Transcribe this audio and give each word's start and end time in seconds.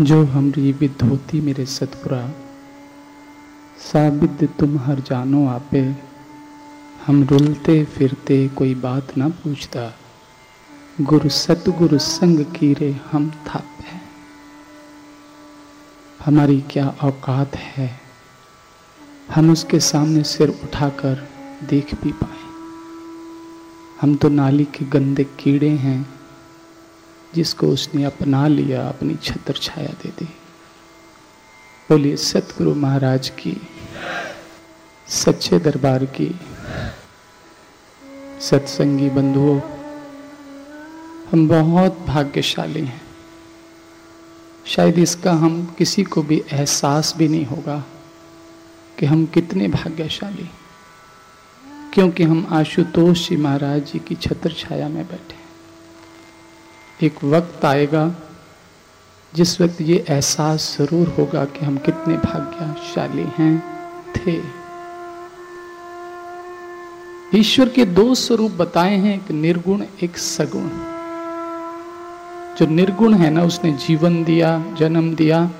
जो 0.00 0.24
हमरी 0.24 0.72
विद 0.72 0.94
होती 1.02 1.40
मेरे 1.40 1.66
सतपुरा 1.66 2.30
साबिद 3.78 4.48
तुम 4.58 4.78
हर 4.78 5.00
जानो 5.00 5.46
आपे, 5.46 5.96
हम 7.06 7.24
रुलते 7.24 7.84
फिरते 7.84 8.48
कोई 8.48 8.74
बात 8.74 9.16
ना 9.18 9.28
पूछता। 9.28 9.94
गुरु 11.00 11.28
सतगुरु 11.28 11.98
संग 11.98 12.44
कीरे 12.44 13.00
हम 13.12 13.30
थापे 13.30 13.96
हमारी 16.24 16.60
क्या 16.60 16.94
औकात 17.02 17.56
है? 17.56 18.00
हम 19.34 19.50
उसके 19.50 19.80
सामने 19.80 20.22
सिर 20.22 20.48
उठाकर 20.48 21.28
देख 21.70 22.02
भी 22.02 22.12
पाए। 22.12 22.44
हम 24.00 24.16
तो 24.16 24.28
नाली 24.28 24.64
के 24.64 24.84
गंदे 24.84 25.24
कीड़े 25.24 25.70
हैं। 25.70 26.15
जिसको 27.34 27.66
उसने 27.66 28.04
अपना 28.04 28.46
लिया, 28.48 28.88
अपनी 28.88 29.14
छत्र 29.14 29.54
छाया 29.54 29.92
दे 30.02 30.08
दी। 30.18 30.28
बोलिए, 31.88 32.16
सतगुरु 32.16 32.74
महाराज 32.74 33.28
की, 33.38 33.56
सच्चे 35.08 35.58
दरबार 35.58 36.04
की, 36.16 36.34
सत्संगी 38.40 39.10
बंधुओं, 39.10 39.60
हम 41.30 41.48
बहुत 41.48 42.04
भाग्यशाली 42.06 42.84
हैं। 42.84 43.00
शायद 44.66 44.98
इसका 44.98 45.32
हम 45.34 45.64
किसी 45.78 46.02
को 46.04 46.22
भी 46.22 46.42
एहसास 46.52 47.14
भी 47.16 47.28
नहीं 47.28 47.44
होगा 47.46 47.82
कि 48.98 49.06
हम 49.06 49.24
कितने 49.26 49.68
भाग्यशाली, 49.68 50.48
क्योंकि 51.94 52.22
हम 52.22 52.46
आशुतोष 52.52 53.28
जी 53.28 53.36
महाराज 53.36 53.82
जी 53.84 53.98
की 53.98 54.14
छत्र 54.14 54.52
छाया 54.52 54.88
में 54.88 55.04
बैठे। 55.06 55.35
एक 57.02 57.24
वक्त 57.24 57.64
आएगा 57.64 58.14
जिस 59.34 59.60
वक्त 59.60 59.80
ये 59.80 60.04
एहसास 60.08 60.76
ज़रूर 60.78 61.08
होगा 61.08 61.44
कि 61.44 61.64
हम 61.64 61.76
कितने 61.76 62.16
भाग्यशाली 62.16 63.26
हैं, 63.38 63.54
थे। 64.16 64.36
ईश्वर 67.38 67.68
के 67.68 67.84
दो 67.84 68.14
स्वरूप 68.14 68.52
बताए 68.52 68.96
हैं, 68.96 69.14
एक 69.14 69.30
निर्गुण, 69.30 69.84
एक 70.02 70.18
सगुण। 70.18 70.68
जो 72.56 72.66
निर्गुण 72.66 73.14
है 73.14 73.30
ना, 73.30 73.42
उसने 73.42 73.72
जीवन 73.72 74.24
दिया, 74.24 74.64
जन्म 74.78 75.14
दिया, 75.14 75.50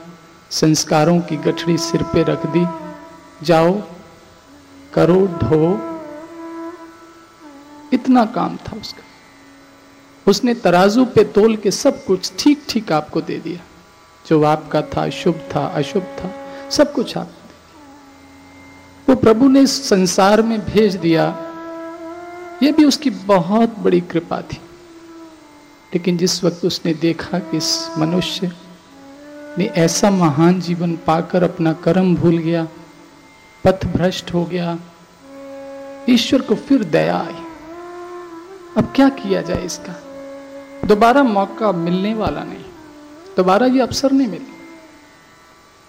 संस्कारों 0.50 1.21
की 1.21 1.37
गठड़ी 1.37 1.78
सिर 1.78 2.03
पे 2.03 2.23
रख 2.23 2.47
दी। 2.47 2.67
जाओ, 3.43 3.83
करो 4.95 5.27
ढो 5.27 5.73
इतना 7.93 8.25
काम 8.25 8.56
था 8.56 8.77
उसका। 8.81 9.06
उसने 10.28 10.55
तराजू 10.55 11.05
पे 11.05 11.24
तोल 11.24 11.56
के 11.56 11.70
सब 11.70 12.05
कुछ 12.05 12.32
ठीक 12.38 12.62
ठीक 12.69 12.92
आपको 12.92 13.20
दे 13.20 13.38
दिया। 13.38 13.60
जो 14.27 14.42
आपका 14.42 14.82
था, 14.82 15.08
शुभ 15.10 15.34
था, 15.55 15.66
अशुभ 15.66 16.02
था, 16.02 16.30
सब 16.70 16.92
कुछ 16.92 17.16
आप 17.16 17.30
वो 19.08 19.14
प्रभु 19.16 19.48
ने 19.48 19.66
संसार 19.66 20.42
में 20.42 20.58
भेज 20.60 20.97
दिया। 20.97 21.27
ये 22.62 22.72
भी 22.72 22.84
उसकी 22.84 23.10
बहुत 23.10 23.78
बड़ी 23.78 24.00
कृपा 24.00 24.41
थी। 24.42 24.60
लेकिन 25.94 26.16
जिस 26.16 26.44
वक्त 26.44 26.64
उसने 26.64 26.94
देखा 26.94 27.38
कि 27.38 27.56
इस 27.56 27.91
मनुष्य 27.98 28.52
ने 29.58 29.64
ऐसा 29.64 30.10
महान 30.10 30.60
जीवन 30.60 30.97
पाकर 30.97 31.42
अपना 31.42 31.72
कर्म 31.72 32.14
भूल 32.16 32.38
गया, 32.38 32.69
पथ 33.64 33.86
भ्रष्ट 33.86 34.34
हो 34.34 34.44
गया, 34.44 34.78
ईश्वर 36.08 36.42
को 36.42 36.54
फिर 36.54 36.84
दया 36.84 37.16
आई। 37.16 37.44
अब 38.77 38.92
क्या 38.97 39.08
किया 39.08 39.42
जाए 39.42 39.64
इसका? 39.64 40.06
दोबारा 40.84 41.22
मौका 41.22 41.72
मिलने 41.72 42.14
वाला 42.14 42.44
नहीं। 42.44 42.64
दोबारा 43.36 43.66
ये 43.66 43.80
अवसर 43.80 44.12
नहीं 44.12 44.28
मिले 44.28 44.55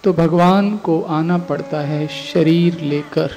तो 0.04 0.12
भगवान 0.12 0.76
को 0.76 1.00
आना 1.02 1.38
पड़ता 1.38 1.80
है 1.80 2.06
शरीर 2.08 2.80
लेकर। 2.80 3.36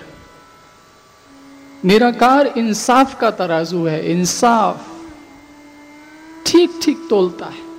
निराकार 1.85 2.47
इंसाफ 2.47 3.19
का 3.19 3.31
तराजू 3.31 3.85
है। 3.85 4.11
इंसाफ 4.11 4.89
ठीक 6.45 6.79
ठीक 6.83 7.07
तोलता 7.09 7.45
है। 7.45 7.69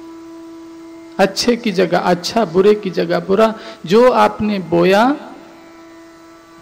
अच्छे 1.18 1.56
की 1.56 1.72
जगह 1.72 1.98
अच्छा 1.98 2.44
बुरे 2.44 2.74
की 2.74 2.90
जगह 2.90 3.20
बुरा, 3.20 3.54
जो 3.86 4.10
आपने 4.10 4.58
बोया, 4.58 5.04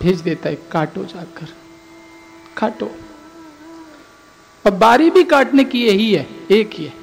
भेज 0.02 0.20
देता 0.20 0.48
है, 0.48 0.58
काटो 0.72 1.04
जाकर। 1.04 1.48
काटो। 2.56 2.90
अब 4.64 4.78
बारी 4.78 5.10
भी 5.10 5.24
काटने 5.24 5.64
की 5.64 5.86
यही 5.86 6.12
है, 6.14 6.26
एक 6.50 6.70
ही 6.74 6.84
है। 6.84 6.99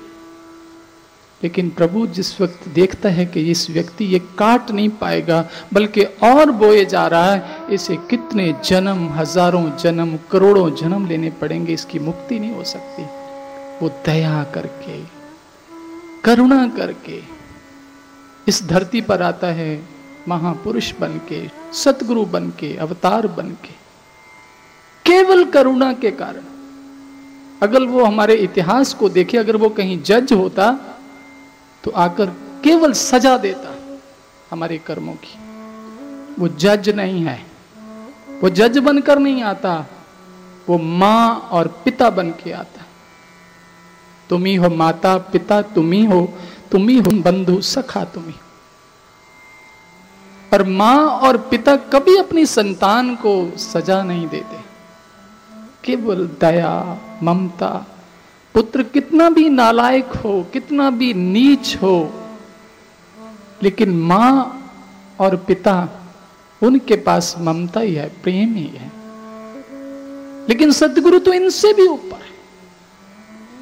लेकिन 1.44 1.70
प्रभु 1.70 2.08
जिस 2.08 2.42
वक्त 2.42 2.68
देखता 2.68 3.10
है 3.10 3.26
कि 3.26 3.42
इस 3.52 3.70
व्यक्ति 3.70 4.06
ये 4.06 4.20
काट 4.20 4.72
नहीं 4.72 4.90
पाएगा, 4.90 5.50
बल्कि 5.74 6.04
और 6.04 6.52
बोए 6.52 6.86
जा 6.86 7.08
रहा 7.08 7.32
है, 7.32 7.68
इसे 7.72 7.98
कितने 8.10 8.56
जन्म, 8.66 9.08
हज़ारों 9.10 9.70
जन्म, 9.78 10.20
करोड़ों 10.32 10.70
जन्म 10.76 11.08
लेने 11.08 11.30
पड़ेंगे, 11.30 11.74
इसकी 11.74 12.00
मुक्ति 12.00 12.40
नहीं 12.40 12.52
हो 12.52 12.64
सकती। 12.64 13.04
वो 13.82 13.90
दया 14.06 14.44
करके, 14.44 15.02
करुणा 16.24 16.68
करके, 16.68 17.22
इस 18.48 18.64
धरती 18.68 19.02
पर 19.02 19.22
आता 19.22 19.48
है, 19.48 19.84
महापुरुष 20.28 20.94
बन 21.00 21.22
के 21.30 21.48
सतगुरु 21.74 22.26
बन 22.26 22.50
के 22.50 22.76
अवतार 22.78 23.28
बन 23.28 23.50
के 23.64 23.76
केवल 25.06 25.46
करुणा 25.46 25.94
के 25.94 26.12
कारण। 26.12 26.42
अगर 27.62 27.84
वो 27.84 28.04
हमारे 28.04 28.36
इतिहास 28.36 28.94
को 28.94 29.10
देखे, 29.10 29.38
अगर 29.38 29.56
वो 29.56 29.70
कहीं 29.70 30.02
जज 30.04 30.34
होता 30.34 30.78
तो 31.88 31.92
आकर 31.92 32.26
केवल 32.64 32.94
सजा 32.94 33.38
देता 33.38 33.74
हमारे 34.52 34.78
कर्मों 34.78 35.14
की। 35.14 35.38
वो 36.40 36.48
जज 36.48 36.90
नहीं 36.90 37.26
है, 37.26 37.46
वो 38.44 38.50
जज 38.50 38.78
बनकर 38.78 39.20
नहीं 39.20 39.44
आता, 39.44 39.86
वो 40.70 40.78
माँ 40.78 41.50
और 41.52 41.68
पिता 41.68 42.10
बन 42.10 42.32
के 42.32 42.52
आता। 42.52 42.82
है 42.82 42.88
तुम 44.30 44.46
ही 44.46 44.56
हो 44.56 44.70
माता, 44.70 45.18
पिता, 45.18 45.62
तुम 45.62 45.92
ही 45.92 46.06
हो, 46.06 46.34
तुम 46.72 46.90
ही 46.90 46.98
हो 46.98 47.12
बंधु, 47.12 47.62
सखा 47.62 48.04
तुम 48.04 48.24
ही। 48.24 48.36
पर 50.52 50.64
माँ 50.64 51.08
और 51.08 51.38
पिता 51.38 51.76
कभी 51.76 52.18
अपनी 52.18 52.46
संतान 52.46 53.16
को 53.16 53.58
सजा 53.58 54.04
नहीं 54.04 54.28
देते। 54.28 54.58
केवल 55.84 56.28
दया, 56.42 56.98
ममता 57.24 57.88
पुत्र 58.54 58.84
कितना 58.84 59.30
भी 59.30 59.50
नालायक 59.50 60.06
हो, 60.06 60.48
कितना 60.54 60.90
भी 60.90 61.14
नीच 61.14 61.78
हो, 61.82 62.14
लेकिन 63.64 63.90
माँ 63.90 64.54
और 65.20 65.36
पिता, 65.36 65.90
उनके 66.64 66.96
पास 66.96 67.36
ममता 67.40 67.80
ही 67.80 67.94
है, 67.94 68.10
प्रेम 68.24 68.54
ही 68.54 68.68
है। 68.68 68.92
लेकिन 70.50 70.72
सदगुरु 70.72 71.20
तो 71.20 71.34
इनसे 71.34 71.74
भी 71.74 71.88
ऊपर 71.88 72.16
है। 72.16 72.28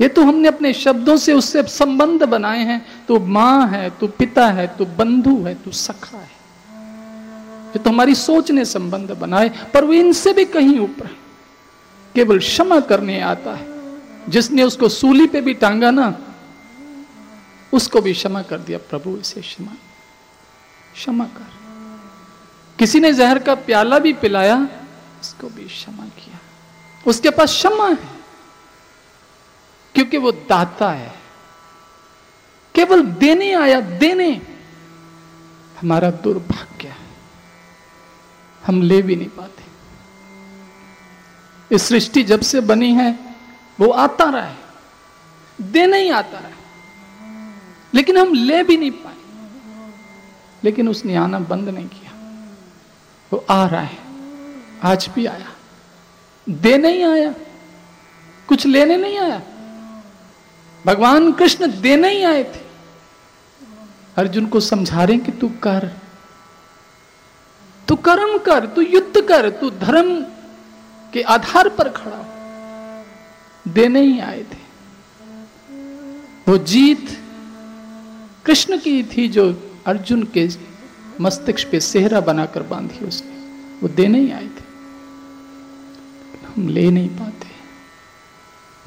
ये 0.02 0.08
तो 0.08 0.24
हमने 0.24 0.48
अपने 0.48 0.74
शब्दों 0.74 1.18
से 1.18 1.34
उससे 1.34 1.64
संबंध 1.64 2.24
बनाए 2.24 2.60
हैं। 2.60 3.06
तो 3.08 3.20
माँ 3.20 3.68
है, 3.68 3.90
तू 3.90 4.08
पिता 4.08 4.48
है 4.48 4.68
तो 4.68 4.86
बंधु 4.86 5.44
है, 5.44 5.56
तू 5.56 5.72
सखा 5.72 6.18
है। 6.18 6.36
ये 7.68 7.80
तो 7.80 7.90
हमारी 7.90 8.16
सोच 8.16 8.52
ने 8.52 8.66
संबंध 8.66 9.12
बनाए, 9.12 9.52
पर 9.74 9.84
वो 9.84 9.94
इनसे 9.94 10.34
भी 10.34 10.46
कहीं 10.46 10.80
ऊपर 10.80 11.06
है। 11.06 11.18
केवल 12.16 12.40
क्षमा 12.40 12.80
करने 12.80 13.22
आता 13.22 13.56
है। 13.56 13.75
जिसने 14.30 14.64
उसको 14.64 14.90
सूली 14.90 15.28
पे 15.28 15.42
भी 15.42 15.54
टांगा 15.54 15.92
ना, 15.92 16.20
उसको 17.74 18.02
भी 18.02 18.14
क्षमा 18.14 18.42
कर 18.42 18.58
दिया 18.58 18.78
प्रभु 18.78 19.18
इसे 19.18 19.42
क्षमा। 19.42 19.72
क्षमा 20.94 21.26
कर। 21.26 21.48
किसी 22.80 23.00
ने 23.00 23.14
जहर 23.14 23.40
का 23.40 23.56
प्याला 23.56 24.00
भी 24.00 24.14
पिलाया, 24.14 24.68
उसको 25.22 25.50
भी 25.50 25.64
क्षमा 25.64 26.06
किया। 26.06 26.40
उसके 27.08 27.30
पास 27.30 27.50
क्षमा 27.50 27.90
है, 27.90 28.10
क्योंकि 29.96 30.18
वो 30.18 30.32
दाता 30.32 30.92
है। 30.92 31.16
केवल 32.76 33.02
देने 33.02 33.54
आया, 33.54 33.82
देने। 33.82 34.42
हमारा 35.82 36.12
दुर्भाग्य 36.12 36.88
है। 36.88 37.06
हम 38.66 38.82
ले 38.82 39.02
भी 39.02 39.16
नहीं 39.16 39.30
पाते। 39.30 39.66
इस 41.76 41.84
सृष्टि 41.84 42.24
जब 42.24 42.42
से 42.42 42.62
बनी 42.62 42.94
है 42.94 43.25
वो 43.80 43.92
आता 43.92 44.24
रहा 44.24 44.46
है 44.46 44.58
देना 45.62 45.98
ही 45.98 46.10
आता 46.10 46.40
रहा। 46.40 46.48
है 46.48 46.56
लेकिन 47.94 48.18
हम 48.18 48.34
ले 48.34 48.64
भी 48.64 48.78
नहीं 48.78 48.92
पाए। 48.92 49.16
लेकिन 50.64 50.90
उसने 50.90 51.16
आना 51.16 51.40
बंद 51.40 51.70
नहीं 51.70 51.88
किया। 51.88 52.12
वो 53.34 53.46
आ 53.50 53.68
रहा 53.68 53.82
है। 53.82 53.98
आज 54.84 55.10
भी 55.16 55.26
आया। 55.26 55.52
दे 56.50 56.78
नहीं 56.78 57.04
आया। 57.04 57.36
कुछ 58.48 58.66
लेने 58.66 58.98
नहीं 58.98 59.20
आया। 59.20 59.42
भगवान 60.86 61.32
कृष्ण 61.32 61.82
देने 61.82 62.10
ही 62.10 62.24
आए 62.24 62.44
थे। 62.44 62.66
अर्जुन 64.18 64.46
को 64.46 64.60
समझा 64.60 65.04
रहे 65.04 65.18
कि 65.18 65.32
तू 65.32 65.50
कर। 65.50 65.92
तू 67.88 67.96
कर्म 67.96 68.38
कर, 68.38 68.66
तू 68.66 68.82
युद्ध 68.82 69.22
कर, 69.22 69.50
तू 69.50 69.70
धर्म 69.70 70.24
के 71.14 71.22
आधार 71.22 71.70
पर 71.70 71.90
खड़ा 71.90 72.18
हो। 72.18 72.25
देने 73.68 74.02
ही 74.02 74.20
आए 74.20 74.44
थे। 74.44 74.66
वो 76.48 76.58
जीत 76.58 77.20
कृष्ण 78.46 78.78
की 78.78 79.04
थी 79.04 79.28
जो 79.28 79.72
अर्जुन 79.86 80.24
के 80.24 80.50
मस्तिष्क 81.22 81.68
पे 81.72 81.80
सेहरा 81.80 82.20
बनाकर 82.20 82.64
बांधी 82.64 83.06
उसने। 83.06 83.32
वो 83.82 83.88
देने 83.88 84.20
ही 84.20 84.32
आए 84.32 84.48
थे। 84.48 84.66
हम 86.48 86.68
ले 86.68 86.92
नहीं 86.92 87.10
पाते। 87.10 87.48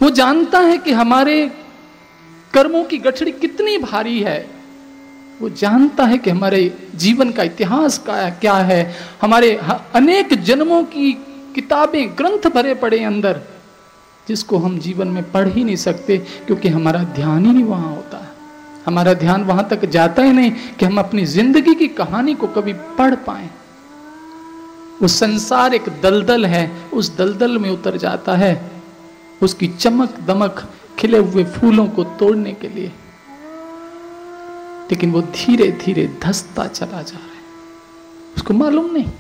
वो 0.05 0.11
जानता 0.11 0.61
है 0.61 0.79
कि 0.79 0.93
हमारे 0.93 1.47
कर्मों 2.55 2.85
की 2.85 2.99
गठड़ी 2.99 3.33
कितनी 3.33 3.79
भारी 3.79 4.21
है। 4.21 4.51
वो 5.41 5.49
जानता 5.49 6.05
है 6.05 6.19
कि 6.19 6.31
हमारे 6.31 6.89
जीवन 6.95 7.31
का 7.31 7.43
इतिहास 7.43 7.99
का 7.99 8.31
क्या 8.31 8.55
है। 8.55 8.97
हमारे 9.23 9.61
अनेक 9.95 10.35
जन्मों 10.35 10.85
की 10.85 11.13
किताबें, 11.55 12.19
ग्रंथ 12.19 12.51
भरे 12.51 12.75
पड़े 12.75 13.05
अंदर। 13.05 13.41
जिसको 14.29 14.59
हम 14.59 14.79
जीवन 14.79 15.09
में 15.09 15.31
पढ़ 15.31 15.49
ही 15.49 15.65
नहीं 15.65 15.77
सकते, 15.77 16.19
क्योंकि 16.19 16.69
हमारा 16.69 17.03
ध्यान 17.03 17.47
ही 17.47 17.53
नहीं 17.53 17.65
वहाँ 17.65 17.95
होता। 17.95 18.37
हमारा 18.87 19.15
ध्यान 19.15 19.45
वहाँ 19.45 19.69
तक 19.69 19.85
जाता 19.85 20.23
ही 20.23 20.33
नहीं 20.33 20.51
कि 20.51 20.87
हम 20.87 20.99
अपनी 20.99 21.27
ज़िंदगी 21.27 21.75
की 21.75 21.89
कहानी 21.89 22.35
को 22.35 22.47
कभी 22.47 22.73
पढ़ 22.73 23.15
पाए। 23.15 23.51
वो 25.03 25.09
संसार 25.09 25.75
एक 25.75 26.01
दलदल 26.03 26.47
है, 26.47 26.73
उस 26.93 27.17
दलदल 27.17 27.59
में 27.59 27.71
उतर 27.71 27.97
जाता 27.97 28.37
है, 28.37 28.71
उसकी 29.43 29.69
चमक 29.69 30.21
दमक 30.27 30.69
खिले 30.99 31.19
हुए 31.19 31.45
फूलों 31.45 31.87
को 31.87 32.05
तोड़ने 32.05 32.53
के 32.53 32.69
लिए। 32.69 32.93
लेकिन 34.91 35.13
वो 35.13 35.23
धीरे 35.23 35.73
धीरे 35.73 36.19
धसता 36.23 36.67
चला 36.67 37.03
जा 37.03 37.17
रहा 37.17 37.27
है। 37.27 37.43
उसको 38.37 38.55
मालूम 38.55 38.91
नहीं। 38.93 39.11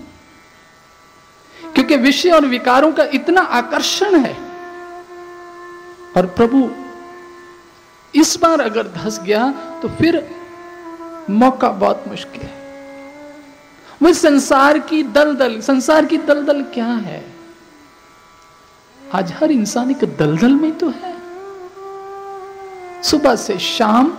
क्योंकि 1.74 1.96
विषय 1.96 2.30
और 2.30 2.46
विकारों 2.46 2.92
का 2.92 3.04
इतना 3.04 3.40
आकर्षण 3.40 4.16
है 4.16 4.47
और 6.18 6.26
प्रभु, 6.26 6.68
इस 8.14 8.36
बार 8.42 8.60
अगर 8.60 8.86
धस 8.88 9.20
गया 9.20 9.50
तो 9.82 9.88
फिर 9.88 10.16
मौका 11.30 11.68
बहुत 11.70 12.04
मुश्किल 12.08 12.42
है। 12.42 12.56
वह 14.02 14.12
संसार 14.12 14.78
की 14.78 15.02
दलदल, 15.02 15.60
संसार 15.60 16.04
की 16.04 16.16
दलदल 16.18 16.62
क्या 16.74 16.86
है? 16.86 17.24
आज 19.00 19.32
हर 19.32 19.50
इंसान 19.50 19.90
एक 19.90 20.04
दलदल 20.18 20.54
में 20.54 20.72
तो 20.78 20.88
है। 20.88 21.14
सुबह 23.02 23.36
से 23.36 23.58
शाम 23.58 24.12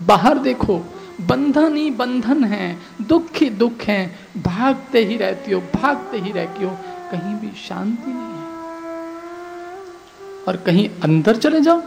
बाहर 0.00 0.38
देखो, 0.38 0.78
बंधन 1.20 1.76
ही 1.76 1.90
बंधन 1.90 2.44
है, 2.44 2.78
दुख 3.02 3.36
ही 3.36 3.50
दुख 3.50 3.82
है, 3.82 4.18
भागते 4.38 5.04
ही 5.04 5.16
रहती 5.16 5.52
हो, 5.52 5.60
भागते 5.74 6.18
ही 6.18 6.32
रहती 6.32 6.64
हो, 6.64 6.70
कहीं 7.12 7.34
भी 7.34 7.50
शांति 7.58 8.10
नहीं। 8.10 8.27
और 10.48 10.56
कहीं 10.56 10.88
अंदर 11.04 11.36
चले 11.36 11.60
जाओ। 11.60 11.80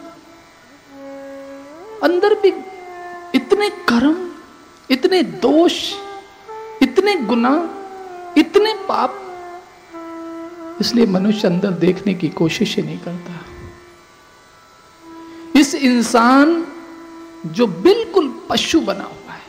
अंदर 2.03 2.33
भी 2.41 2.53
इतने 3.35 3.69
कर्म, 3.89 4.15
इतने 4.89 5.21
दोष, 5.23 5.75
इतने 6.81 7.15
गुना 7.25 7.53
इतने 8.37 8.73
पाप, 8.87 9.17
इसलिए 10.81 11.05
मनुष्य 11.05 11.47
अंदर 11.47 11.71
देखने 11.79 12.13
की 12.13 12.29
कोशिश 12.31 12.75
ही 12.75 12.83
नहीं 12.83 12.97
करता। 12.97 13.39
इस 15.59 15.73
इंसान 15.75 16.63
जो 17.47 17.67
बिल्कुल 17.67 18.29
पशु 18.49 18.79
बना 18.81 19.03
हुआ 19.03 19.33
है, 19.33 19.41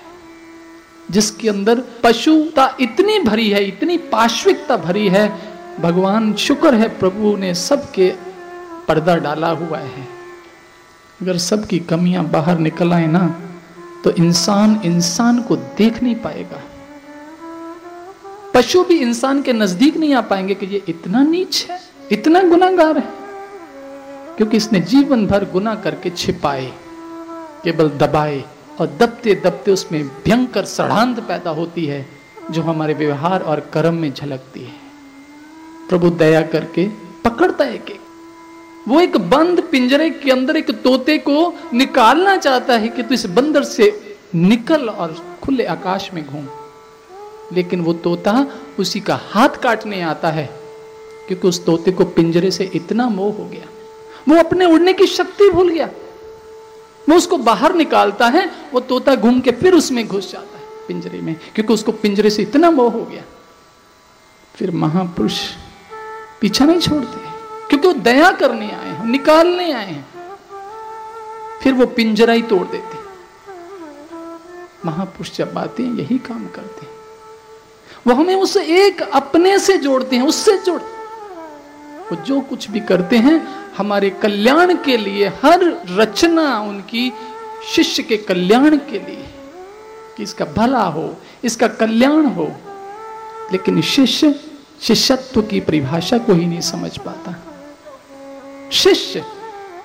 जिसके 1.11 1.49
अंदर 1.49 1.83
पशुता 2.03 2.77
इतनी 2.81 3.19
भरी 3.19 3.49
है, 3.51 3.65
इतनी 3.69 3.97
पाश्विकता 4.13 4.77
भरी 4.77 5.09
है, 5.09 5.27
भगवान 5.81 6.35
शुक्र 6.39 6.75
है 6.75 6.89
प्रभु 6.99 7.37
ने 7.37 7.55
सबके 7.55 8.13
पर्दा 8.89 9.17
डाला 9.17 9.51
हुआ 9.53 9.79
है। 9.79 10.07
अगर 11.21 11.37
सबकी 11.39 11.79
कमियाँ 11.79 12.25
बाहर 12.25 12.59
निकल 12.59 12.93
आए 12.93 13.07
ना 13.07 13.25
तो 14.05 14.11
इंसान 14.13 14.81
इंसान 14.85 15.41
को 15.43 15.57
देख 15.57 16.03
नहीं 16.03 16.15
पाएगा। 16.15 16.63
पशु 18.55 18.83
भी 18.85 18.97
इंसान 18.99 19.43
के 19.43 19.53
नज़दीक 19.53 19.97
नहीं 19.97 20.15
आ 20.15 20.21
पाएँगे 20.21 20.55
कि 20.55 20.67
ये 20.67 20.83
इतना 20.89 21.23
नीच 21.23 21.67
है, 21.71 21.79
इतना 22.13 22.43
गुनागार 22.43 22.99
है। 22.99 23.09
क्योंकि 24.37 24.57
इसने 24.57 24.81
जीवन 24.83 25.27
भर 25.27 25.45
गुना 25.45 25.75
करके 25.75 26.11
छिपाए, 26.11 26.73
केवल 27.65 27.89
दबाए 27.99 28.43
और 28.81 28.87
दबते 29.01 29.35
दबते 29.45 29.73
उसमें 29.73 30.03
भयंकर 30.05 30.65
सड़ांत 30.65 31.21
पैदा 31.21 31.51
होती 31.51 31.85
है, 31.87 32.07
जो 32.51 32.63
हमारे 32.63 32.95
व्यवहार 32.95 33.43
और 33.43 33.61
कर्म 33.73 33.95
में 33.95 34.13
झलकती 34.13 34.61
है। 34.61 34.81
प्रभु 35.89 36.11
दया 36.11 36.43
करके 36.47 36.89
पकड़ता 37.25 37.65
है 37.65 37.79
कि 37.79 37.99
वो 38.89 39.01
एक 39.01 39.17
बंद 39.17 39.61
पिंजरे 39.63 40.11
के 40.11 40.31
अंदर 40.31 40.57
एक 40.57 40.71
तोते 40.71 41.19
को 41.19 41.55
निकालना 41.75 42.37
चाहता 42.37 42.77
है 42.77 42.89
कि 42.89 43.03
तू 43.03 43.15
इस 43.15 43.27
बंदर 43.27 43.65
से 43.65 44.17
निकल 44.35 44.89
और 44.89 45.39
खुले 45.43 45.65
आकाश 45.65 46.11
में 46.15 46.27
घूम। 46.27 46.49
लेकिन 47.53 47.81
वो 47.81 47.93
तोता 47.93 48.47
उसी 48.79 49.01
का 49.01 49.21
हाथ 49.31 49.49
काटने 49.49 50.03
आता 50.03 50.29
है, 50.29 50.47
क्योंकि 51.29 51.49
उस 51.49 51.65
तोते 51.67 51.91
को 51.91 52.05
पिंजरे 52.05 52.51
से 52.51 52.71
इतना 52.75 53.09
मोह 53.09 53.35
हो 53.35 53.45
गया। 53.45 53.69
वो 54.29 54.37
अपने 54.37 54.65
उड़ने 54.65 54.93
की 54.93 55.07
शक्ति 55.07 55.51
भूल 55.51 55.69
गया। 55.69 55.87
वो 57.09 57.17
उसको 57.17 57.37
बाहर 57.39 57.75
निकालता 57.75 58.27
है, 58.27 58.51
वो 58.73 58.81
तोता 58.81 59.15
घूम 59.15 59.41
के 59.41 59.51
फिर 59.51 59.75
उसमें 59.75 60.07
घुस 60.09 60.33
जाता 60.33 60.59
है 60.59 60.87
पिंजरे 60.89 61.21
में, 61.21 61.37
क्योंकि 61.55 61.73
उसको 61.73 61.93
पिंजरे 61.93 62.31
से 62.31 62.43
इतना 62.43 62.71
मोह 62.71 62.93
हो 62.93 63.05
गया। 63.05 63.23
फिर 64.55 64.71
महापुरुष 64.71 65.41
पीछा 66.41 66.65
नहीं 66.65 66.81
छोड़ते। 66.81 67.32
क्योंकि 67.73 67.89
वो 67.89 67.95
दया 67.95 68.31
करने 68.31 68.71
आए 68.71 68.89
हैं 68.89 69.07
निकालने 69.07 69.73
आए 69.73 69.91
हैं। 69.91 70.07
फिर 71.63 71.73
वो 71.73 71.87
पिंजरा 71.87 72.33
ही 72.33 72.43
तोड़ 72.43 72.67
देते 72.67 73.03
महापुरुष 74.85 75.37
जब 75.37 75.59
आते 75.59 75.83
हैं, 75.83 75.95
यही 75.95 76.19
काम 76.19 76.47
करते 76.47 76.87
हैं। 76.87 76.93
वो 78.07 78.15
हमें 78.15 78.35
उस 78.35 78.57
एक 78.57 79.03
अपने 79.03 79.59
से 79.59 79.77
जोड़ते 79.77 80.17
हैं, 80.17 80.27
उससे 80.27 80.59
जोड़। 80.59 80.81
वो 82.03 82.17
जो 82.17 82.41
कुछ 82.41 82.71
भी 82.71 82.81
करते 82.81 83.17
हैं, 83.17 83.49
हमारे 83.77 84.11
कल्याण 84.11 84.77
के 84.77 84.97
लिए, 84.97 85.27
हर 85.27 85.87
रचना 85.91 86.61
उनकी 86.61 87.13
शिष्य 87.75 88.03
के 88.03 88.17
कल्याण 88.17 88.77
के 88.77 88.99
लिए। 88.99 89.35
कि 90.17 90.23
इसका 90.23 90.45
भला 90.45 90.83
हो, 90.83 91.17
इसका 91.45 91.69
कल्याण 91.69 92.27
हो। 92.27 92.53
लेकिन 93.53 93.83
शिष्य, 93.83 94.41
शिष्यत्व 94.83 95.43
की 95.43 95.61
परिभाषा 95.61 96.19
को 96.19 96.33
ही 96.33 96.47
नहीं 96.47 96.61
समझ 96.61 96.99
पाता। 96.99 97.52
शिष्य 98.73 99.25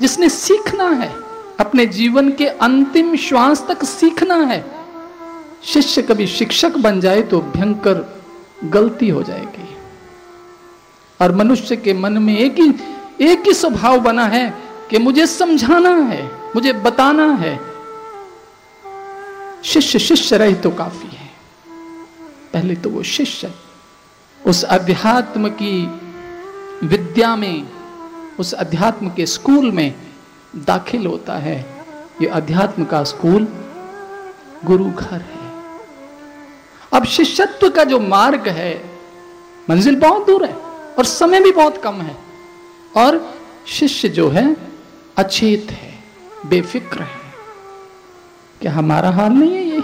जिसने 0.01 0.29
सीखना 0.29 0.89
है, 0.89 1.13
अपने 1.59 1.85
जीवन 1.85 2.31
के 2.31 2.47
अंतिम 2.47 3.15
श्वास 3.15 3.65
तक 3.67 3.83
सीखना 3.83 4.35
है, 4.35 4.63
शिष्य 5.63 6.01
कभी 6.01 6.27
शिक्षक 6.27 6.77
बन 6.77 6.99
जाए 7.01 7.21
तो 7.21 7.41
भयंकर 7.41 8.05
गलती 8.63 9.09
हो 9.09 9.23
जाएगी। 9.23 9.75
और 11.19 11.35
मनुष्य 11.35 11.75
के 11.75 11.93
मन 11.93 12.17
में 12.17 12.37
एक 12.37 12.59
ही 12.59 12.73
एक 13.21 13.47
ही 13.47 13.53
स्वभाव 13.53 13.99
बना 13.99 14.25
है 14.25 14.49
कि 14.89 14.97
मुझे 14.97 15.25
समझाना 15.27 15.89
है, 15.89 16.25
मुझे 16.55 16.73
बताना 16.73 17.25
है। 17.33 17.59
शिष्य 19.63 19.99
शिष्य 19.99 20.37
रहे 20.37 20.53
तो 20.53 20.71
काफ़ी 20.71 21.09
है। 21.09 21.29
पहले 22.53 22.75
तो 22.75 22.89
वो 22.89 23.03
शिष्य 23.03 23.51
उस 24.41 24.63
अध्यात्म 24.63 25.49
की 25.61 25.85
विद्या 26.83 27.35
में 27.35 27.67
उस 28.39 28.53
अध्यात्म 28.53 29.09
के 29.09 29.25
स्कूल 29.25 29.71
में 29.71 29.95
दाखिल 30.55 31.07
होता 31.07 31.33
है। 31.33 31.85
ये 32.21 32.27
अध्यात्म 32.27 32.85
का 32.85 33.03
स्कूल 33.03 33.47
गुरु 34.65 34.91
घर 34.91 35.21
है। 35.21 35.51
अब 36.93 37.05
शिष्यत्व 37.05 37.69
का 37.69 37.83
जो 37.83 37.99
मार्ग 37.99 38.47
है, 38.47 38.89
मंजिल 39.69 39.95
बहुत 39.95 40.27
दूर 40.27 40.45
है 40.45 40.53
और 40.97 41.05
समय 41.05 41.41
भी 41.41 41.51
बहुत 41.51 41.77
कम 41.77 41.93
है। 41.93 42.17
और 42.97 43.35
शिष्य 43.67 44.09
जो 44.09 44.29
है, 44.29 44.57
अचेत 45.17 45.67
है, 45.71 46.03
बेफिक्र 46.45 47.01
है। 47.01 47.33
क्या 48.61 48.71
हमारा 48.71 49.09
हाल 49.09 49.31
नहीं 49.31 49.55
है 49.55 49.63
ये? 49.63 49.79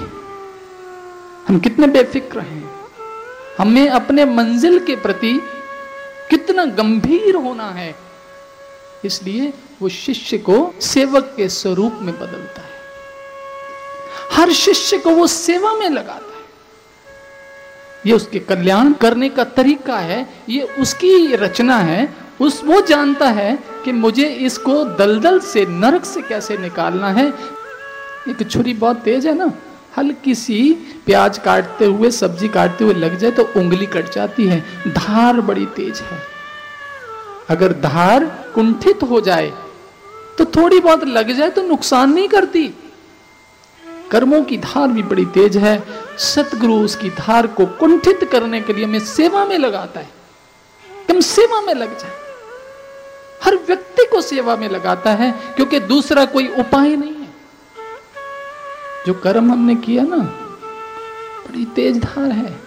हम 1.48 1.60
कितने 1.60 1.88
बेफिक्र 1.88 2.40
हैं? 2.40 2.76
हमें 3.60 3.90
अपने 3.90 4.26
मंजिल 4.26 4.80
के 4.80 4.96
प्रति 4.96 5.42
कितना 6.30 6.66
गंभीर 6.66 7.36
होना 7.36 7.70
है? 7.70 8.13
इसलिए 9.06 9.54
वो 9.82 9.90
शिष्य 9.90 10.38
को 10.38 10.74
सेवक 10.82 11.34
के 11.38 11.50
स्वरूप 11.50 12.00
में 12.02 12.14
बदलता 12.16 12.62
है। 12.62 12.72
हर 14.32 14.52
शिष्य 14.52 14.98
को 14.98 15.10
वो 15.10 15.28
सेवा 15.28 15.74
में 15.74 15.90
लगाता 15.90 16.38
है। 16.38 16.42
ये 18.06 18.14
उसके 18.14 18.40
कल्याण 18.40 18.94
करने 18.94 19.30
का 19.30 19.44
तरीका 19.44 19.98
है, 19.98 20.28
ये 20.50 20.62
उसकी 20.62 21.36
रचना 21.36 21.78
है, 21.78 22.14
उस 22.42 22.64
वो 22.64 22.82
जानता 22.82 23.28
है 23.28 23.60
कि 23.86 23.92
मुझे 23.92 24.28
इसको 24.28 24.84
दलदल 24.98 25.40
से, 25.40 25.66
नरक 25.66 26.06
से 26.06 26.22
कैसे 26.22 26.58
निकालना 26.58 27.12
है। 27.12 27.28
एक 28.30 28.50
छुरी 28.52 28.74
बहुत 28.74 28.98
तेज 28.98 29.28
है 29.28 29.34
ना, 29.34 29.52
हल्की 29.98 30.36
सी 30.36 30.74
प्याज 31.06 31.38
काटते 31.38 31.86
हुए, 31.86 32.12
सब्ज़ी 32.12 32.48
काटते 32.48 32.84
हुए 32.84 32.94
लग 32.94 33.18
जाए 33.18 33.32
तो 33.32 33.44
उंगली 33.56 33.86
कट 33.86 34.14
जाती 34.14 34.48
है। 34.48 34.60
धार 34.88 35.42
बड़ी 35.42 35.66
तेज 35.66 36.00
है। 36.00 36.33
अगर 37.50 37.74
धार 37.74 38.26
कुंठित 38.56 39.04
हो 39.04 39.22
जाए 39.22 39.52
तो 40.38 40.46
थोड़ी 40.46 40.80
बहुत 40.80 41.04
लग 41.04 41.32
जाए 41.32 41.50
तो 41.50 41.62
नुकसान 41.62 42.14
नहीं 42.14 42.28
करती। 42.28 42.68
कर्मों 44.12 44.42
की 44.44 44.58
धार 44.58 44.88
भी 44.88 45.04
बड़ी 45.04 45.26
तेज 45.26 45.58
है, 45.58 45.84
सतगुरु 46.18 46.74
उसकी 46.76 47.10
धार 47.10 47.48
को 47.48 47.66
कुंठित 47.66 48.24
करने 48.32 48.62
के 48.62 48.74
लिए 48.74 48.86
हमें 48.86 49.00
सेवा 49.00 49.46
में 49.46 49.58
लगाता 49.58 50.00
है। 50.00 50.10
हम 51.12 51.20
सेवा 51.20 51.62
में 51.62 51.74
लग 51.74 51.98
जाए। 52.00 52.12
हर 53.44 53.56
व्यक्ति 53.58 54.06
को 54.06 54.22
सेवा 54.22 54.56
में 54.56 54.68
लगाता 54.70 55.12
है, 55.12 55.32
क्योंकि 55.56 55.80
दूसरा 55.80 56.26
कोई 56.26 56.48
उपाय 56.60 56.96
नहीं 56.96 57.14
है। 57.14 57.30
जो 59.08 59.14
कर्म 59.14 59.52
हमने 59.52 59.76
किया 59.76 60.04
ना, 60.04 60.18
बड़ी 60.18 61.66
तेज 61.66 61.98
धार 61.98 62.32
है। 62.32 62.60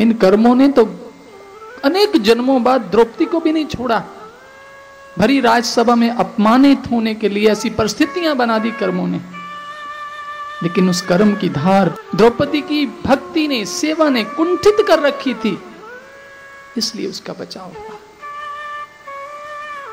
इन 0.00 0.12
कर्मों 0.12 0.54
ने 0.54 0.68
तो 0.68 0.84
अनेक 1.84 2.16
जन्मों 2.16 2.62
बाद 2.62 2.80
द्रौपदी 2.80 3.24
को 3.24 3.40
भी 3.40 3.52
नहीं 3.52 3.66
छोड़ा। 3.66 4.04
भरी 5.18 5.40
राजसभा 5.40 5.94
में 5.94 6.10
अपमानित 6.10 6.82
होने 6.90 7.14
के 7.14 7.28
लिए 7.28 7.50
ऐसी 7.50 7.70
परिस्थितियाँ 7.70 8.36
बना 8.36 8.58
दी 8.58 8.70
कर्मों 8.70 9.06
ने। 9.06 9.20
लेकिन 10.62 10.90
उस 10.90 11.00
कर्म 11.00 11.36
की 11.36 11.48
धार 11.48 11.94
द्रौपदी 12.14 12.60
की 12.60 12.86
भक्ति 12.86 13.48
ने, 13.48 13.64
सेवा 13.64 14.08
ने 14.08 14.24
कुंठित 14.24 14.76
कर 14.88 14.98
रखी 14.98 15.34
थी। 15.34 15.62
इसलिए 16.76 17.06
उसका 17.06 17.32
बचाव 17.32 17.64
हुआ। 17.64 17.98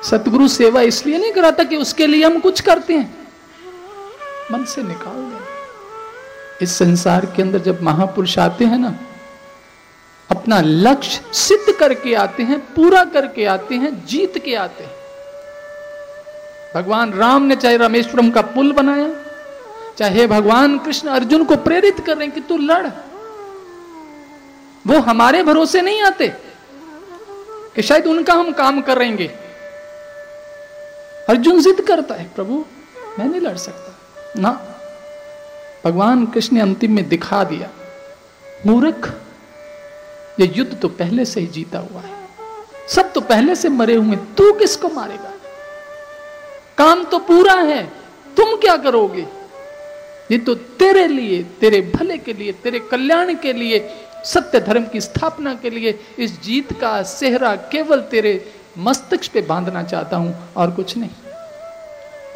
सतगुरु 0.04 0.48
सेवा 0.48 0.82
इसलिए 0.82 1.18
नहीं 1.18 1.34
कराता 1.34 1.64
कि 1.64 1.76
उसके 1.76 2.08
लिए 2.08 2.26
हम 2.26 2.40
कुछ 2.40 2.62
करते 2.62 2.94
हैं। 2.94 3.28
मन 4.52 4.66
से 4.66 4.84
निकाल 4.84 5.18
दे। 5.18 5.46
इस 6.62 6.78
संसार 6.78 7.26
के 7.26 7.42
अंदर 7.42 7.60
जब 7.60 7.82
महापुरुष 7.82 8.40
आते 8.40 8.66
हैं 8.66 8.78
ना 8.78 8.96
अपना 10.32 10.62
लक्ष्य 10.62 11.22
सिद्ध 11.34 11.74
करके 11.74 12.14
आते 12.14 12.44
हैं, 12.44 12.60
पूरा 12.60 13.04
करके 13.04 13.46
आते 13.46 13.76
हैं, 13.76 14.06
जीत 14.06 14.38
के 14.38 14.56
आते 14.56 14.84
हैं। 14.84 14.94
भगवान 16.76 17.14
राम 17.14 17.44
ने 17.44 17.56
चाहे 17.56 17.78
रामेश्वरम 17.78 18.30
का 18.30 18.42
पुल 18.42 18.72
बनाया, 18.74 19.10
चाहे 19.98 20.28
भगवान 20.28 20.78
कृष्ण 20.78 21.10
अर्जुन 21.10 21.44
को 21.44 21.56
प्रेरित 21.56 22.00
कर 22.00 22.18
रहे 22.18 22.26
हैं 22.26 22.36
कि 22.36 22.42
तू 22.42 22.58
लड़, 22.58 22.88
वो 24.88 25.00
हमारे 25.00 25.44
भरोसे 25.44 25.82
नहीं 25.82 26.02
आते 26.02 26.28
कि 27.76 27.82
शायद 27.82 28.08
उनका 28.08 28.34
हम 28.34 28.52
काम 28.52 28.82
करेंगे। 28.82 29.28
अर्जुन 31.30 31.62
जिद 31.62 31.82
करता 31.82 32.16
है, 32.16 32.32
प्रभु, 32.36 32.66
मैं 33.20 33.26
नहीं 33.26 33.42
लड़ 33.42 33.58
सकता। 33.58 33.92
ना। 34.42 34.52
भगवान 35.86 36.26
कृष्ण 36.26 36.56
ने 36.56 36.62
अंतिम 36.62 36.96
में 36.96 37.10
दिखा 37.10 37.44
दिया, 37.44 37.70
मूर्ख 38.68 39.14
ये 40.40 40.54
युद्ध 40.56 40.80
तो 40.80 40.88
पहले 40.88 41.26
से 41.26 41.40
ही 41.40 41.48
जीता 41.48 41.80
हुआ 41.80 42.02
है। 42.02 42.14
सब 42.88 43.14
तो 43.14 43.22
पहले 43.22 43.56
से 43.56 43.70
मरे 43.70 43.96
हुए, 43.96 44.16
तू 44.16 44.54
किसको 44.54 44.90
मारेगा? 44.90 45.34
काम 46.78 47.04
तो 47.04 47.20
पूरा 47.20 47.54
है, 47.54 47.92
तुम 48.38 48.56
क्या 48.56 48.78
करोगे? 48.78 49.28
ये 50.32 50.38
तो 50.38 50.56
तेरे 50.56 51.08
लिए, 51.08 51.44
तेरे 51.44 51.82
भले 51.96 52.18
के 52.18 52.34
लिए, 52.34 52.52
तेरे 52.52 52.80
कल्याण 52.80 53.36
के 53.36 53.54
लिए, 53.54 53.96
सत्य 54.26 54.60
धर्म 54.60 54.86
की 54.86 55.02
स्थापना 55.02 55.54
के 55.54 55.70
लिए, 55.70 56.00
इस 56.20 56.42
जीत 56.42 56.80
का 56.80 57.04
सेहरा 57.04 57.56
केवल 57.56 58.02
तेरे 58.02 58.54
मस्तिष्क 58.78 59.34
पे 59.34 59.42
बांधना 59.42 59.84
चाहता 59.84 60.18
हूँ 60.18 60.54
और 60.58 60.72
कुछ 60.72 60.98
नहीं। 60.98 61.10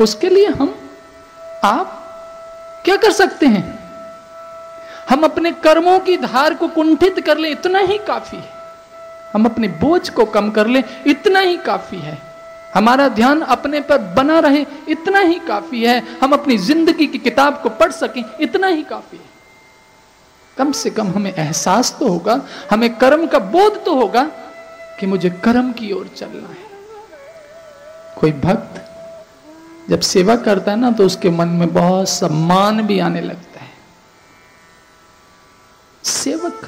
उसके 0.02 0.30
लिए 0.30 0.48
हम, 0.48 0.76
आप 1.64 1.96
क्या 2.86 2.96
कर 2.96 3.12
सकते 3.12 3.46
हैं? 3.46 3.79
हम 5.10 5.24
अपने 5.24 5.52
कर्मों 5.64 6.00
की 6.00 6.18
धार 6.18 6.54
को 6.54 6.68
कुंठित 6.68 7.20
कर 7.20 7.38
लें, 7.38 7.50
इतना 7.52 7.80
ही 7.80 7.98
काफ़ी 8.08 8.38
है। 8.38 8.58
हम 9.34 9.46
अपने 9.46 9.68
बोझ 9.68 10.10
को 10.10 10.26
कम 10.28 10.50
कर 10.52 10.68
लें, 10.68 10.84
इतना 11.08 11.40
ही 11.40 11.58
काफ़ी 11.58 11.98
है। 11.98 12.18
हमारा 12.76 13.08
ध्यान 13.10 13.42
अपने 13.44 13.80
पर 13.82 13.98
बना 14.16 14.40
रहे, 14.40 14.66
इतना 14.90 15.20
ही 15.20 15.40
काफ़ी 15.48 15.84
है। 15.84 16.02
हम 16.22 16.32
अपनी 16.32 16.58
ज़िंदगी 16.58 17.08
की 17.08 17.18
किताब 17.18 17.62
को 17.64 17.70
पढ़ 17.72 17.92
सकें, 17.92 18.24
इतना 18.42 18.68
ही 18.68 18.84
काफ़ी 18.84 19.18
है। 19.18 19.28
कम 20.58 20.72
से 20.72 20.90
कम 20.90 21.08
हमें 21.08 21.34
एहसास 21.34 21.96
तो 22.00 22.08
होगा, 22.08 22.42
हमें 22.72 22.94
कर्म 22.96 23.26
का 23.28 23.40
बोध 23.40 23.84
तो 23.86 23.96
होगा 23.96 24.24
कि 25.00 25.06
मुझे 25.06 25.30
कर्म 25.44 25.72
की 25.72 25.92
ओर 25.92 26.10
चलना 26.18 26.48
है। 26.50 26.68
कोई 28.16 28.32
भक्त 28.32 28.82
जब 29.90 30.00
सेवा 30.02 30.36
करता 30.38 30.72
है 30.72 30.80
ना 30.80 30.92
तो 30.92 31.06
उसके 31.06 31.30
मन 31.32 31.48
में 31.50 31.74
बहुत 31.74 32.10
सम्मान 32.10 32.82
भी 32.82 33.00
आने 33.00 33.22
लगता 33.22 33.42
है। 33.42 33.49
सेवक। 36.10 36.62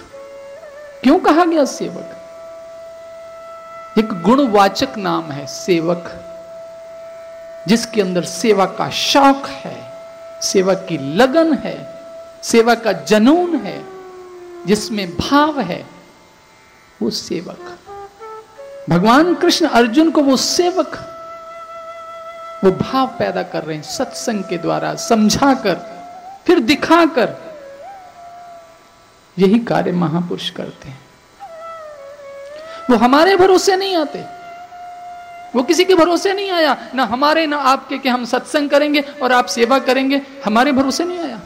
क्यों 1.03 1.19
कहा 1.19 1.45
गया 1.45 1.65
सेवक? 1.65 2.17
एक 4.00 4.21
गुणवाचक 4.21 4.98
नाम 4.98 5.31
है 5.31 5.45
सेवक, 5.48 6.12
जिसके 7.67 8.01
अंदर 8.01 8.24
सेवा 8.24 8.65
का 8.65 8.89
शौक 8.89 9.48
है, 9.48 9.77
सेवा 10.41 10.74
की 10.74 10.98
लगन 11.17 11.53
है, 11.53 11.77
सेवा 12.43 12.75
का 12.75 12.91
जनून 12.91 13.55
है, 13.55 13.83
जिसमें 14.67 15.17
भाव 15.17 15.60
है, 15.60 15.86
वो 17.01 17.10
सेवक। 17.10 17.77
भगवान 18.89 19.36
कृष्ण 19.36 19.67
अर्जुन 19.67 20.12
को 20.12 20.21
वो 20.21 20.38
सेवक, 20.38 20.98
वो 22.63 22.71
भाव 22.71 23.07
पैदा 23.19 23.43
कर 23.43 23.63
रहे 23.63 23.75
हैं 23.75 23.83
सत्संग 23.83 24.43
के 24.43 24.57
द्वारा 24.57 24.95
समझाकर, 24.95 25.75
फिर 26.48 26.60
दिखाकर 26.60 27.50
यही 29.38 29.59
कार्य 29.59 29.91
महापुरुष 29.91 30.50
करते 30.50 30.89
हैं। 30.89 31.00
वो 32.89 32.95
हमारे 32.95 33.35
भरोसे 33.35 33.75
नहीं 33.75 33.95
आते। 33.95 34.23
वो 35.55 35.63
किसी 35.63 35.85
के 35.85 35.95
भरोसे 35.95 36.33
नहीं 36.33 36.51
आया। 36.51 36.75
ना 36.95 37.03
हमारे, 37.03 37.45
ना 37.47 37.57
आपके 37.57 37.97
कि 37.97 38.09
हम 38.09 38.25
सत्संग 38.25 38.69
करेंगे 38.69 39.01
और 39.23 39.31
आप 39.31 39.45
सेवा 39.45 39.79
करेंगे। 39.79 40.21
हमारे 40.45 40.71
भरोसे 40.71 41.03
नहीं 41.03 41.19
आया। 41.19 41.39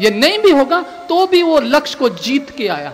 ये 0.00 0.10
नहीं 0.10 0.38
भी 0.38 0.50
होगा 0.50 0.80
तो 1.08 1.26
भी 1.26 1.42
वो 1.42 1.58
लक्ष्य 1.60 1.98
को 1.98 2.08
जीत 2.08 2.50
के 2.50 2.68
आया। 2.68 2.92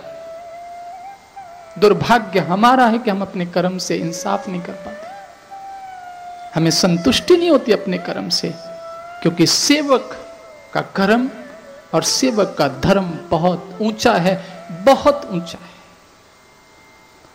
दुर्भाग्य 1.79 2.39
हमारा 2.39 2.85
है 2.85 2.99
कि 2.99 3.09
हम 3.11 3.21
अपने 3.21 3.45
कर्म 3.45 3.77
से 3.77 3.95
इंसाफ 3.95 4.47
नहीं 4.49 4.61
कर 4.61 4.73
पाते। 4.73 5.07
हमें 6.55 6.71
संतुष्टि 6.71 7.37
नहीं 7.37 7.49
होती 7.49 7.71
अपने 7.71 7.97
कर्म 7.97 8.29
से, 8.29 8.53
क्योंकि 9.21 9.45
सेवक 9.47 10.17
का 10.73 10.81
कर्म 10.95 11.29
और 11.93 12.03
सेवक 12.03 12.55
का 12.57 12.67
धर्म 12.67 13.11
बहुत 13.29 13.77
ऊँचा 13.81 14.13
है, 14.13 14.35
बहुत 14.85 15.29
ऊँचा 15.31 15.57
है। 15.57 15.77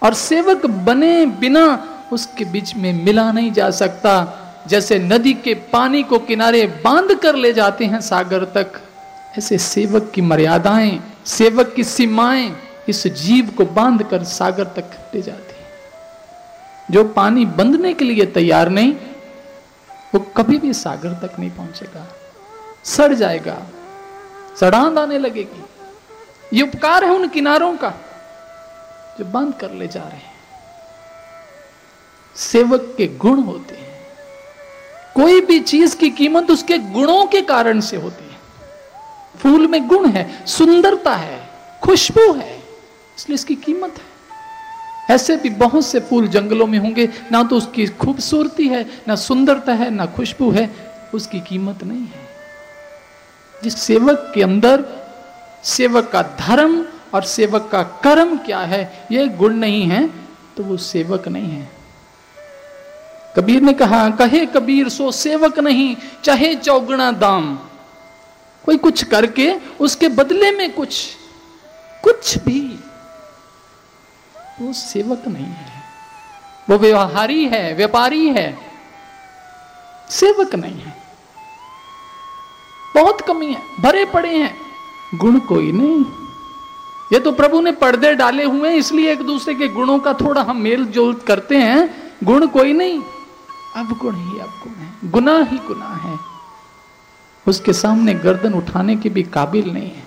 और 0.02 0.14
सेवक 0.14 0.66
बने 0.66 1.26
बिना 1.26 1.66
उसके 2.12 2.44
बीच 2.44 2.74
में 2.76 2.92
मिला 3.04 3.30
नहीं 3.32 3.52
जा 3.52 3.70
सकता। 3.70 4.40
जैसे 4.68 4.98
नदी 4.98 5.32
के 5.34 5.54
पानी 5.72 6.02
को 6.02 6.18
किनारे 6.18 6.66
बाँध 6.84 7.14
कर 7.14 7.34
ले 7.34 7.52
जाते 7.52 7.84
हैं 7.84 8.00
सागर 8.00 8.44
तक, 8.44 8.80
ऐसे 9.38 9.58
सेवक 9.58 10.10
की 10.14 10.20
मर्यादाएँ, 10.20 11.00
सेवक 11.26 11.72
की 11.76 11.84
सीमाएँ 11.84 12.56
इस 12.88 13.06
जीव 13.06 13.50
को 13.56 13.64
बाँध 13.64 14.02
कर 14.02 14.24
सागर 14.24 14.64
तक 14.76 15.10
ले 15.14 15.22
जाती 15.22 15.54
है। 15.54 15.62
जो 16.90 17.04
पानी 17.04 17.44
बंधने 17.46 17.92
के 17.94 18.04
लिए 18.04 18.26
तैयार 18.26 18.68
नहीं, 18.68 18.94
वो 20.14 20.20
कभी 20.36 20.58
भी 20.58 20.72
सागर 20.72 21.12
तक 21.22 21.38
नहीं 21.38 21.50
पहुंचेगा, 21.50 22.06
सड़ 22.84 23.12
जाएगा। 23.14 23.56
सड़ांद 24.60 24.98
आने 24.98 25.18
लगेगी। 25.18 25.64
ये 26.52 26.62
उपकार 26.62 27.04
है 27.04 27.10
उन 27.10 27.28
किनारों 27.28 27.76
का 27.76 27.90
जो 29.18 29.24
बंद 29.24 29.54
कर 29.54 29.70
ले 29.70 29.86
जा 29.86 30.00
रहे 30.00 30.16
हैं। 30.16 30.34
सेवक 32.36 32.94
के 32.98 33.06
गुण 33.06 33.42
होते 33.42 33.74
हैं। 33.74 34.06
कोई 35.14 35.40
भी 35.40 35.60
चीज़ 35.60 35.96
की 35.96 36.10
कीमत 36.10 36.50
उसके 36.50 36.78
गुणों 36.78 37.26
के 37.26 37.40
कारण 37.40 37.80
से 37.80 37.96
होती 37.96 38.24
है। 38.24 38.34
फूल 39.38 39.66
में 39.66 39.88
गुण 39.88 40.08
है, 40.08 40.46
सुंदरता 40.46 41.14
है, 41.14 41.50
खुशबू 41.84 42.32
है, 42.32 42.58
इसलिए 43.18 43.34
इसकी 43.34 43.54
कीमत 43.54 43.94
है। 43.98 45.14
ऐसे 45.14 45.36
भी 45.36 45.50
बहुत 45.50 45.86
से 45.86 46.00
फूल 46.00 46.28
जंगलों 46.28 46.66
में 46.66 46.78
होंगे, 46.78 47.08
ना 47.32 47.42
तो 47.42 47.56
उसकी 47.56 47.86
खूबसूरती 47.86 48.68
है, 48.68 48.86
ना 49.08 49.14
सुंदरता 49.16 49.72
है, 49.72 49.90
ना 49.90 50.06
खुशबू 50.06 50.50
है, 50.50 50.70
उसकी 51.14 51.40
कीमत 51.40 51.84
नहीं 51.84 52.06
है। 52.06 52.33
जिस 53.64 53.80
सेवक 53.80 54.30
के 54.34 54.42
अंदर 54.42 54.84
सेवक 55.64 56.10
का 56.10 56.22
धर्म 56.38 56.84
और 57.14 57.24
सेवक 57.24 57.68
का 57.72 57.82
कर्म 58.04 58.36
क्या 58.38 58.58
है? 58.60 59.06
ये 59.12 59.26
गुण 59.28 59.54
नहीं 59.54 59.82
है 59.82 60.06
तो 60.56 60.62
वो 60.62 60.76
सेवक 60.76 61.28
नहीं 61.28 61.50
है। 61.50 61.68
कबीर 63.36 63.62
ने 63.62 63.72
कहा, 63.72 64.08
कहे 64.10 64.44
कबीर, 64.46 64.88
सो 64.88 65.10
सेवक 65.12 65.58
नहीं, 65.58 65.96
चाहे 66.24 66.54
चौगुना 66.54 67.10
दाम। 67.12 67.54
कोई 68.64 68.76
कुछ 68.76 69.04
करके 69.04 69.50
उसके 69.80 70.08
बदले 70.08 70.50
में 70.50 70.72
कुछ 70.72 71.04
कुछ 72.04 72.36
भी, 72.38 72.60
वो 74.60 74.72
सेवक 74.72 75.26
नहीं 75.28 75.46
है। 75.46 75.82
वो 76.70 76.78
व्यवहारी 76.78 77.44
है, 77.44 77.72
व्यापारी 77.74 78.28
है, 78.28 78.46
सेवक 80.10 80.54
नहीं 80.54 80.80
है। 80.80 81.03
बहुत 82.94 83.20
कमी 83.20 83.46
है, 83.46 83.62
भरे 83.80 84.04
पड़े 84.04 84.36
हैं। 84.36 84.54
गुण 85.14 85.38
कोई 85.38 85.72
नहीं। 85.72 86.04
ये 87.12 87.18
तो 87.20 87.32
प्रभु 87.32 87.60
ने 87.60 87.72
पर्दे 87.72 88.14
डाले 88.14 88.44
हुए 88.44 88.68
हैं, 88.68 88.76
इसलिए 88.76 89.12
एक 89.12 89.22
दूसरे 89.22 89.54
के 89.54 89.68
गुणों 89.68 89.98
का 89.98 90.12
थोड़ा 90.12 90.42
हम 90.42 90.56
मेल 90.56 90.84
जोल 90.86 91.14
करते 91.26 91.56
हैं। 91.56 92.12
गुण 92.24 92.46
कोई 92.46 92.72
नहीं। 92.72 93.02
अब 93.76 93.98
गुण 93.98 94.14
ही 94.14 94.38
अब 94.38 94.48
गुण 94.62 94.72
है। 94.72 95.10
गुना 95.10 95.38
ही 95.38 95.56
गुना 95.58 95.88
है। 96.02 96.18
उसके 97.46 97.72
सामने 97.72 98.14
गर्दन 98.14 98.54
उठाने 98.54 98.96
के 98.96 99.08
भी 99.08 99.22
काबिल 99.22 99.70
नहीं 99.70 99.90
है। 99.90 100.04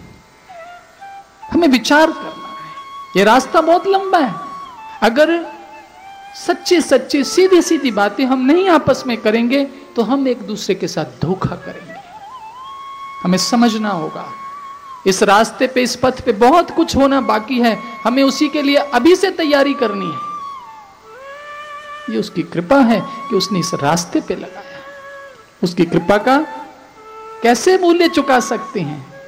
हमें 1.51 1.67
विचार 1.67 2.11
करना 2.11 2.47
है। 2.47 3.17
ये 3.17 3.23
रास्ता 3.23 3.61
बहुत 3.61 3.87
लंबा 3.87 4.17
है। 4.17 4.33
अगर 5.03 5.45
सच्चे 6.47 6.81
सच्चे 6.81 7.23
सीधी 7.23 7.61
सीधी 7.61 7.91
बातें 7.91 8.25
हम 8.25 8.45
नहीं 8.45 8.69
आपस 8.69 9.03
में 9.07 9.17
करेंगे 9.17 9.63
तो 9.95 10.01
हम 10.01 10.27
एक 10.27 10.41
दूसरे 10.41 10.75
के 10.75 10.87
साथ 10.87 11.21
धोखा 11.21 11.55
करेंगे। 11.55 11.96
हमें 13.27 13.37
समझना 13.37 13.89
होगा। 13.89 14.31
इस 15.07 15.23
रास्ते 15.23 15.67
पे, 15.67 15.81
इस 15.81 15.95
पथ 15.95 16.21
पे 16.21 16.31
बहुत 16.31 16.71
कुछ 16.71 16.95
होना 16.95 17.21
बाकी 17.21 17.59
है। 17.59 17.83
हमें 18.03 18.23
उसी 18.23 18.49
के 18.49 18.61
लिए 18.61 18.75
अभी 18.75 19.15
से 19.15 19.31
तैयारी 19.31 19.73
करनी 19.73 20.11
है। 20.11 20.27
ये 22.13 22.17
उसकी 22.17 22.43
कृपा 22.43 22.77
है 22.77 23.01
कि 23.29 23.35
उसने 23.35 23.59
इस 23.59 23.71
रास्ते 23.73 24.21
पे 24.21 24.35
लगाया। 24.35 24.79
उसकी 25.63 25.85
कृपा 25.85 26.17
का 26.17 26.45
कैसे 27.43 27.77
मूल्य 27.77 28.07
चुका 28.07 28.39
सकते 28.39 28.79
हैं? 28.79 29.21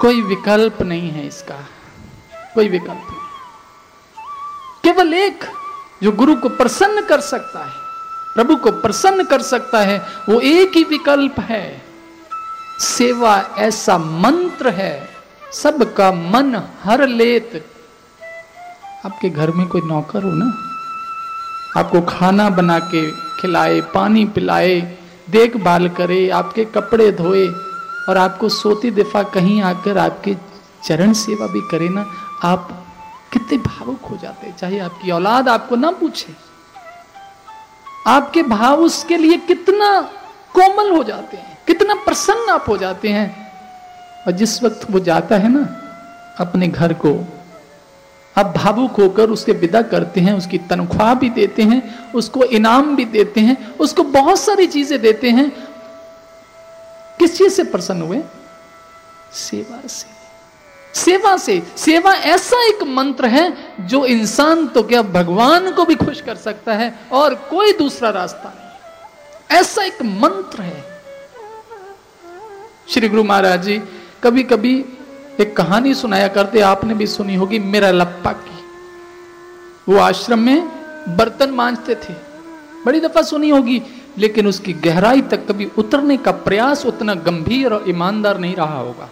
कोई 0.00 0.20
विकल्प 0.20 0.82
नहीं 0.82 1.10
है 1.10 1.26
इसका। 1.26 1.68
कोई 2.54 2.68
विकल्प 2.68 3.06
नहीं। 3.10 3.20
केवल 4.84 5.14
एक 5.14 5.44
जो 6.02 6.12
गुरु 6.12 6.36
को 6.36 6.48
प्रसन्न 6.48 7.00
कर 7.00 7.20
सकता 7.20 7.64
है, 7.64 7.72
प्रभु 8.34 8.56
को 8.56 8.72
प्रसन्न 8.72 9.24
कर 9.24 9.42
सकता 9.42 9.78
है, 9.78 9.98
वो 10.28 10.40
एक 10.40 10.76
ही 10.76 10.84
विकल्प 10.84 11.40
है। 11.40 11.83
सेवा 12.78 13.36
ऐसा 13.58 13.96
मंत्र 13.98 14.68
है, 14.70 15.08
सबका 15.52 16.10
मन 16.12 16.54
हर 16.82 17.06
लेत। 17.08 17.64
आपके 19.06 19.28
घर 19.30 19.50
में 19.50 19.66
कोई 19.68 19.80
नौकर 19.80 20.22
हो 20.22 20.30
ना? 20.32 20.52
आपको 21.76 22.00
खाना 22.02 22.48
बना 22.50 22.78
के 22.84 23.10
खिलाए, 23.40 23.80
पानी 23.94 24.24
पिलाए, 24.26 24.80
देखभाल 25.30 25.88
करे, 25.88 26.28
आपके 26.30 26.64
कपड़े 26.66 27.10
धोए 27.12 27.46
और 28.08 28.16
आपको 28.18 28.48
सोती 28.50 28.90
दफ़ा 28.92 29.22
कहीं 29.34 29.60
आकर 29.62 29.98
आपके 29.98 30.36
चरण 30.84 31.12
सेवा 31.14 31.46
भी 31.46 31.60
करे 31.70 31.88
ना, 31.88 32.06
आप 32.44 32.68
कितने 33.32 33.58
भावुक 33.60 34.02
हो 34.02 34.16
जाते 34.16 34.52
चाहे 34.58 34.78
आपकी 34.80 35.10
औलाद 35.10 35.48
आपको 35.48 35.76
ना 35.76 35.90
पूछे, 35.92 36.34
आपके 38.06 38.42
भाव 38.44 38.80
उसके 38.80 39.16
लिए 39.16 39.36
कितना 39.46 40.00
कोमल 40.54 40.90
हो 40.96 41.02
जाते 41.04 41.36
हैं। 41.36 41.53
कितना 41.66 41.94
प्रसन्न 41.94 42.50
आप 42.50 42.64
हो 42.68 42.76
जाते 42.76 43.08
हैं। 43.08 43.52
और 44.26 44.32
जिस 44.32 44.62
वक्त 44.62 44.86
वो 44.90 45.00
जाता 45.00 45.36
है 45.36 45.48
ना, 45.48 45.80
अपने 46.38 46.68
घर 46.68 46.92
को, 46.92 47.28
आप 48.38 48.46
भावुक 48.56 48.92
होकर 48.92 49.30
उसके 49.30 49.52
विदा 49.52 49.82
करते 49.82 50.20
हैं, 50.20 50.32
उसकी 50.32 50.58
तनख्वाह 50.58 51.14
भी 51.14 51.30
देते 51.30 51.62
हैं, 51.62 52.12
उसको 52.12 52.44
इनाम 52.44 52.96
भी 52.96 53.04
देते 53.04 53.40
हैं, 53.40 53.74
उसको 53.74 54.02
बहुत 54.02 54.40
सारी 54.40 54.66
चीज़ें 54.66 55.00
देते 55.00 55.30
हैं। 55.30 55.52
किस 57.18 57.38
चीज़ 57.38 57.52
से 57.52 57.64
प्रसन्न 57.64 58.02
हुए? 58.02 58.22
सेवा 59.32 59.88
से। 59.88 60.14
सेवा 61.00 61.36
से। 61.36 61.62
सेवा 61.76 62.12
ऐसा 62.12 62.66
एक 62.66 62.82
मंत्र 62.82 63.26
है 63.26 63.56
जो 63.80 64.06
इंसान 64.06 64.66
तो 64.66 64.82
क्या 64.82 65.02
भगवान 65.02 65.72
को 65.72 65.84
भी 65.84 65.94
खुश 65.94 66.20
कर 66.20 66.34
सकता 66.34 66.74
है 66.74 66.98
और 67.12 67.34
कोई 67.34 67.72
दूसरा 67.72 68.10
रास्ता 68.10 68.52
नहीं। 68.56 69.60
ऐसा 69.60 69.82
एक 69.82 70.02
मंत्र 70.02 70.62
है। 70.62 70.93
श्री 72.88 73.08
गुरु 73.08 73.22
महाराज 73.24 73.62
जी 73.62 73.78
कभी 74.22 74.42
कभी 74.42 74.72
एक 75.40 75.56
कहानी 75.56 75.94
सुनाया 75.94 76.28
करते, 76.28 76.60
आपने 76.60 76.94
भी 76.94 77.06
सुनी 77.06 77.34
होगी, 77.34 77.58
मेरा 77.58 77.90
लप्पा 77.90 78.32
की। 78.32 78.58
वो 79.88 79.98
आश्रम 79.98 80.38
में 80.38 80.68
बर्तन 81.16 81.50
मांझते 81.50 81.94
थे। 81.94 82.14
बड़ी 82.84 83.00
दफ़ा 83.00 83.22
सुनी 83.22 83.50
होगी, 83.50 83.82
लेकिन 84.18 84.46
उसकी 84.46 84.72
गहराई 84.72 85.22
तक 85.22 85.46
कभी 85.48 85.70
उतरने 85.78 86.16
का 86.16 86.30
प्रयास 86.30 86.84
उतना 86.86 87.14
गंभीर 87.14 87.72
और 87.72 87.88
ईमानदार 87.88 88.38
नहीं 88.38 88.54
रहा 88.56 88.78
होगा। 88.78 89.08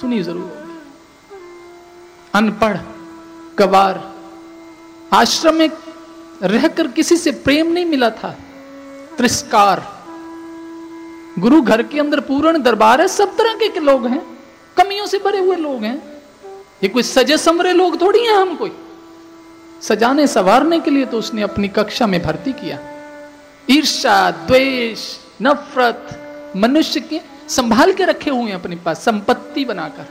सुनी 0.00 0.22
ज़रूर। 0.22 0.50
होगी 0.50 0.80
अनपढ़, 2.34 2.76
कवार, 3.58 4.02
आश्रम 5.12 5.54
में 5.54 5.70
रहकर 6.42 6.88
किसी 6.88 7.16
से 7.16 7.30
प्रेम 7.30 7.72
नहीं 7.72 7.86
मिला 7.86 8.10
था। 8.10 8.36
तिरस्कार 9.16 9.86
गुरु 11.38 11.62
घर 11.62 11.82
के 11.82 12.00
अंदर 12.00 12.20
पूर्ण 12.20 12.62
दरबार 12.62 13.00
है, 13.00 13.08
सब 13.08 13.36
तरह 13.36 13.54
के 13.54 13.80
लोग 13.80 14.06
हैं, 14.06 14.38
कमियों 14.76 15.06
से 15.06 15.18
भरे 15.18 15.40
हुए 15.40 15.56
लोग 15.56 15.82
हैं। 15.82 16.22
ये 16.82 16.88
कोई 16.88 17.02
सजे 17.02 17.38
समरे 17.38 17.72
लोग 17.72 18.00
थोड़ी 18.00 18.26
हैं 18.26 18.34
हम 18.34 18.56
कोई। 18.56 18.72
सजाने 19.82 20.26
सवारने 20.26 20.80
के 20.80 20.90
लिए 20.90 21.06
तो 21.06 21.18
उसने 21.18 21.42
अपनी 21.42 21.68
कक्षा 21.68 22.06
में 22.06 22.22
भर्ती 22.22 22.52
किया। 22.52 22.78
ईर्षा 23.70 24.30
द्वेष, 24.30 25.18
नफरत, 25.42 26.18
मनुष्य 26.56 27.00
के 27.00 27.20
संभाल 27.48 27.92
के 27.92 28.04
रखे 28.04 28.30
हुए 28.30 28.42
हैं 28.42 28.54
अपने 28.54 28.76
पास, 28.76 29.04
संपत्ति 29.04 29.64
बनाकर। 29.64 30.06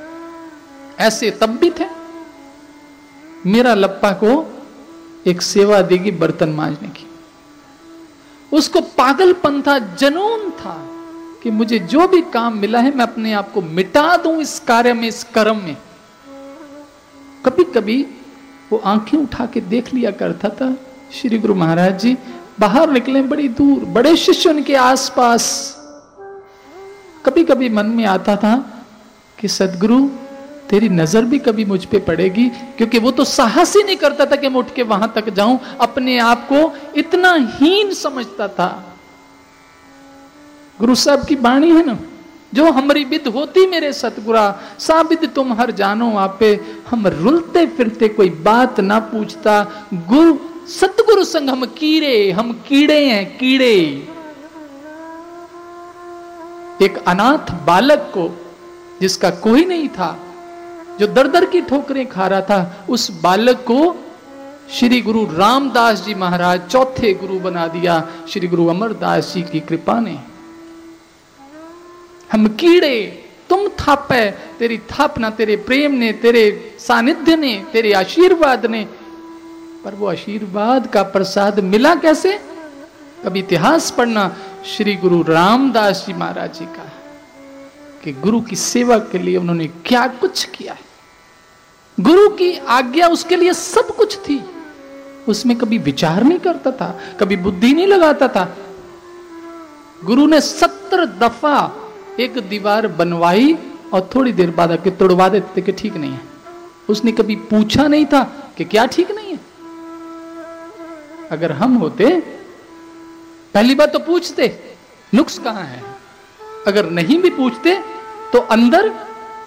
ऐसे 1.00 1.32
तब 1.32 1.50
भी 1.50 1.70
थे 1.70 1.86
मेरा 3.46 3.74
लप्पा 3.74 4.12
को 4.12 4.62
एक 5.28 5.42
सेवा 5.42 5.82
देगी 5.82 6.12
बर्तन 6.12 6.50
मांजने 6.50 6.88
की। 6.88 7.08
उसको 8.54 8.82
पागलपन 8.82 9.62
था, 9.62 9.80
जनून 9.80 10.50
था। 10.50 10.91
कि 11.44 11.52
मुझे 11.52 11.80
जो 11.80 12.08
भी 12.08 12.22
काम 12.22 12.58
मिला 12.58 12.80
है, 12.80 12.96
मैं 12.96 13.04
अपने 13.04 13.34
आप 13.34 13.52
को 13.52 13.62
मिटा 13.62 14.18
दूँ 14.18 14.42
इस 14.42 14.60
कार्य 14.60 14.94
में, 14.94 15.08
इस 15.08 15.24
कर्म 15.24 15.58
में। 15.58 15.78
कभी 17.46 17.64
कभी 17.64 18.08
वो 18.72 18.82
आँखें 18.86 19.18
उठा 19.18 19.46
के 19.46 19.62
देख 19.62 19.94
लिया 19.94 20.12
करता 20.12 20.50
था, 20.50 20.76
श्री 21.14 21.38
गुरु 21.38 21.56
महाराज 21.56 22.02
जी। 22.02 22.18
बाहर 22.60 22.90
निकले, 22.90 23.22
बड़ी 23.22 23.48
दूर, 23.48 23.86
बड़े 23.86 24.18
शिष्य 24.18 24.50
उनके 24.50 24.76
आसपास। 24.76 25.76
कभी 27.26 27.44
कभी 27.44 27.70
मन 27.70 27.86
में 27.86 28.06
आता 28.06 28.36
था 28.36 28.86
कि, 29.40 29.48
सदगुरु, 29.48 30.10
तेरी 30.70 30.90
नज़र 30.90 31.26
भी 31.26 31.40
कभी 31.40 31.66
मुझ 31.66 31.86
पे 31.86 32.00
पड़ेगी। 32.00 32.50
क्योंकि 32.50 33.00
वो 33.00 33.12
तो 33.12 33.24
साहस 33.24 33.76
ही 33.76 33.84
नहीं 33.84 33.96
करता 33.96 34.26
था 34.26 34.36
कि 34.36 34.50
मैं 34.50 34.56
उठ 34.56 34.74
के 34.76 34.84
वहाँ 34.84 35.12
तक 35.16 35.30
जाऊँ। 35.30 35.60
अपने 35.82 36.18
आप 36.18 36.48
को 36.52 36.78
इतना 36.96 37.34
हीन 37.34 37.94
समझता 37.94 38.48
था। 38.48 38.91
गुरु 40.82 40.96
साहब 40.96 41.26
की 41.26 41.36
बाणी 41.36 41.72
है 41.72 41.86
ना? 41.86 41.98
जो 42.54 42.72
हमारी 42.72 43.04
विद 43.04 43.28
होती 43.28 43.68
मेरे 43.68 43.94
सतगुरा 43.94 44.60
साबिद 44.80 45.30
तुम 45.36 45.54
हर 45.54 45.72
जानो 45.72 46.18
आपे। 46.18 46.60
हम 46.90 47.08
रुलते 47.08 47.66
फिरते 47.68 48.08
कोई 48.08 48.30
बात 48.30 48.80
ना 48.80 49.00
पूछता। 49.00 49.72
गुरु, 49.94 50.38
सतगुरु 50.68 51.24
संग 51.24 51.50
हम 51.50 51.66
कीड़े 51.66 52.32
हम 52.32 52.52
कीड़े 52.68 53.06
हैं 53.06 53.38
कीड़े। 53.38 54.08
एक 56.82 57.04
अनाथ 57.08 57.66
बालक 57.66 58.00
को, 58.00 58.54
जिसका 59.02 59.30
कोई 59.30 59.66
नहीं 59.66 59.90
था, 59.90 60.20
जो 61.00 61.08
दर 61.08 61.28
दर 61.28 61.46
की 61.46 61.62
ठोकरें 61.62 62.10
खा 62.10 62.28
रहा 62.28 62.42
था, 62.42 62.86
उस 62.90 63.22
बालक 63.22 63.58
को 63.58 63.96
श्री 64.72 65.02
गुरु 65.02 65.26
रामदास 65.26 66.06
जी 66.06 66.16
महाराज 66.16 66.68
चौथे 66.68 67.14
गुरु 67.14 67.40
बना 67.40 67.68
दिया। 67.68 68.08
श्री 68.30 68.48
गुरु 68.48 68.68
अमरदास 68.68 69.34
जी 69.34 69.42
की 69.42 69.60
कृपा 69.60 70.00
ने। 70.00 70.31
हम 72.32 72.48
कीड़े, 72.48 73.24
तुम 73.50 73.68
थापे, 73.68 74.32
तेरी 74.32 74.78
थापना 74.78 75.30
तेरे 75.30 75.56
प्रेम 75.56 75.92
ने, 75.92 76.12
तेरे 76.14 76.76
सानिध्य 76.80 77.36
ने, 77.36 77.66
तेरे 77.74 77.94
आशीर्वाद 77.94 78.66
ने। 78.66 78.88
पर 79.84 79.96
वो 79.96 80.08
आशीर्वाद 80.08 80.88
का 80.88 81.04
प्रसाद 81.04 81.60
मिला 81.60 81.96
कैसे? 81.96 82.40
कभी 83.26 83.40
इतिहास 83.40 83.92
पढ़ना 83.92 84.36
श्री 84.66 84.96
गुरु 84.96 85.22
रामदास 85.24 86.04
जी 86.08 86.14
महाराज 86.14 86.60
जी 86.60 86.66
का 86.66 86.92
कि 88.04 88.12
गुरु 88.12 88.42
की 88.42 88.56
सेवा 88.56 88.98
के 88.98 89.20
लिए 89.20 89.38
उन्होंने 89.38 89.68
क्या 89.86 90.08
कुछ 90.08 90.44
किया 90.46 90.78
गुरु 92.00 92.30
की 92.30 92.58
आज्ञा 92.58 93.08
उसके 93.08 93.36
लिए 93.36 93.54
सब 93.54 93.96
कुछ 93.96 94.18
थी। 94.18 94.44
उसमें 95.28 95.58
कभी 95.58 95.78
विचार 95.78 96.24
नहीं 96.24 96.40
करता 96.40 96.72
था, 96.72 97.00
कभी 97.20 97.36
बुद्धि 97.36 97.74
नहीं 97.74 97.88
लगाता 97.88 98.28
था। 98.28 98.58
गुरु 100.06 100.26
ने 100.28 100.42
सत्तर 100.42 101.06
दफ़ा 101.06 101.58
एक 102.20 102.38
दीवार 102.50 102.88
बनवाई 102.88 103.58
और 103.94 104.10
थोड़ी 104.16 104.32
देर 104.34 104.52
बाद 104.52 104.72
आके 104.72 104.92
तोड़वा 104.92 105.28
देते 105.30 105.62
कि 105.62 105.72
ठीक 105.72 105.96
नहीं 105.96 106.12
है। 106.12 106.22
उसने 106.90 107.12
कभी 107.12 107.36
पूछा 107.50 107.88
नहीं 107.88 108.06
था 108.06 108.24
कि 108.58 108.66
क्या 108.66 108.86
ठीक 108.86 109.12
नहीं 109.12 109.32
है? 109.32 109.40
अगर 111.32 111.52
हम 111.52 111.76
होते, 111.76 112.10
पहली 113.54 113.76
बात 113.76 113.94
तो 113.94 114.00
पूछते, 114.00 114.48
नुक्स 115.14 115.38
कहाँ 115.40 115.64
है? 115.64 115.84
अगर 116.68 116.90
नहीं 116.90 117.18
भी 117.22 117.30
पूछते 117.30 117.76
तो 118.34 118.40
अंदर 118.40 118.92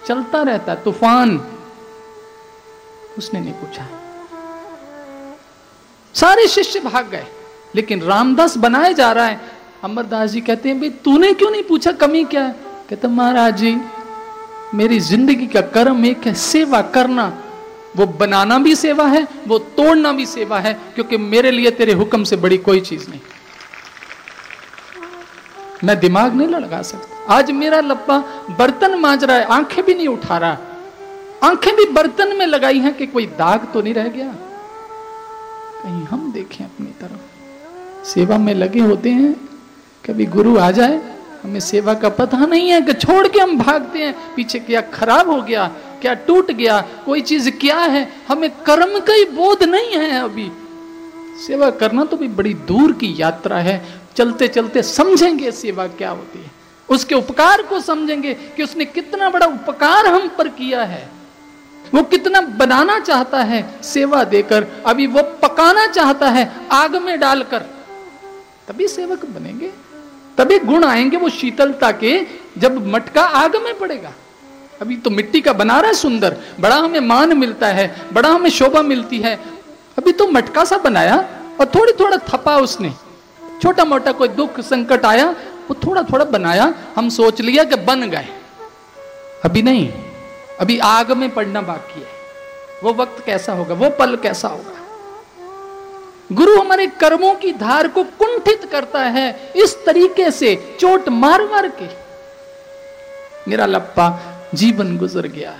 चलता 0.07 0.41
रहता, 0.41 0.75
तूफ़ान। 0.75 1.37
उसने 3.17 3.39
नहीं 3.39 3.53
पूछा। 3.53 3.87
सारे 6.15 6.47
शिष्य 6.47 6.79
भाग 6.79 7.09
गए, 7.09 7.25
लेकिन 7.75 8.01
रामदास 8.01 8.57
बनाए 8.57 8.93
जा 8.93 9.11
रहा 9.11 9.25
है। 9.25 9.54
अमरदास 9.83 10.29
जी 10.29 10.41
कहते 10.41 10.69
हैं, 10.69 10.79
भाई, 10.79 10.89
तूने 10.89 11.33
क्यों 11.33 11.51
नहीं 11.51 11.63
पूछा, 11.63 11.91
कमी 11.91 12.23
क्या 12.23 12.43
है? 12.43 12.55
कहते 12.89 13.07
महाराज 13.07 13.57
जी, 13.57 13.77
मेरी 14.73 14.99
ज़िंदगी 14.99 15.47
का 15.47 15.61
कर्म 15.61 16.05
एक 16.05 16.27
है, 16.27 16.33
सेवा 16.33 16.81
करना। 16.81 17.37
वो 17.95 18.05
बनाना 18.05 18.59
भी 18.59 18.75
सेवा 18.75 19.07
है, 19.07 19.27
वो 19.47 19.59
तोड़ना 19.59 20.11
भी 20.11 20.25
सेवा 20.25 20.59
है, 20.59 20.73
क्योंकि 20.73 21.17
मेरे 21.17 21.51
लिए 21.51 21.71
तेरे 21.71 21.93
हुक्म 21.93 22.23
से 22.23 22.35
बड़ी 22.35 22.57
कोई 22.57 22.79
चीज़ 22.79 23.09
नहीं। 23.09 23.19
मैं 25.83 25.99
दिमाग 25.99 26.35
नहीं 26.35 26.47
लगा 26.47 26.81
सकता। 26.81 27.33
आज 27.33 27.51
मेरा 27.51 27.79
लप्पा 27.79 28.17
बर्तन 28.59 28.95
मांज 28.95 29.23
रहा 29.23 29.37
है, 29.37 29.45
आँखें 29.45 29.85
भी 29.85 29.93
नहीं 29.93 30.07
उठा 30.07 30.37
रहा। 30.37 30.57
आँखें 31.43 31.75
भी 31.75 31.85
बर्तन 31.85 32.35
में 32.37 32.45
लगाई 32.45 32.79
हैं 32.79 32.93
कि 32.93 33.07
कोई 33.07 33.25
दाग 33.25 33.67
तो 33.73 33.81
नहीं 33.81 33.93
रह 33.93 34.07
गया। 34.07 34.27
कहीं 35.83 36.03
हम 36.03 36.31
देखें 36.31 36.65
अपनी 36.65 36.87
तरफ़। 36.87 38.05
सेवा 38.05 38.37
में 38.37 38.53
लगे 38.53 38.79
होते 38.79 39.09
हैं 39.09 39.49
कभी 40.05 40.25
गुरु 40.25 40.57
आ 40.57 40.71
जाए, 40.71 41.01
हमें 41.43 41.59
सेवा 41.59 41.93
का 41.93 42.09
पता 42.09 42.37
नहीं 42.37 42.69
है 42.69 42.81
कि 42.81 42.93
छोड़ 42.93 43.27
के 43.27 43.39
हम 43.39 43.57
भागते 43.57 43.99
हैं, 43.99 44.15
पीछे 44.35 44.59
क्या 44.59 44.81
खराब 44.81 45.29
हो 45.29 45.41
गया, 45.41 45.67
क्या 46.01 46.13
टूट 46.13 46.51
गया, 46.51 46.79
कोई 47.05 47.21
चीज़ 47.21 47.49
क्या 47.49 47.77
है, 47.77 48.07
हमें 48.27 48.49
कर्म 48.63 48.99
का 48.99 49.13
ही 49.13 49.25
बोध 49.25 49.63
नहीं 49.63 49.91
है 49.91 50.23
अभी। 50.23 50.51
सेवा 51.47 51.69
करना 51.69 52.03
तो 52.03 52.17
भी 52.17 52.27
बड़ी 52.27 52.53
दूर 52.53 52.91
की 52.91 53.15
यात्रा 53.17 53.57
है, 53.57 53.85
चलते 54.15 54.47
चलते 54.47 54.83
समझेंगे 54.83 55.51
सेवा 55.51 55.87
क्या 55.87 56.09
होती 56.09 56.39
है। 56.39 56.51
उसके 56.89 57.15
उपकार 57.15 57.61
को 57.61 57.79
समझेंगे 57.79 58.33
कि 58.33 58.63
उसने 58.63 58.85
कितना 58.85 59.29
बड़ा 59.29 59.45
उपकार 59.45 60.07
हम 60.07 60.27
पर 60.27 60.47
किया 60.47 60.83
है। 60.83 61.09
वो 61.93 62.03
कितना 62.03 62.41
बनाना 62.41 62.99
चाहता 62.99 63.41
है 63.43 63.63
सेवा 63.83 64.23
देकर, 64.23 64.67
अभी 64.85 65.07
वो 65.07 65.23
पकाना 65.23 65.87
चाहता 65.87 66.29
है 66.29 66.51
आग 66.71 66.95
में 66.95 67.19
डालकर। 67.19 67.59
तभी 68.67 68.87
सेवक 68.87 69.25
बनेंगे। 69.25 69.71
तभी 70.37 70.59
गुण 70.59 70.83
आएँगे 70.83 71.17
वो 71.17 71.29
शीतलता 71.29 71.91
के, 71.91 72.25
जब 72.57 72.87
मटका 72.87 73.21
आग 73.21 73.55
में 73.55 73.77
पड़ेगा। 73.77 74.11
अभी 74.81 74.97
तो 74.97 75.09
मिट्टी 75.09 75.41
का 75.41 75.53
बना 75.53 75.79
रहा 75.79 75.87
है 75.87 75.93
सुंदर, 75.93 76.37
बड़ा 76.59 76.75
हमें 76.75 76.99
मान 76.99 77.37
मिलता 77.37 77.67
है, 77.67 78.01
बड़ा 78.13 78.29
हमें 78.29 78.49
शोभा 78.49 78.81
मिलती 78.81 79.19
है। 79.19 79.35
अभी 79.97 80.11
तो 80.11 80.27
मटका 80.27 80.65
सा 80.65 80.77
बनाया 80.77 81.15
और 81.59 81.65
थोड़ी 81.65 81.93
थोड़ा 81.93 82.17
थपा 82.17 82.57
उसने। 82.57 82.93
छोटा 83.61 83.85
मोटा 83.85 84.11
कोई 84.11 84.27
दुख 84.27 84.59
संकट 84.59 85.05
आया, 85.05 85.35
वो 85.69 85.73
थोड़ा 85.73 86.01
थोड़ा 86.01 86.25
बनाया, 86.25 86.73
हम 86.95 87.09
सोच 87.09 87.41
लिया 87.41 87.63
कि 87.63 87.75
बन 87.75 88.09
गए। 88.09 88.27
अभी 89.45 89.61
नहीं, 89.61 89.93
अभी 90.59 90.79
आग 90.79 91.11
में 91.11 91.29
पड़ना 91.29 91.61
बाकी 91.61 91.99
है। 91.99 92.07
वो 92.83 92.93
वक्त 92.93 93.25
कैसा 93.25 93.53
होगा, 93.53 93.73
वो 93.73 93.89
पल 93.89 94.15
कैसा 94.15 94.47
होगा? 94.47 94.84
गुरु 96.33 96.59
हमारे 96.59 96.87
कर्मों 96.87 97.33
की 97.35 97.51
धार 97.53 97.87
को 97.87 98.03
कुंठित 98.03 98.63
करता 98.71 98.99
है, 98.99 99.53
इस 99.55 99.75
तरीके 99.85 100.31
से 100.31 100.75
चोट 100.79 101.09
मार 101.09 101.41
मार 101.41 101.67
के। 101.81 101.87
मेरा 103.49 103.65
लप्पा 103.65 104.07
जीवन 104.53 104.97
गुजर 104.97 105.27
गया। 105.27 105.55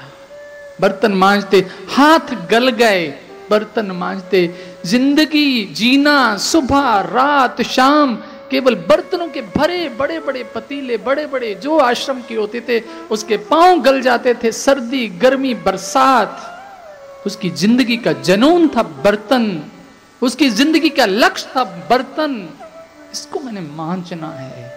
बर्तन 0.81 1.11
मांजते 1.11 1.65
हाथ 1.89 2.47
गल 2.51 2.69
गए, 2.69 3.05
बर्तन 3.49 3.91
मांजते 3.91 4.55
ज़िंदगी, 4.85 5.65
जीना, 5.65 6.37
सुबह, 6.37 6.99
रात, 6.99 7.61
शाम, 7.61 8.15
केवल 8.51 8.75
बर्तनों 8.75 9.27
के 9.27 9.41
भरे 9.41 9.89
बड़े 9.89 10.19
बड़े 10.19 10.43
पतीले, 10.55 10.97
बड़े 10.97 11.25
बड़े 11.25 11.53
जो 11.55 11.77
आश्रम 11.77 12.21
के 12.21 12.35
होते 12.35 12.61
थे, 12.69 12.79
उसके 13.11 13.37
पाँव 13.37 13.81
गल 13.81 14.01
जाते 14.01 14.33
थे, 14.33 14.51
सर्दी, 14.51 15.07
गर्मी, 15.07 15.53
बरसात। 15.53 17.23
उसकी 17.25 17.49
ज़िंदगी 17.49 17.97
का 17.97 18.13
जनून 18.13 18.67
था 18.67 18.83
बर्तन। 18.83 19.71
उसकी 20.21 20.49
ज़िंदगी 20.49 20.89
का 20.89 21.05
लक्ष्य 21.05 21.49
था 21.55 21.63
बर्तन। 21.63 22.49
इसको 23.13 23.39
मैंने 23.39 23.61
मांझना 23.61 24.27
है। 24.27 24.73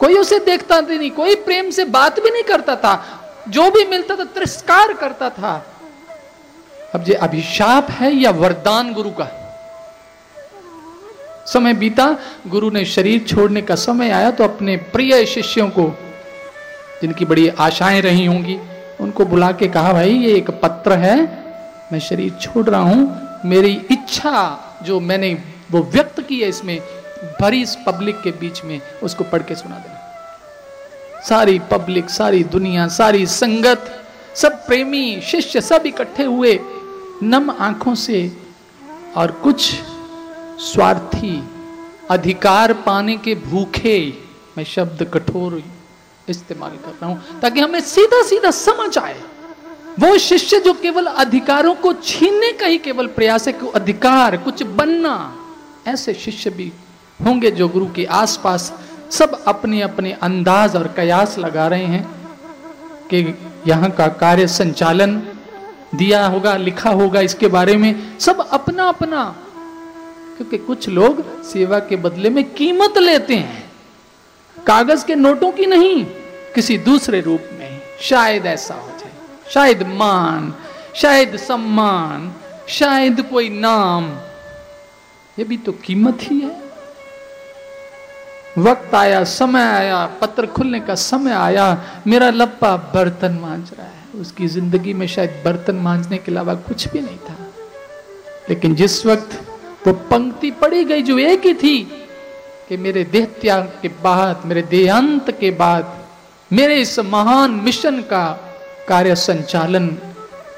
कोई 0.00 0.14
उसे 0.14 0.38
देखता 0.38 0.80
भी 0.80 0.98
नहीं, 0.98 1.10
कोई 1.10 1.34
प्रेम 1.34 1.70
से 1.70 1.84
बात 1.84 2.20
भी 2.20 2.30
नहीं 2.30 2.42
करता 2.42 2.76
था। 2.76 3.04
जो 3.48 3.70
भी 3.70 3.84
मिलता 3.84 4.16
था, 4.16 4.24
तिरस्कार 4.24 4.92
करता 4.92 5.30
था। 5.30 5.66
अब 6.94 7.04
ये 7.08 7.14
अभिशाप 7.14 7.90
है 7.90 8.14
या 8.14 8.30
वरदान 8.30 8.92
गुरु 8.92 9.10
का? 9.10 9.28
समय 11.46 11.74
बीता, 11.74 12.16
गुरु 12.46 12.70
ने 12.70 12.84
शरीर 12.84 13.24
छोड़ने 13.24 13.62
का 13.62 13.74
समय 13.74 14.10
आया 14.10 14.30
तो 14.30 14.44
अपने 14.44 14.76
प्रिय 14.76 15.26
शिष्यों 15.26 15.68
को, 15.68 15.98
जिनकी 17.02 17.24
बड़ी 17.24 17.48
आशाएँ 17.48 18.00
रही 18.00 18.26
होंगी, 18.26 18.58
उनको 19.00 19.24
बुला 19.24 19.52
के 19.52 19.68
कहा, 19.68 19.92
भाई, 19.92 20.12
ये 20.12 20.34
एक 20.34 20.50
पत्र 20.50 20.92
है, 20.92 21.16
मैं 21.92 22.00
शरीर 22.00 22.32
छोड़ 22.40 22.66
रहा 22.66 22.80
हूँ 22.80 23.29
मेरी 23.44 23.72
इच्छा 23.90 24.58
जो 24.82 25.00
मैंने 25.00 25.42
वो 25.70 25.82
व्यक्त 25.82 26.20
की 26.20 26.40
है 26.40 26.48
इसमें, 26.48 26.80
भरी 27.40 27.62
इस 27.62 27.76
पब्लिक 27.86 28.20
के 28.22 28.30
बीच 28.30 28.64
में, 28.64 28.80
उसको 29.02 29.24
पढ़ 29.24 29.42
के 29.42 29.54
सुना 29.54 29.78
देना। 29.78 31.22
सारी 31.28 31.58
पब्लिक, 31.58 32.10
सारी 32.10 32.44
दुनिया, 32.44 32.88
सारी 32.88 33.26
संगत, 33.26 34.04
सब 34.36 34.66
प्रेमी, 34.66 35.20
शिष्य 35.20 35.60
सब 35.60 35.82
इकट्ठे 35.86 36.24
हुए, 36.24 36.60
नम 37.22 37.50
आँखों 37.50 37.94
से 37.94 38.36
और 39.16 39.30
कुछ 39.30 39.74
स्वार्थी, 40.60 41.42
अधिकार 42.10 42.72
पाने 42.72 43.16
के 43.16 43.34
भूखे, 43.34 44.18
मैं 44.58 44.64
शब्द 44.64 45.10
कठोर 45.14 45.62
इस्तेमाल 46.28 46.70
कर 46.70 46.90
रहा 46.90 47.06
हूँ, 47.06 47.40
ताकि 47.40 47.60
हमें 47.60 47.80
सीधा 47.80 48.22
सीधा 48.22 48.50
समझ 48.50 48.98
आए। 48.98 49.22
वो 50.00 50.18
शिष्य 50.18 50.60
जो 50.60 50.72
केवल 50.72 51.06
अधिकारों 51.06 51.74
को 51.74 51.92
छीनने 51.92 52.52
का 52.52 52.66
ही 52.66 52.78
केवल 52.78 53.06
प्रयास 53.06 53.46
है 53.46 53.52
कि 53.52 53.70
अधिकार, 53.74 54.36
कुछ 54.36 54.62
बनना, 54.62 55.36
ऐसे 55.86 56.14
शिष्य 56.14 56.50
भी 56.50 56.72
होंगे 57.20 57.50
जो 57.50 57.68
गुरु 57.68 57.86
के 57.86 58.04
आसपास 58.04 58.72
सब 59.10 59.42
अपने 59.44 59.80
अपने 59.80 60.12
अंदाज 60.12 60.76
और 60.76 60.92
कयास 60.96 61.38
लगा 61.38 61.66
रहे 61.68 61.84
हैं 61.84 62.04
कि 63.10 63.38
यहाँ 63.66 63.90
का 63.90 64.06
कार्य 64.08 64.46
संचालन 64.48 65.22
दिया 65.94 66.26
होगा, 66.26 66.56
लिखा 66.56 66.90
होगा 66.90 67.20
इसके 67.20 67.48
बारे 67.48 67.76
में। 67.76 68.18
सब 68.18 68.48
अपना 68.50 68.84
अपना 68.84 69.24
क्योंकि 70.36 70.58
कुछ 70.58 70.88
लोग 70.88 71.42
सेवा 71.44 71.78
के 71.78 71.96
बदले 71.96 72.30
में 72.30 72.44
कीमत 72.44 72.98
लेते 72.98 73.34
हैं। 73.34 73.72
कागज़ 74.66 75.04
के 75.06 75.14
नोटों 75.14 75.52
की 75.52 75.66
नहीं, 75.66 76.04
किसी 76.54 76.78
दूसरे 76.78 77.20
रूप 77.20 77.50
में। 77.58 77.80
शायद 78.00 78.46
ऐसा 78.46 78.74
हो। 78.74 78.89
शायद 79.54 79.82
मान, 79.82 80.54
शायद 80.94 81.36
सम्मान, 81.36 82.32
शायद 82.68 83.22
कोई 83.22 83.48
नाम। 83.48 84.12
ये 85.38 85.44
भी 85.44 85.56
तो 85.56 85.72
कीमत 85.72 86.18
ही 86.22 86.40
है। 86.40 86.60
वक्त 88.58 88.94
आया, 88.94 89.24
समय 89.24 89.62
आया, 89.62 90.06
पत्र 90.06 90.46
खुलने 90.46 90.80
का 90.80 90.94
समय 90.94 91.32
आया। 91.32 91.82
मेरा 92.06 92.30
लप्पा 92.30 92.76
बर्तन 92.76 93.32
मांझ 93.32 93.70
रहा 93.78 93.86
है। 93.86 94.20
उसकी 94.20 94.46
ज़िंदगी 94.46 94.94
में 94.94 95.06
शायद 95.06 95.42
बर्तन 95.44 95.74
मांझने 95.74 96.18
के 96.18 96.32
अलावा 96.32 96.54
कुछ 96.54 96.88
भी 96.88 97.00
नहीं 97.00 97.18
था। 97.18 97.36
लेकिन 98.48 98.74
जिस 98.74 99.06
वक्त 99.06 99.42
वो 99.86 99.92
पंक्ति 99.92 100.50
पड़ी 100.50 100.84
गई 100.84 101.02
जो 101.02 101.18
एक 101.18 101.46
ही 101.46 101.54
थी 101.54 101.78
कि 102.68 102.76
मेरे 102.76 103.04
देह 103.04 103.24
त्याग 103.24 103.78
के 103.82 103.88
बाद, 103.88 104.42
मेरे 104.46 104.62
देहांत 104.62 105.30
के 105.30 105.50
बाद, 105.50 105.98
मेरे 106.52 106.74
इस 106.74 106.98
महान 106.98 107.50
मिशन 107.50 108.00
का 108.00 108.49
कार्य 108.90 109.14
संचालन 109.16 109.96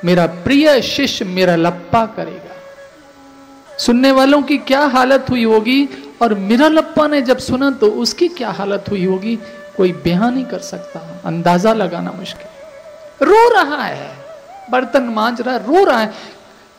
मेरा 0.05 0.27
प्रिय 0.45 0.81
शिष्य 0.83 1.25
मेरा 1.25 1.57
लप्पा 1.57 2.05
करेगा। 2.07 3.77
सुनने 3.79 4.12
वालों 4.12 4.40
की 4.42 4.57
क्या 4.61 4.81
हालत 4.87 5.27
हुई 5.31 5.45
होगी 5.45 5.88
और 6.23 6.35
मेरा 6.40 6.68
लप्पा 6.68 7.07
ने 7.07 7.21
जब 7.23 7.38
सुना 7.38 7.71
तो 7.71 7.87
उसकी 8.03 8.29
क्या 8.31 8.51
हालत 8.51 8.85
हुई 8.90 9.05
होगी, 9.05 9.37
कोई 9.77 9.92
बयान 10.05 10.35
नहीं 10.35 10.45
कर 10.45 10.59
सकता। 10.59 11.01
अंदाज़ा 11.25 11.73
लगाना 11.73 12.12
मुश्किल। 12.12 13.27
रो 13.27 13.49
रहा 13.49 13.83
है, 13.85 14.11
बर्तन 14.71 15.03
मांझ 15.11 15.40
रहा 15.40 15.55
है, 15.55 15.66
रो 15.66 15.85
रहा 15.85 15.99
है 15.99 16.12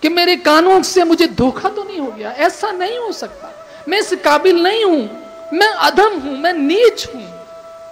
कि 0.04 0.10
मेरे 0.10 0.36
कानून 0.36 0.82
से 0.84 1.04
मुझे 1.04 1.28
धोखा 1.28 1.70
तो 1.70 1.84
नहीं 1.84 2.00
हो 2.00 2.12
गया। 2.12 2.32
ऐसा 2.32 2.72
नहीं 2.72 2.98
हो 2.98 3.12
सकता। 3.12 3.52
मैं 3.89 4.00
इस 4.00 4.13
काबिल 4.26 4.62
नहीं 4.63 4.84
हूँ। 4.86 5.10
मैं 5.54 5.68
अधम 5.68 6.20
हूँ, 6.20 6.38
मैं 6.38 6.54
नीच 6.54 7.08
हूँ। 7.16 7.24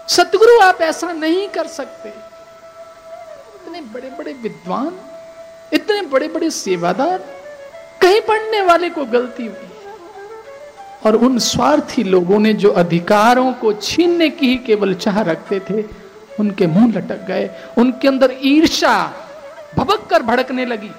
सतगुरु, 0.09 0.59
आप 0.59 0.81
ऐसा 0.81 1.11
नहीं 1.13 1.47
कर 1.47 1.67
सकते। 1.69 2.13
इतने 3.71 3.81
बड़े 3.81 4.09
बड़े 4.09 4.33
विद्वान, 4.33 4.91
इतने 5.73 6.01
बड़े 6.01 6.27
बड़े 6.27 6.49
सेवादार, 6.49 7.17
कहीं 8.01 8.21
पढ़ने 8.21 8.61
वाले 8.61 8.89
को 8.89 9.05
गलती 9.05 9.45
हुई। 9.45 9.69
और 11.05 11.15
उन 11.15 11.37
स्वार्थी 11.39 12.03
लोगों 12.03 12.39
ने 12.39 12.53
जो 12.53 12.71
अधिकारों 12.71 13.53
को 13.53 13.71
छीनने 13.73 14.29
की 14.29 14.47
ही 14.47 14.55
केवल 14.55 14.93
चाह 14.93 15.21
रखते 15.21 15.59
थे, 15.59 15.83
उनके 16.39 16.67
मुँह 16.67 16.97
लटक 16.97 17.25
गए, 17.25 17.49
उनके 17.77 18.07
अंदर 18.07 18.35
ईर्षा 18.43 19.13
भबक 19.77 20.07
कर 20.09 20.23
भड़कने 20.23 20.65
लगी। 20.65 20.91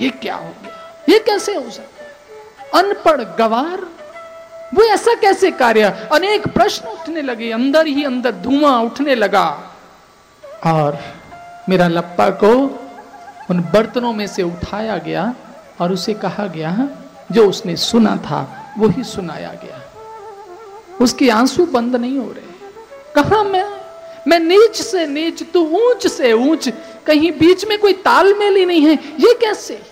ये 0.00 0.10
क्या 0.10 0.34
हो 0.34 0.48
गया? 0.62 1.04
ये 1.08 1.18
कैसे 1.18 1.54
हो 1.54 1.70
सकता 1.70 2.78
अनपढ़ 2.78 3.20
गवार, 3.38 3.80
वो 4.74 4.84
ऐसा 4.84 5.14
कैसे 5.14 5.50
कार्य? 5.50 6.08
अनेक 6.12 6.46
प्रश्न 6.48 6.88
उठने 6.88 7.22
लगे, 7.22 7.50
अंदर 7.52 7.86
ही 7.86 8.04
अंदर 8.04 8.32
धुआँ 8.32 8.80
उठने 8.82 9.14
लगा। 9.14 9.46
और 10.66 10.98
मेरा 11.68 11.88
लप्पा 11.88 12.30
को 12.30 12.50
उन 13.50 13.60
बर्तनों 13.60 14.12
में 14.12 14.26
से 14.26 14.42
उठाया 14.42 14.98
गया 14.98 15.34
और 15.80 15.92
उसे 15.92 16.14
कहा 16.14 16.46
गया, 16.46 16.88
जो 17.32 17.48
उसने 17.48 17.76
सुना 17.76 18.16
था 18.16 18.74
वो 18.78 18.88
ही 18.88 19.04
सुनाया 19.04 19.52
गया। 19.52 19.80
उसके 21.00 21.30
आँसू 21.30 21.66
बंद 21.66 21.96
नहीं 21.96 22.18
हो 22.18 22.32
रहे। 22.32 22.54
कहा 23.14 23.42
मैं? 23.42 23.66
मैं 24.28 24.38
नीच 24.38 24.82
से 24.82 25.06
नीच, 25.06 25.42
तू 25.42 25.60
ऊंच 25.60 26.06
से 26.06 26.32
ऊंच। 26.32 26.68
कहीं 27.06 27.32
बीच 27.32 27.64
में 27.64 27.78
कोई 27.78 27.92
तालमेल 27.92 28.56
ही 28.56 28.66
नहीं 28.66 28.80
है। 28.80 28.94
ये 28.94 29.34
कैसे? 29.34 29.82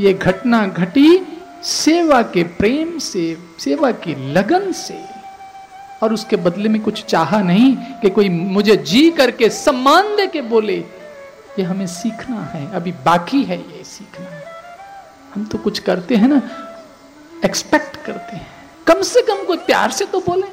ये 0.00 0.14
घटना 0.14 0.66
घटी 0.66 1.38
सेवा 1.62 2.22
के 2.22 2.42
प्रेम 2.42 2.98
से, 2.98 3.38
सेवा 3.58 3.90
की 3.90 4.32
लगन 4.32 4.72
से। 4.72 5.17
और 6.02 6.12
उसके 6.12 6.36
बदले 6.38 6.68
में 6.68 6.80
कुछ 6.82 7.04
चाहा 7.04 7.40
नहीं 7.42 7.74
कि 8.00 8.10
कोई 8.10 8.28
मुझे 8.28 8.76
जी 8.78 9.10
करके 9.10 9.48
सम्मान 9.50 10.14
दे 10.16 10.26
के 10.26 10.42
बोले, 10.44 10.76
ये 11.58 11.62
हमें 11.62 11.86
सीखना 11.88 12.42
है, 12.44 12.70
अभी 12.72 12.92
बाकी 13.04 13.42
है 13.44 13.58
ये 13.58 13.82
सीखना 13.84 14.26
हम 15.34 15.44
तो 15.44 15.58
कुछ 15.58 15.78
करते 15.80 16.16
हैं 16.16 16.28
ना 16.28 16.40
एक्सपेक्ट 17.44 17.96
करते 17.96 18.36
हैं। 18.36 18.46
कम 18.86 19.02
से 19.02 19.22
कम 19.22 19.44
कोई 19.44 19.56
प्यार 19.58 19.90
से 19.90 20.04
तो 20.04 20.20
बोले। 20.20 20.46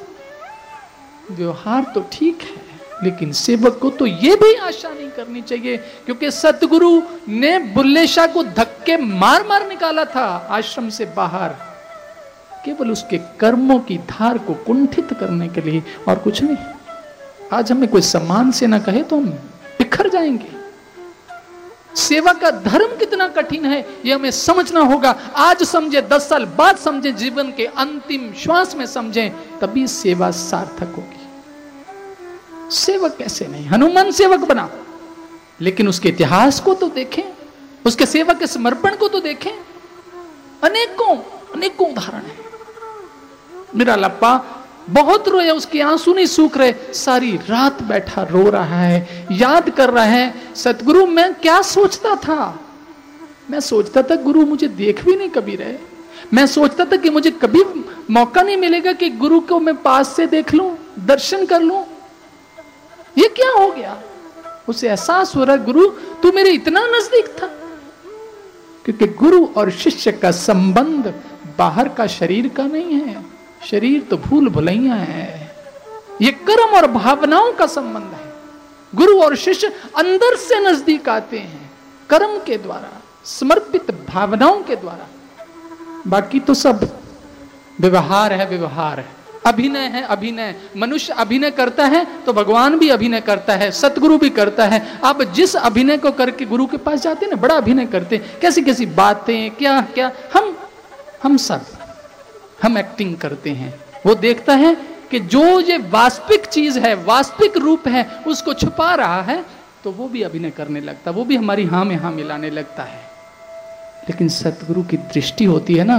व्यवहार 1.32 1.92
तो 1.94 2.02
ठीक 2.12 2.42
है, 2.42 2.64
लेकिन 3.04 3.32
सेवक 3.34 3.78
को 3.82 3.90
तो 3.90 4.06
यह 4.06 4.36
भी 4.36 4.54
आशा 4.56 4.90
नहीं 4.90 5.10
करनी 5.10 5.42
चाहिए, 5.42 5.78
क्योंकि 5.78 6.32
सतगुरु 6.32 7.02
ने 7.30 7.58
बुल्ले 7.74 8.06
शाह 8.08 8.28
को 8.28 8.44
धक्के 8.44 8.98
मार 8.98 9.48
मार 9.48 9.68
निकाला 9.68 10.06
था 10.06 10.26
आश्रम 10.52 10.90
से 10.90 11.06
बाहर। 11.16 11.56
केवल 12.66 12.92
उसके 12.92 13.18
कर्मों 13.18 13.80
की 13.80 13.98
धार 13.98 14.38
को 14.38 14.54
कुंठित 14.54 15.14
करने 15.20 15.48
के 15.48 15.62
लिए 15.62 15.84
और 16.08 16.20
कुछ 16.20 16.44
नहीं। 16.44 16.58
आज 17.54 17.72
हमें 17.72 17.90
कोई 17.90 18.02
सम्मान 18.02 18.52
से 18.52 18.68
ना 18.68 18.80
कहे 18.80 19.04
तो 19.04 19.18
हम 19.18 19.26
बिखर 19.80 20.10
जाएँगे। 20.10 20.56
सेवा 21.96 22.34
का 22.34 22.52
धर्म 22.52 22.88
कितना 22.88 23.28
कठिन 23.28 23.66
है 23.66 23.86
यह 24.06 24.16
हमें 24.16 24.32
समझना 24.32 24.80
होगा। 24.80 25.12
आज 25.36 25.64
समझे, 25.64 26.02
दस 26.02 26.30
साल 26.30 26.46
बाद 26.46 26.78
समझे, 26.78 27.12
जीवन 27.12 27.52
के 27.52 27.66
अंतिम 27.66 28.34
श्वास 28.34 28.76
में 28.76 28.86
समझे, 28.86 29.36
तभी 29.62 29.88
सेवा 29.88 30.32
सार्थक 30.32 30.96
होगी। 30.96 31.28
सेवक 32.72 33.16
कैसे 33.18 33.48
नहीं? 33.48 33.66
हनुमान 33.66 34.12
सेवक 34.12 34.40
बना। 34.40 34.70
लेकिन 35.62 35.88
उसके 35.88 36.10
इतिहास 36.10 36.60
को 36.60 36.74
तो 36.74 36.90
देखें, 36.90 37.24
उसके 37.86 38.06
सेवक 38.06 38.38
के 38.38 38.48
समर्पण 38.48 38.96
को 38.96 39.08
तो 39.08 39.20
देखें। 39.20 39.52
अनेकों 40.64 41.18
अनेकों 41.56 41.92
उदाहरण 41.92 42.20
है। 42.20 42.45
मेरा 43.76 43.96
लप्पा, 43.96 44.62
बहुत 44.90 45.28
रोया, 45.28 45.54
उसके 45.54 45.82
आँसू 45.82 46.14
नहीं 46.14 46.26
सूख 46.26 46.58
रहे। 46.58 46.94
सारी 46.94 47.36
रात 47.36 47.84
बैठा 47.84 48.24
रो 48.24 48.50
रहा 48.50 48.82
है, 48.82 49.28
याद 49.32 49.70
कर 49.70 49.90
रहा 49.90 50.04
है, 50.04 50.34
सतगुरु, 50.56 51.06
मैं 51.06 51.34
क्या 51.34 51.62
सोचता 51.62 52.16
था? 52.16 52.60
मैं 53.52 53.60
सोचता 53.60 54.02
था, 54.02 54.16
गुरु 54.16 54.46
मुझे 54.46 54.68
देख 54.68 55.06
भी 55.06 55.16
नहीं 55.16 55.30
कभी 55.30 55.56
रहे। 55.56 55.78
मैं 56.34 56.48
सोचता 56.48 56.86
था 56.86 56.96
कि 56.96 57.10
मुझे 57.10 57.32
कभी 57.32 57.64
मौका 58.12 58.42
नहीं 58.42 58.58
मिलेगा 58.58 58.94
कि 58.94 59.10
गुरु 59.10 59.40
को 59.40 59.60
मैं 59.60 59.76
पास 59.76 60.16
से 60.16 60.28
देख 60.28 60.54
लूँ, 60.54 60.78
दर्शन 61.00 61.46
कर 61.46 61.62
लूँ। 61.62 61.86
ये 63.18 63.28
क्या 63.28 63.52
हो 63.52 63.72
गया? 63.72 64.02
उसे 64.70 64.88
एहसास 64.88 65.36
हो 65.36 65.44
रहा, 65.44 65.56
गुरु, 65.56 65.88
तू 66.24 66.32
मेरे 66.32 66.50
इतना 66.50 66.80
नज़दीक 66.80 67.28
था। 67.28 67.48
क्योंकि 68.86 69.08
गुरु 69.08 69.48
और 69.58 69.72
शिष्य 69.72 70.12
का 70.12 70.32
संबंध 70.32 71.14
बाहर 71.58 71.90
का 71.90 72.08
शरीर 72.08 72.48
का 72.48 72.64
नहीं 72.64 72.94
है। 72.94 73.35
शरीर 73.66 74.02
तो 74.02 74.18
भूल 74.18 74.50
भुलैया 74.50 74.94
है। 74.96 75.56
ये 76.22 76.32
कर्म 76.48 76.76
और 76.78 76.88
भावनाओं 76.92 77.52
का 77.52 77.66
संबंध 77.68 78.14
है। 78.14 78.34
गुरु 78.94 79.20
और 79.22 79.36
शिष्य 79.36 79.68
अंदर 79.98 80.36
से 80.38 80.60
नज़दीक 80.62 81.10
आते 81.10 81.38
हैं, 81.38 81.72
कर्म 82.10 82.38
के 82.40 82.58
द्वारा, 82.58 82.90
समर्पित 83.26 83.92
भावनाओं 84.10 84.62
के 84.64 84.76
द्वारा। 84.76 85.08
बाकी 86.08 86.40
तो 86.40 86.54
सब 86.54 86.88
व्यवहार 87.80 88.34
है 88.34 88.48
व्यवहार 88.50 89.00
है। 89.00 89.14
अभिनय 89.46 89.88
है, 89.88 90.02
अभिनय। 90.04 90.56
मनुष्य 90.78 91.14
अभिनय 91.14 91.52
करता 91.52 91.86
है 91.86 92.06
तो 92.26 92.34
भगवान 92.34 92.78
भी 92.80 92.90
अभिनय 92.90 93.22
करता 93.22 93.54
है, 93.54 93.72
सतगुरु 93.72 94.18
भी 94.18 94.30
करता 94.32 94.66
है। 94.66 94.82
आप 95.04 95.22
जिस 95.32 95.56
अभिनय 95.56 95.98
को 95.98 96.12
करके 96.12 96.46
गुरु 96.46 96.66
के 96.66 96.78
पास 96.78 97.02
जाते 97.02 97.26
हैं 97.26 97.34
ना, 97.34 97.42
बड़ा 97.42 97.56
अभिनय 97.56 97.86
करते 97.86 98.16
हैं। 98.16 98.40
कैसी 98.40 98.62
कैसी 98.62 98.86
बातें 98.86 99.52
क्या 99.52 99.80
क्या 99.94 100.12
हम 100.36 100.56
हम 101.24 101.38
सब। 101.40 101.66
हम 102.60 102.78
एक्टिंग 102.78 103.16
करते 103.18 103.50
हैं। 103.52 103.74
वो 104.06 104.16
देखता 104.18 104.54
है 104.56 104.76
कि 105.12 105.20
जो 105.20 105.60
ये 105.62 105.78
वास्तविक 105.90 106.46
चीज़ 106.48 106.80
है, 106.80 106.94
वास्तविक 106.96 107.58
रूप 107.58 107.88
है, 107.88 108.06
उसको 108.28 108.54
छुपा 108.56 108.94
रहा 108.96 109.22
है 109.24 109.44
तो 109.84 109.92
वो 109.92 110.08
भी 110.08 110.22
अभिनय 110.24 110.52
करने 110.52 110.80
लगता 110.82 111.10
है 111.10 111.16
वो 111.18 111.24
भी 111.24 111.36
हमारी 111.36 111.66
हाँ 111.66 111.84
में 111.86 111.96
हाँ 111.96 112.12
मिलाने 112.12 112.50
लगता 112.50 112.84
है। 112.84 113.00
लेकिन 114.10 114.30
सतगुरु 114.30 114.84
की 114.84 114.98
दृष्टि 114.98 115.46
होती 115.46 115.76
है 115.76 115.84
ना, 115.84 115.98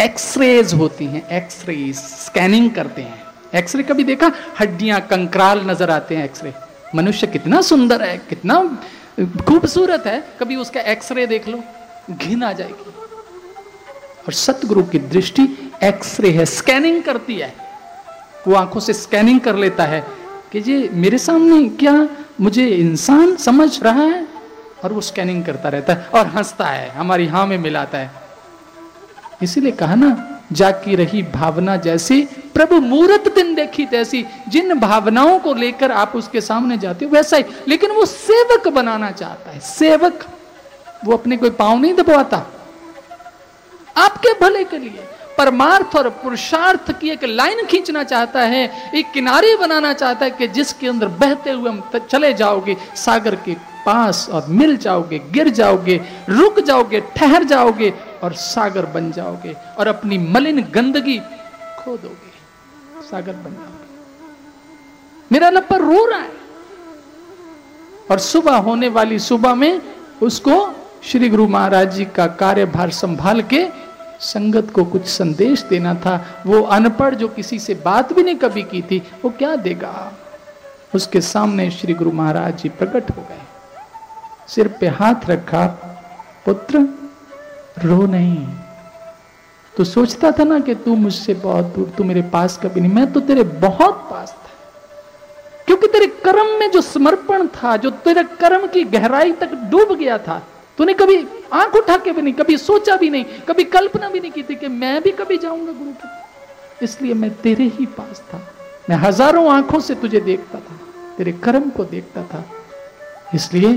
एक्सरेज 0.00 0.72
होती 0.74 1.06
हैं 1.06 1.26
एक्सरे 1.36 1.92
स्कैनिंग 1.94 2.70
करते 2.70 3.02
हैं। 3.02 3.24
एक्सरे 3.54 3.82
कभी 3.82 4.04
देखा? 4.04 4.30
हड्डियाँ 4.60 5.00
कंकराल 5.00 5.60
नज़र 5.66 5.90
आते 5.90 6.16
हैं 6.16 6.24
एक्सरे। 6.24 6.52
मनुष्य 6.94 7.26
कितना 7.26 7.60
सुंदर 7.62 8.02
है, 8.02 8.16
कितना 8.28 8.60
खूबसूरत 9.48 10.06
है, 10.06 10.22
कभी 10.40 10.56
उसका 10.56 10.80
एक्सरे 10.92 11.26
देख 11.26 11.48
लो, 11.48 11.62
घिन 12.10 12.42
आ 12.42 12.52
जाएगी। 12.52 12.92
और 14.26 14.32
सतगुरु 14.32 14.82
की 14.82 14.98
दृष्टि 14.98 15.72
एक्सरे 15.84 16.30
है, 16.30 16.44
स्कैनिंग 16.44 17.02
करती 17.02 17.34
है। 17.34 17.54
वो 18.48 18.54
आँखों 18.54 18.80
से 18.80 18.92
स्कैनिंग 18.92 19.40
कर 19.40 19.56
लेता 19.56 19.84
है 19.84 20.06
कि 20.52 20.58
ये 20.58 20.90
मेरे 20.92 21.18
सामने 21.18 21.68
क्या 21.68 22.08
मुझे 22.40 22.66
इंसान 22.66 23.36
समझ 23.36 23.82
रहा 23.82 24.02
है? 24.02 24.28
और 24.84 24.92
वो 24.92 25.00
स्कैनिंग 25.00 25.44
करता 25.44 25.68
रहता 25.68 25.92
है 25.92 26.08
और 26.14 26.26
हंसता 26.26 26.64
है, 26.64 26.90
हमारी 26.90 27.26
हाँ 27.26 27.46
में 27.46 27.58
मिलाता 27.58 27.98
है। 27.98 28.10
इसीलिए 29.42 29.72
कहा 29.72 29.94
ना, 29.94 30.40
जाकी 30.52 30.96
रही 30.96 31.22
भावना 31.22 31.76
जैसी, 31.76 32.28
प्रभु 32.54 32.76
मूर्त 32.76 33.34
दिन 33.34 33.54
देखी 33.54 33.86
तैसी, 33.86 34.26
जिन 34.48 34.74
भावनाओं 34.74 35.38
को 35.38 35.54
लेकर 35.54 35.92
आप 35.92 36.12
उसके 36.16 36.40
सामने 36.40 36.78
जाते 36.78 37.04
हो, 37.04 37.10
वैसा 37.10 37.36
ही। 37.36 37.44
लेकिन 37.68 37.90
वो 37.90 38.06
सेवक 38.06 38.68
बनाना 38.68 39.10
चाहता 39.10 39.50
है, 39.50 39.60
सेवक। 39.60 40.26
वो 41.04 41.12
अपने 41.12 41.36
कोई 41.36 41.50
पाँव 41.50 41.78
नहीं 41.78 41.94
दबवाता। 41.94 42.55
आपके 43.96 44.32
भले 44.40 44.64
के 44.64 44.78
लिए। 44.78 45.04
परमार्थ 45.38 45.96
और 45.96 46.08
पुरुषार्थ 46.08 47.00
की 47.00 47.10
एक 47.10 47.24
लाइन 47.24 47.64
खींचना 47.66 48.02
चाहता 48.02 48.40
है, 48.40 48.92
एक 48.94 49.10
किनारे 49.12 49.56
बनाना 49.56 49.92
चाहता 49.92 50.24
है 50.24 50.30
कि 50.30 50.48
जिसके 50.48 50.88
अंदर 50.88 51.08
बहते 51.08 51.50
हुए 51.50 51.70
हम 51.70 51.82
चले 52.10 52.32
जाओगे, 52.32 52.76
सागर 52.96 53.34
के 53.34 53.54
पास 53.86 54.28
और 54.32 54.46
मिल 54.48 54.76
जाओगे, 54.76 55.18
गिर 55.30 55.48
जाओगे, 55.48 56.00
रुक 56.28 56.60
जाओगे, 56.60 57.00
ठहर 57.16 57.44
जाओगे 57.44 57.92
और 58.22 58.32
सागर 58.32 58.86
बन 58.86 59.12
जाओगे 59.12 59.56
और 59.78 59.88
अपनी 59.88 60.18
मलिन 60.18 60.60
गंदगी 60.62 61.18
खो 61.78 61.96
दोगे। 61.96 62.34
सागर 63.02 63.32
बन 63.32 63.50
जाओगे। 63.50 63.86
मेरा 65.32 65.50
लप्पर 65.50 65.80
रो 65.80 66.04
रहा 66.06 66.18
है। 66.18 66.36
और 68.10 68.18
सुबह 68.18 68.56
होने 68.56 68.88
वाली 68.88 69.18
सुबह 69.18 69.54
में 69.54 69.80
उसको 70.22 70.74
श्री 71.04 71.28
गुरु 71.28 71.48
महाराज 71.48 71.94
जी 71.94 72.04
का 72.04 72.26
कार्यभार 72.26 72.90
संभाल 72.90 73.42
के 73.42 73.85
संगत 74.20 74.70
को 74.74 74.84
कुछ 74.84 75.06
संदेश 75.06 75.62
देना 75.62 75.94
था। 75.94 76.42
वो 76.46 76.62
अनपढ़ 76.62 77.14
जो 77.14 77.28
किसी 77.28 77.58
से 77.58 77.74
बात 77.74 78.12
भी 78.12 78.22
नहीं 78.22 78.34
कभी 78.34 78.62
की 78.62 78.82
थी, 78.82 79.02
वो 79.24 79.30
क्या 79.30 79.56
देगा? 79.56 80.12
उसके 80.94 81.20
सामने 81.20 81.70
श्री 81.70 81.94
गुरु 81.94 82.12
महाराज 82.12 82.58
जी 82.58 82.68
प्रकट 82.68 83.10
हो 83.10 83.22
गए। 83.22 83.38
सिर 84.48 84.68
पे 84.68 84.88
हाथ 84.88 85.30
रखा, 85.30 85.66
पुत्र, 86.46 86.88
रो 87.84 88.06
नहीं। 88.06 88.48
तो 89.76 89.84
सोचता 89.84 90.30
था 90.30 90.44
ना 90.44 90.58
कि 90.58 90.74
तू 90.74 90.94
मुझसे 90.94 91.34
बहुत 91.34 91.64
दूर, 91.64 91.92
तू 91.98 92.04
मेरे 92.04 92.22
पास 92.22 92.60
कभी 92.62 92.80
नहीं। 92.80 92.92
मैं 92.92 93.12
तो 93.12 93.20
तेरे 93.20 93.42
बहुत 93.42 94.08
पास 94.10 94.32
था। 94.32 94.50
क्योंकि 95.66 95.86
तेरे 95.86 96.06
कर्म 96.06 96.46
में 96.46 96.70
जो 96.70 96.80
समर्पण 96.80 97.46
था, 97.46 97.76
जो 97.76 97.90
तेरे 97.90 98.24
कर्म 98.24 98.66
की 98.66 98.84
गहराई 98.84 99.32
तक 99.32 99.50
डूब 99.52 99.98
गया 99.98 100.18
था 100.18 100.42
तूने 100.78 100.94
कभी 100.94 101.16
आँख 101.52 101.74
उठा 101.74 101.96
के 101.96 102.12
भी 102.12 102.22
नहीं, 102.22 102.34
कभी 102.34 102.56
सोचा 102.58 102.96
भी 102.96 103.10
नहीं, 103.10 103.24
कभी 103.48 103.64
कल्पना 103.66 104.08
भी 104.10 104.20
नहीं 104.20 104.30
की 104.32 104.42
थी 104.42 104.54
कि 104.54 104.68
मैं 104.70 105.00
भी 105.02 105.10
कभी 105.12 105.36
जाऊँगा 105.38 105.72
गुरु 105.72 105.92
के 105.92 106.84
इसलिए 106.84 107.14
मैं 107.14 107.30
तेरे 107.36 107.64
ही 107.78 107.86
पास 107.88 108.22
था। 108.32 108.40
मैं 108.90 108.96
हज़ारों 108.98 109.48
आँखों 109.50 109.80
से 109.80 109.94
तुझे 109.94 110.20
देखता 110.20 110.58
था, 110.58 110.78
तेरे 111.16 111.32
कर्म 111.44 111.70
को 111.70 111.84
देखता 111.84 112.22
था। 112.24 112.44
इसलिए 113.34 113.72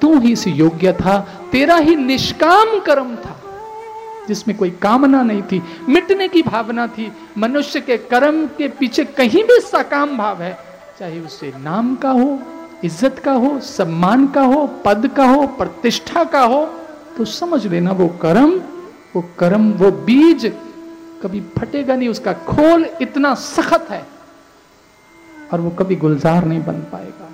तू 0.00 0.18
ही 0.18 0.32
इस 0.32 0.46
योग्य 0.48 0.92
था, 0.92 1.18
तेरा 1.52 1.76
ही 1.76 1.96
निष्काम 1.96 2.78
कर्म 2.80 3.14
था, 3.16 3.40
जिसमें 4.28 4.56
कोई 4.56 4.70
कामना 4.82 5.22
नहीं 5.22 5.42
थी, 5.42 5.62
मिटने 5.88 6.28
की 6.28 6.42
भावना 6.42 6.86
थी। 6.88 7.10
मनुष्य 7.38 7.80
के 7.80 7.96
कर्म 7.98 8.46
के 8.58 8.68
पीछे 8.70 9.04
कहीं 9.12 9.44
भी 9.44 9.60
सकाम 9.62 10.16
भाव 10.18 10.42
है, 10.42 10.56
चाहे 10.98 11.20
उसे 11.20 11.52
नाम 11.58 11.94
का 11.96 12.10
हो 12.10 12.38
इज़्ज़त 12.84 13.18
का 13.18 13.32
हो, 13.32 13.58
सम्मान 13.60 14.26
का 14.28 14.42
हो, 14.42 14.66
पद 14.84 15.10
का 15.16 15.26
हो, 15.26 15.46
प्रतिष्ठा 15.58 16.24
का 16.26 16.42
हो 16.42 16.64
तो 17.16 17.24
समझ 17.24 17.66
लेना 17.66 17.92
वो 17.92 18.08
कर्म 18.22 18.60
वो 19.14 19.22
कर्म, 19.38 19.70
वो 19.72 19.90
बीज, 20.06 20.46
कभी 21.22 21.40
फटेगा 21.58 21.96
नहीं, 21.96 22.08
उसका 22.08 22.32
खोल 22.46 22.86
इतना 23.02 23.34
सख्त 23.36 23.90
है, 23.90 24.04
और 25.52 25.60
वो 25.60 25.70
कभी 25.70 25.96
गुलजार 25.96 26.44
नहीं 26.44 26.62
बन 26.64 26.80
पाएगा। 26.92 27.28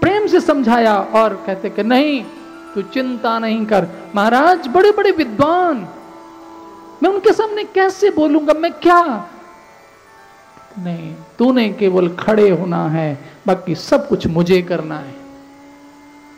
प्रेम 0.00 0.26
से 0.26 0.40
समझाया 0.40 0.96
और 1.14 1.34
कहते 1.46 1.70
कि 1.70 1.82
नहीं, 1.84 2.22
तू 2.74 2.82
चिंता 2.84 3.38
नहीं 3.38 3.64
कर। 3.66 3.86
महाराज 4.14 4.66
बड़े 4.68 4.90
बड़े 4.92 5.10
विद्वान, 5.12 5.86
मैं 7.02 7.10
उनके 7.10 7.32
सामने 7.32 7.64
कैसे 7.74 8.10
बोलूँगा, 8.10 8.54
मैं 8.54 8.72
क्या? 8.80 9.02
नहीं 10.78 11.14
तूने 11.38 11.68
केवल 11.72 12.08
खड़े 12.16 12.48
होना 12.50 12.86
है, 12.88 13.18
बाकी 13.46 13.74
सब 13.74 14.08
कुछ 14.08 14.26
मुझे 14.28 14.60
करना 14.62 14.98
है। 14.98 15.22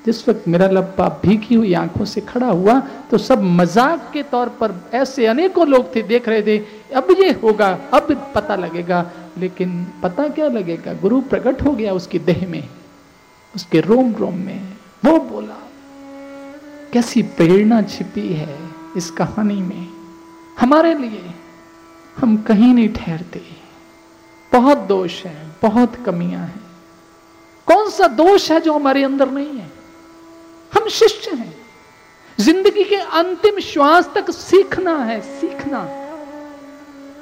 जिस 0.04 0.28
वक्त 0.28 0.44
मेरा 0.48 0.66
लब्बा 0.68 1.08
भीगी 1.22 1.54
हुई 1.54 1.72
आँखों 1.74 2.04
से 2.04 2.20
खड़ा 2.22 2.46
हुआ 2.48 2.78
तो 3.10 3.18
सब 3.18 3.42
मज़ाक 3.42 4.10
के 4.12 4.22
तौर 4.24 4.48
पर 4.60 4.74
ऐसे 4.94 5.26
अनेकों 5.26 5.66
लोग 5.68 5.94
थे, 5.94 6.02
देख 6.04 6.28
रहे 6.28 6.42
थे, 6.42 6.58
अब 6.94 7.10
ये 7.18 7.30
होगा, 7.42 7.68
अब 7.92 8.32
पता 8.34 8.56
लगेगा। 8.56 9.04
लेकिन 9.38 9.86
पता 10.02 10.28
क्या 10.28 10.48
लगेगा? 10.48 10.92
गुरु 10.94 11.20
प्रकट 11.22 11.62
हो 11.62 11.72
गया 11.72 11.92
उसकी 11.92 12.18
देह 12.20 12.46
में, 12.48 12.68
उसके 13.54 13.80
रोम 13.80 14.14
रोम 14.14 14.34
में। 14.36 14.60
वो 15.04 15.18
बोला, 15.20 15.58
कैसी 16.92 17.22
प्रेरणा 17.34 17.82
छिपी 17.84 18.28
है 18.28 18.58
इस 18.96 19.10
कहानी 19.10 19.60
में। 19.62 19.86
हमारे 20.60 20.94
लिए 20.94 21.30
हम 22.16 22.36
कहीं 22.42 22.72
नहीं 22.74 22.88
ठहरते। 22.94 23.42
बहुत 24.56 24.78
दोष 24.78 25.24
है, 25.24 25.46
बहुत 25.62 25.94
कमियाँ 26.06 26.40
हैं। 26.40 26.60
कौन 27.66 27.90
सा 27.90 28.06
दोष 28.06 28.50
है 28.50 28.60
जो 28.60 28.72
हमारे 28.72 29.04
अंदर 29.04 29.30
नहीं 29.30 29.58
है? 29.58 29.70
हम 30.74 30.88
शिष्य 30.88 31.30
हैं। 31.30 31.56
ज़िंदगी 32.40 32.84
के 32.84 32.96
अंतिम 32.96 33.60
श्वास 33.60 34.10
तक 34.14 34.30
सीखना 34.30 34.98
है, 34.98 35.20
सीखना। 35.20 35.78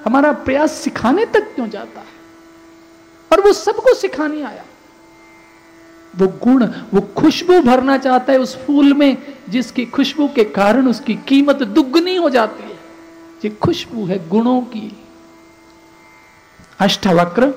हमारा 0.04 0.32
प्रयास 0.32 0.72
सिखाने 0.72 1.24
तक 1.24 1.54
क्यों 1.54 1.68
जाता 1.68 2.00
है? 2.00 2.06
और 3.32 3.40
वो 3.40 3.52
सबको 3.52 3.94
सिखाने 3.94 4.42
आया। 4.42 4.64
वो 6.16 6.26
गुण, 6.26 6.66
वो 6.66 7.00
खुशबू 7.00 7.60
भरना 7.60 7.98
चाहता 7.98 8.32
है 8.32 8.38
उस 8.38 8.66
फूल 8.66 8.94
में, 8.94 9.16
जिसकी 9.48 9.86
खुशबू 9.86 10.28
के 10.28 10.44
कारण 10.44 10.88
उसकी 10.88 11.14
कीमत 11.14 11.56
दुगनी 11.56 12.16
हो 12.16 12.30
जाती 12.30 12.62
है। 12.62 12.78
ये 13.44 13.50
खुशबू 13.50 14.06
है 14.06 14.28
गुणों 14.28 14.60
की। 14.60 15.03
अष्टवक्र। 16.78 17.52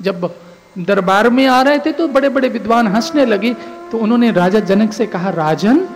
जब 0.00 0.34
दरबार 0.78 1.28
में 1.30 1.46
आ 1.46 1.60
रहे 1.62 1.78
थे 1.78 1.92
तो 1.92 2.06
बड़े 2.08 2.28
बड़े 2.28 2.48
विद्वान 2.48 2.86
हंसने 2.86 3.24
लगे 3.26 3.54
तो 3.90 3.98
उन्होंने 3.98 4.30
राजा 4.32 4.60
जनक 4.60 4.92
से 4.92 5.06
कहा, 5.06 5.30
राजन, 5.30 5.86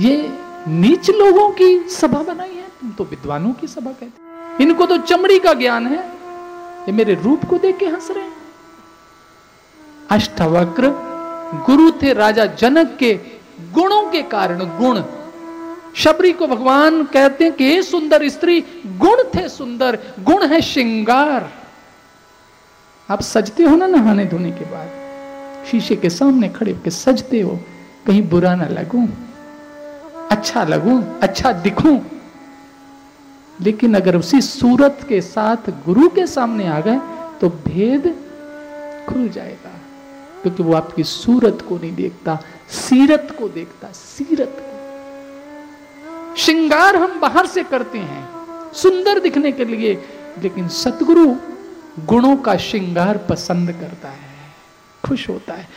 ये 0.00 0.30
नीच 0.68 1.10
लोगों 1.10 1.48
की 1.50 1.88
सभा 1.90 2.22
बनाई 2.22 2.48
है, 2.48 2.68
तुम 2.80 2.90
तो 2.90 3.04
विद्वानों 3.04 3.52
की 3.52 3.66
सभा 3.66 3.90
कहते 3.92 4.64
इनको 4.64 4.86
तो 4.86 4.96
चमड़ी 4.98 5.38
का 5.38 5.52
ज्ञान 5.54 5.86
है, 5.86 5.98
ये 5.98 6.92
मेरे 6.92 7.14
रूप 7.14 7.44
को 7.44 7.58
देख 7.58 7.78
के 7.78 7.86
हंस 7.86 8.10
रहे 8.10 8.24
हैं। 8.24 8.32
अष्टवक्र, 10.10 10.88
गुरु 11.66 11.90
थे 12.02 12.12
राजा 12.12 12.44
जनक 12.54 12.96
के 12.98 13.12
गुणों 13.72 14.02
के 14.10 14.22
कारण, 14.28 14.58
गुण। 14.78 15.02
शबरी 15.94 16.32
को 16.32 16.46
भगवान 16.46 17.02
कहते 17.04 17.44
हैं 17.44 17.52
कि 17.52 17.82
सुंदर 17.82 18.28
स्त्री, 18.28 18.60
गुण 18.98 19.22
थे 19.34 19.48
सुंदर, 19.48 19.98
गुण 20.20 20.46
है 20.46 20.60
श्रृंगार। 20.62 21.50
आप 23.08 23.20
सजते 23.22 23.62
हो 23.62 23.76
ना 23.76 23.86
नहाने 23.86 24.24
धोने 24.24 24.50
के 24.50 24.64
बाद? 24.64 25.66
शीशे 25.66 25.96
के 25.96 26.10
सामने 26.10 26.48
खड़े 26.48 26.72
होकर 26.72 26.90
सजते 26.90 27.40
हो, 27.40 27.58
कहीं 28.06 28.22
बुरा 28.28 28.54
ना 28.54 28.66
लगू 28.68 29.06
अच्छा 30.30 30.64
लगू 30.64 30.98
अच्छा 31.22 31.52
दिखूं। 31.62 31.98
लेकिन 33.58 33.94
अगर 33.94 34.16
उसी 34.16 34.40
सूरत 34.40 35.04
के 35.08 35.20
साथ 35.20 35.70
गुरु 35.84 36.08
के 36.08 36.26
सामने 36.26 36.66
आ 36.66 36.80
गए 36.80 36.98
तो 37.40 37.48
भेद 37.66 38.06
खुल 39.08 39.28
जाएगा, 39.28 39.70
क्योंकि 40.42 40.62
वो 40.62 40.74
आपकी 40.74 41.04
सूरत 41.04 41.64
को 41.68 41.76
नहीं 41.76 41.94
देखता, 41.94 42.38
सीरत 42.70 43.34
को 43.38 43.48
देखता, 43.48 43.92
सीरत 43.92 44.56
को। 44.60 46.36
श्रृंगार 46.36 46.96
हम 46.96 47.20
बाहर 47.20 47.46
से 47.46 47.62
करते 47.64 47.98
हैं, 47.98 48.28
सुंदर 48.74 49.20
दिखने 49.20 49.52
के 49.52 49.64
लिए, 49.64 49.94
लेकिन 50.42 50.68
सतगुरु 50.74 51.34
गुणों 51.98 52.36
का 52.36 52.56
श्रृंगार 52.56 53.18
पसंद 53.18 53.72
करता 53.72 54.08
है, 54.08 54.54
खुश 55.04 55.28
होता 55.28 55.54
है। 55.54 55.68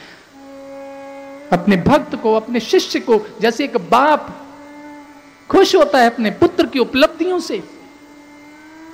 अपने 1.52 1.78
भक्त 1.78 2.16
को, 2.16 2.36
अपने 2.36 2.60
शिष्य 2.60 3.00
को, 3.00 3.28
जैसे 3.42 3.64
एक 3.64 3.78
बाप 3.78 4.48
खुश 5.50 5.76
होता 5.76 5.98
है 5.98 6.10
अपने 6.10 6.32
पुत्र 6.32 6.66
की 6.66 6.80
उपलब्धियों 6.80 7.40
से, 7.40 7.64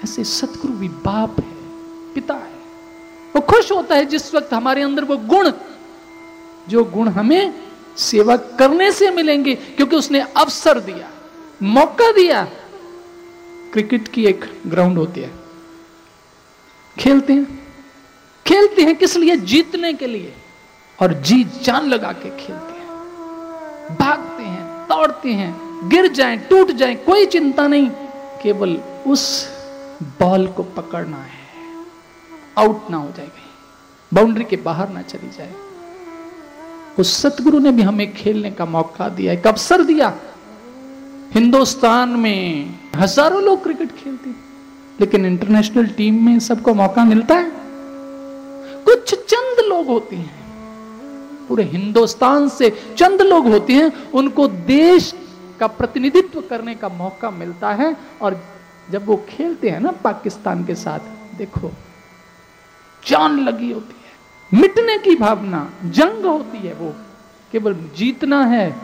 ऐसे 0.04 0.24
सतगुरु 0.24 0.74
भी 0.74 0.88
बाप 0.88 1.40
है, 1.40 1.54
पिता 2.14 2.34
है। 2.34 2.54
वो 3.36 3.42
खुश 3.42 3.72
होता 3.72 3.96
है 3.96 4.06
जिस 4.06 4.36
वक्त 4.36 4.54
हमारे 4.54 4.82
अंदर 4.82 5.04
वो 5.04 5.18
गुण, 5.18 5.52
जो 6.70 6.84
गुण 6.84 7.08
हमें 7.08 7.54
सेवा 7.98 8.38
करने 8.38 8.92
से 8.92 9.12
मिलेंगे, 9.12 9.56
क्योंकि 9.56 9.96
उसने 9.96 10.20
अवसर 10.20 10.80
दिया, 10.80 11.12
मौका 11.64 12.12
दिया। 12.12 12.44
क्रिकेट 13.74 14.08
की 14.08 14.26
एक 14.26 14.62
ग्राउंड 14.68 14.98
होती 14.98 15.22
है। 15.22 15.43
खेलते 17.00 17.34
हैं। 17.34 17.64
खेलते 18.48 18.82
हैं 18.82 18.96
किस 18.96 19.18
लिए? 19.18 19.36
जीतने 19.36 19.94
के 19.94 20.08
लिए। 20.08 20.34
और 21.02 21.14
जी 21.14 21.44
जान 21.44 21.88
लगा 21.88 22.12
के 22.12 22.30
खेलते 22.30 22.74
हैं। 22.74 22.88
भागते 24.00 24.44
हैं, 24.44 24.88
दौड़ते 24.88 25.34
हैं, 25.34 25.90
गिर 25.90 26.08
जाएँ, 26.08 26.38
टूट 26.38 26.72
जाएँ, 26.72 26.96
कोई 26.96 27.26
चिंता 27.26 27.68
नहीं। 27.68 27.90
केवल 28.44 28.78
उस 29.08 29.48
बॉल 30.04 30.48
को 30.48 30.64
पकड़ना 30.64 31.18
है। 31.18 31.42
आउट 32.58 32.90
ना 32.90 32.98
हो 32.98 33.12
जाए 33.18 33.28
कहीं। 33.28 33.52
बाउंड्री 34.14 34.44
के 34.44 34.56
बाहर 34.56 34.90
ना 34.90 35.02
चली 35.02 35.30
जाए। 35.38 35.54
उस 37.00 37.22
सतगुरु 37.22 37.60
ने 37.60 37.72
भी 37.72 37.82
हमें 37.82 38.14
खेलने 38.14 38.52
का 38.52 38.66
मौका 38.66 39.10
दिया 39.10 39.34
एक 39.34 39.48
अवसर 39.48 39.84
दिया। 39.84 40.14
हिंदुस्तान 41.34 42.10
में 42.10 42.76
हज़ारों 42.96 43.44
लोग 43.44 43.64
क्रिकेट 43.64 43.92
खेलते 43.92 44.30
हैं 44.30 44.43
लेकिन 45.00 45.26
इंटरनेशनल 45.26 45.88
टीम 45.88 46.26
में 46.26 46.40
सबको 46.40 46.74
मौका 46.74 47.06
मिलता 47.06 47.36
है। 47.36 47.52
कुछ 48.86 49.16
चंद 49.16 49.66
लोग 49.70 49.88
होते 49.88 50.16
हैं। 50.16 50.44
पूरे 51.48 51.64
हिंदुस्तान 51.64 52.50
से 52.50 52.94
चंद 52.98 53.22
लोग 53.22 53.48
होते 53.48 53.74
हैं। 53.74 54.12
उनको 54.12 54.48
देश 54.48 55.16
का 55.60 55.68
प्रतिनिधित्व 55.68 56.42
करने 56.42 56.76
का 56.76 56.90
मौका 56.90 57.30
मिलता 57.30 57.70
है 57.70 57.98
और 58.22 58.46
जब 58.92 59.06
वो 59.06 59.26
खेलते 59.30 59.70
हैं 59.70 59.80
ना 59.80 59.92
पाकिस्तान 59.92 60.66
के 60.66 60.76
साथ, 60.76 61.00
देखो, 61.38 61.72
जान 63.08 63.40
लगी 63.40 63.72
होती 63.72 63.96
है। 63.96 64.04
मिटने 64.62 64.98
की 64.98 65.16
भावना, 65.16 65.72
जंग 65.86 66.26
होती 66.26 66.68
है 66.68 66.74
वो। 66.74 66.94
केवल 67.52 67.76
जीतना 67.98 68.46
है। 68.46 68.76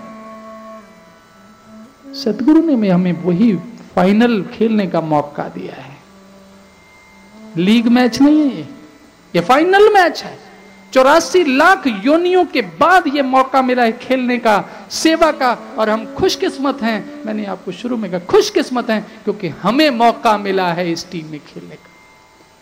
सतगुरु 2.14 2.62
ने 2.62 2.90
हमें 2.90 3.24
वही 3.24 3.56
फाइनल 3.96 4.44
खेलने 4.44 4.88
का 4.88 5.02
मौका 5.02 5.44
दिया 5.44 5.74
है। 5.74 5.99
लीग 7.60 7.88
मैच 7.88 8.22
नहीं 8.22 8.42
है, 8.42 8.58
ये 8.58 8.68
ये 9.34 9.42
फाइनल 9.42 9.94
मैच 9.94 10.24
है। 10.24 10.38
चौरासी 10.94 11.44
लाख 11.48 11.84
योनियों 12.06 12.44
के 12.46 12.62
बाद 12.80 13.08
ये 13.08 13.22
मौका 13.24 13.62
मिला 13.62 13.84
है 13.84 13.92
खेलने 14.00 14.38
का, 14.38 14.88
सेवा 14.92 15.32
का, 15.32 15.52
और 15.78 15.90
हम 15.90 16.06
खुशकिस्मत 16.16 16.82
हैं। 16.82 17.26
मैंने 17.26 17.46
आपको 17.46 17.72
शुरू 17.72 17.98
में 17.98 18.10
कहा, 18.12 18.20
खुशकिस्मत 18.22 18.90
हैं, 18.90 19.24
क्योंकि 19.24 19.48
हमें 19.62 19.90
मौका 19.92 20.38
मिला 20.38 20.72
है 20.74 20.92
इस 20.92 21.10
टीम 21.12 21.28
में 21.28 21.40
खेलने 21.44 21.76
का। 21.76 21.90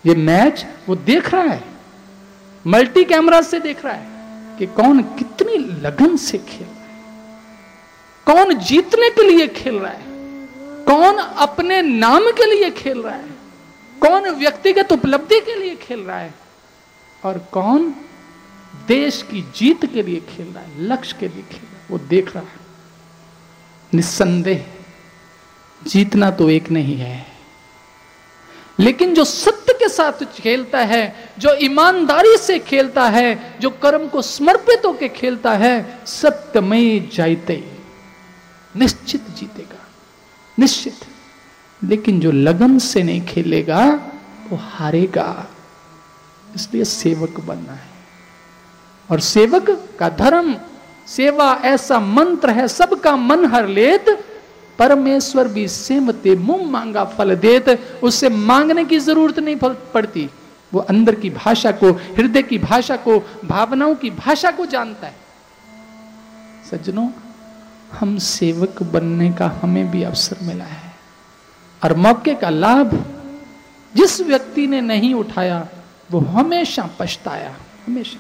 ये 0.04 0.16
मैच 0.18 0.66
वो 0.88 0.96
देख 0.98 1.34
रहा 1.34 1.44
है, 1.44 1.64
मल्टी 2.66 3.04
कैमरा 3.04 3.42
से 3.44 3.60
देख 3.60 3.86
रहा 3.86 3.94
है 3.94 4.58
कि 4.60 4.66
कौन 4.76 5.02
कितनी 5.18 5.58
लगन 5.82 6.16
से 6.18 6.38
खेल 6.40 6.68
रहा 6.68 6.74
है, 6.74 6.86
कौन 8.28 8.54
जीतने 8.60 9.10
के 9.10 9.30
लिए 9.30 9.48
खेल 9.54 9.76
रहा 9.76 9.92
है, 9.92 10.06
कौन 10.86 11.18
अपने 11.18 11.82
नाम 11.82 12.32
के 12.32 12.46
लिए 12.46 12.70
खेल 12.74 13.00
रहा 13.00 13.16
है। 13.16 13.37
कौन 14.02 14.30
व्यक्तिगत 14.30 14.92
उपलब्धि 14.92 15.40
के 15.40 15.56
लिए 15.56 15.76
खेल 15.76 16.00
रहा 16.00 16.20
है? 16.20 16.34
और 17.26 17.38
कौन 17.38 17.96
देश 18.88 19.22
की 19.22 19.42
जीत 19.42 19.86
के 19.86 20.04
लिए 20.04 20.20
खेल 20.20 20.48
रहा 20.48 20.64
है? 20.64 20.82
लक्ष्य 20.82 21.18
के 21.20 21.28
लिए 21.28 21.44
खेल 21.52 21.60
रहा 21.60 21.80
है? 21.80 21.86
वो 21.92 21.98
देख 21.98 22.36
रहा 22.36 22.44
है। 22.44 22.60
निस्संदेह, 23.94 24.66
जीतना 25.84 26.32
तो 26.32 26.50
एक 26.50 26.72
नहीं 26.72 26.98
है। 26.98 27.28
लेकिन 28.80 29.14
जो 29.14 29.24
सत्य 29.24 29.74
के 29.74 29.90
साथ 29.90 30.26
खेलता 30.26 30.80
है, 30.80 31.34
जो 31.40 31.54
ईमानदारी 31.54 32.38
से 32.38 32.60
खेलता 32.60 33.10
है, 33.10 33.60
जो 33.60 33.70
कर्म 33.70 34.08
को 34.08 34.22
समर्पित 34.22 34.82
होकर 34.86 35.08
खेलता 35.08 35.54
है, 35.54 36.00
सत्यमय 36.06 37.00
जायते, 37.00 37.78
निश्चित 38.76 39.22
जीतेगा। 39.30 39.88
निश्चित। 40.60 40.94
लेकिन 41.84 42.20
जो 42.20 42.32
लगन 42.32 42.78
से 42.78 43.04
नहीं 43.04 43.22
खेलेगा, 43.22 44.00
वो 44.50 44.58
हारेगा। 44.62 45.48
इसलिए 46.56 46.84
सेवक 46.84 47.40
बनना 47.40 47.74
है। 47.74 47.88
और 49.12 49.20
सेवक 49.20 49.90
का 50.00 50.10
धर्म, 50.10 50.56
सेवा 51.08 51.62
ऐसा 51.64 52.00
मंत्र 52.00 52.50
है, 52.50 52.68
सबका 52.68 53.16
मन 53.16 53.46
हर 53.46 53.68
लेत, 53.68 54.26
परमेश्वर 54.80 55.48
भी 55.48 55.68
सेमते 55.68 56.36
मुँह 56.36 56.72
मांगा 56.72 57.06
फल 57.06 57.36
देत, 57.36 57.70
उससे 58.04 58.30
मांगने 58.30 58.86
की 58.86 59.00
ज़रूरत 59.00 59.40
नहीं 59.40 59.56
पड़ती। 59.94 60.30
वो 60.74 60.80
अंदर 60.80 61.16
की 61.16 61.30
भाषा 61.30 61.72
को, 61.72 61.92
हृदय 61.92 62.44
की 62.44 62.58
भाषा 62.58 62.96
को, 62.96 63.20
भावनाओं 63.46 63.96
की 63.96 64.10
भाषा 64.10 64.52
को 64.52 64.66
जानता 64.66 65.08
है। 65.08 65.16
सज्जनों, 66.72 67.10
हम 68.00 68.18
सेवक 68.18 68.84
बनने 68.84 69.32
का 69.32 69.60
हमें 69.62 69.92
भी 69.92 70.04
अवसर 70.04 70.38
मिला 70.42 70.66
है। 70.66 70.87
और 71.84 71.94
मौके 71.94 72.36
का 72.36 72.50
लाभ 72.50 73.06
जिस 73.96 74.22
व्यक्ति 74.22 74.68
ने 74.68 74.82
नहीं 74.82 75.14
उठाया, 75.14 75.68
वो 76.12 76.20
हमेशा 76.20 76.90
पछताया, 77.00 77.56
हमेशा। 77.88 78.20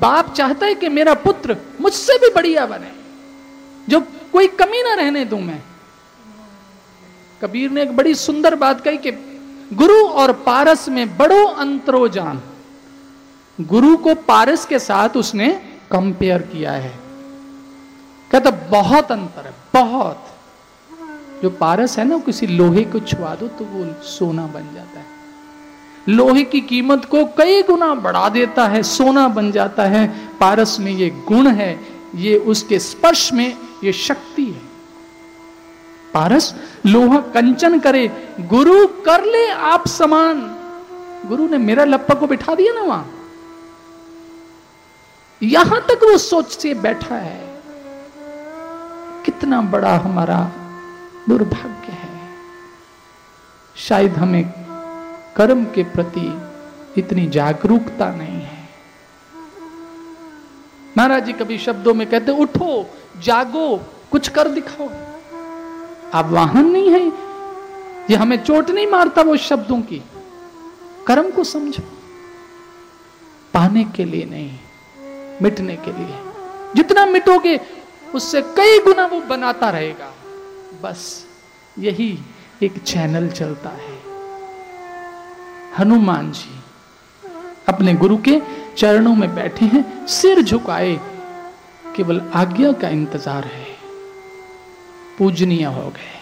बाप 0.00 0.34
चाहता 0.34 0.66
है 0.66 0.74
कि 0.74 0.88
मेरा 0.88 1.14
पुत्र 1.14 1.56
मुझसे 1.80 2.18
भी 2.18 2.28
बढ़िया 2.34 2.66
बने, 2.66 2.92
जो 3.88 4.00
कोई 4.00 4.48
कमी 4.48 4.82
ना 4.82 4.94
रहने 4.94 5.24
दू 5.24 5.38
मैं। 5.38 5.62
कबीर 7.42 7.70
ने 7.70 7.82
एक 7.82 7.96
बड़ी 7.96 8.14
सुंदर 8.14 8.54
बात 8.54 8.80
कही 8.80 8.96
कि 8.96 9.10
गुरु 9.72 10.06
और 10.06 10.32
पारस 10.32 10.88
में 10.88 11.16
बड़ो 11.16 11.46
अंतरो 11.46 12.08
जान। 12.08 12.42
गुरु 13.60 13.96
को 13.96 14.14
पारस 14.14 14.66
के 14.66 14.78
साथ 14.78 15.08
उसने 15.16 15.48
कंपेयर 15.90 16.42
किया 16.42 16.72
है। 16.72 16.98
कहता, 18.30 18.50
बहुत 18.50 19.12
अंतर 19.12 19.46
है, 19.46 19.54
बहुत। 19.74 20.25
जो 21.42 21.50
पारस 21.50 21.98
है 21.98 22.04
ना 22.04 22.18
किसी 22.18 22.46
लोहे 22.46 22.84
को 22.84 22.98
छुआ 22.98 23.34
दो 23.34 23.48
तो 23.48 23.64
वो 23.64 24.02
सोना 24.02 24.46
बन 24.46 24.74
जाता 24.74 25.00
है। 25.00 25.14
लोहे 26.08 26.42
की 26.44 26.60
कीमत 26.60 27.04
को 27.04 27.24
कई 27.24 27.62
गुना 27.62 27.94
बढ़ा 27.94 28.28
देता 28.28 28.66
है, 28.66 28.82
सोना 28.82 29.28
बन 29.28 29.52
जाता 29.52 29.84
है। 29.84 30.06
पारस 30.40 30.76
में 30.80 30.92
ये 30.92 31.10
गुण 31.28 31.46
है, 31.46 31.80
ये 32.14 32.36
उसके 32.38 32.78
स्पर्श 32.78 33.32
में 33.32 33.56
ये 33.84 33.92
शक्ति 33.92 34.44
है। 34.44 34.62
पारस, 36.14 36.54
लोहा 36.86 37.20
कंचन 37.20 37.78
करे, 37.78 38.34
गुरु 38.40 38.86
कर 38.86 39.24
ले 39.24 39.46
आप 39.48 39.88
समान। 39.88 40.40
गुरु 41.26 41.48
ने 41.48 41.58
मेरा 41.58 41.84
लप्पा 41.84 42.14
को 42.14 42.26
बिठा 42.26 42.54
दिया 42.54 42.72
ना 42.72 42.80
वहाँ। 42.80 43.10
यहाँ 45.42 45.80
तक 45.80 46.04
वो 46.04 46.18
सोच 46.18 46.46
से 46.46 46.74
बैठा 46.74 47.14
है। 47.14 47.40
कितना 49.24 49.60
बड़ा 49.62 49.96
हमारा 49.96 50.38
दुर्भाग्य 51.28 51.92
है। 51.92 52.20
शायद 53.76 54.16
हमें 54.16 54.44
कर्म 55.36 55.64
के 55.64 55.82
प्रति 55.82 56.42
इतनी 57.00 57.26
जागरूकता 57.26 58.10
नहीं 58.10 58.42
है। 58.42 58.68
महाराज 60.98 61.24
जी 61.24 61.32
कभी 61.32 61.58
शब्दों 61.58 61.94
में 61.94 62.10
कहते, 62.10 62.32
उठो, 62.32 62.90
जागो, 63.18 63.84
कुछ 64.10 64.28
कर 64.28 64.48
दिखाओ। 64.48 64.88
आप 66.14 66.26
वाहन 66.26 66.66
नहीं 66.70 66.90
है। 66.90 67.08
ये 68.10 68.16
हमें 68.16 68.44
चोट 68.44 68.70
नहीं 68.70 68.86
मारता 68.86 69.22
वो 69.22 69.36
शब्दों 69.36 69.80
की। 69.80 70.02
कर्म 71.06 71.30
को 71.30 71.44
समझो। 71.44 71.82
पाने 73.54 73.84
के 73.84 74.04
लिए 74.04 74.24
नहीं, 74.24 74.58
मिटने 75.42 75.76
के 75.76 75.92
लिए। 75.92 76.18
जितना 76.76 77.06
मिटोगे, 77.06 77.60
उससे 78.14 78.42
कई 78.42 78.78
गुना 78.78 79.06
वो 79.06 79.20
बनाता 79.20 79.70
रहेगा। 79.70 80.12
बस 80.86 81.26
यही 81.78 82.18
एक 82.62 82.78
चैनल 82.78 83.28
चलता 83.28 83.70
है। 83.70 83.94
हनुमान 85.78 86.32
जी 86.32 86.54
अपने 87.68 87.94
गुरु 87.94 88.16
के 88.18 88.40
चरणों 88.76 89.14
में 89.14 89.34
बैठे 89.34 89.64
हैं, 89.64 90.06
सिर 90.06 90.42
झुकाए, 90.42 91.00
केवल 91.96 92.20
आज्ञा 92.34 92.72
का 92.72 92.88
इंतज़ार 92.88 93.44
है। 93.44 93.66
पूजनीय 95.18 95.64
हो 95.64 95.88
गए। 95.90 96.14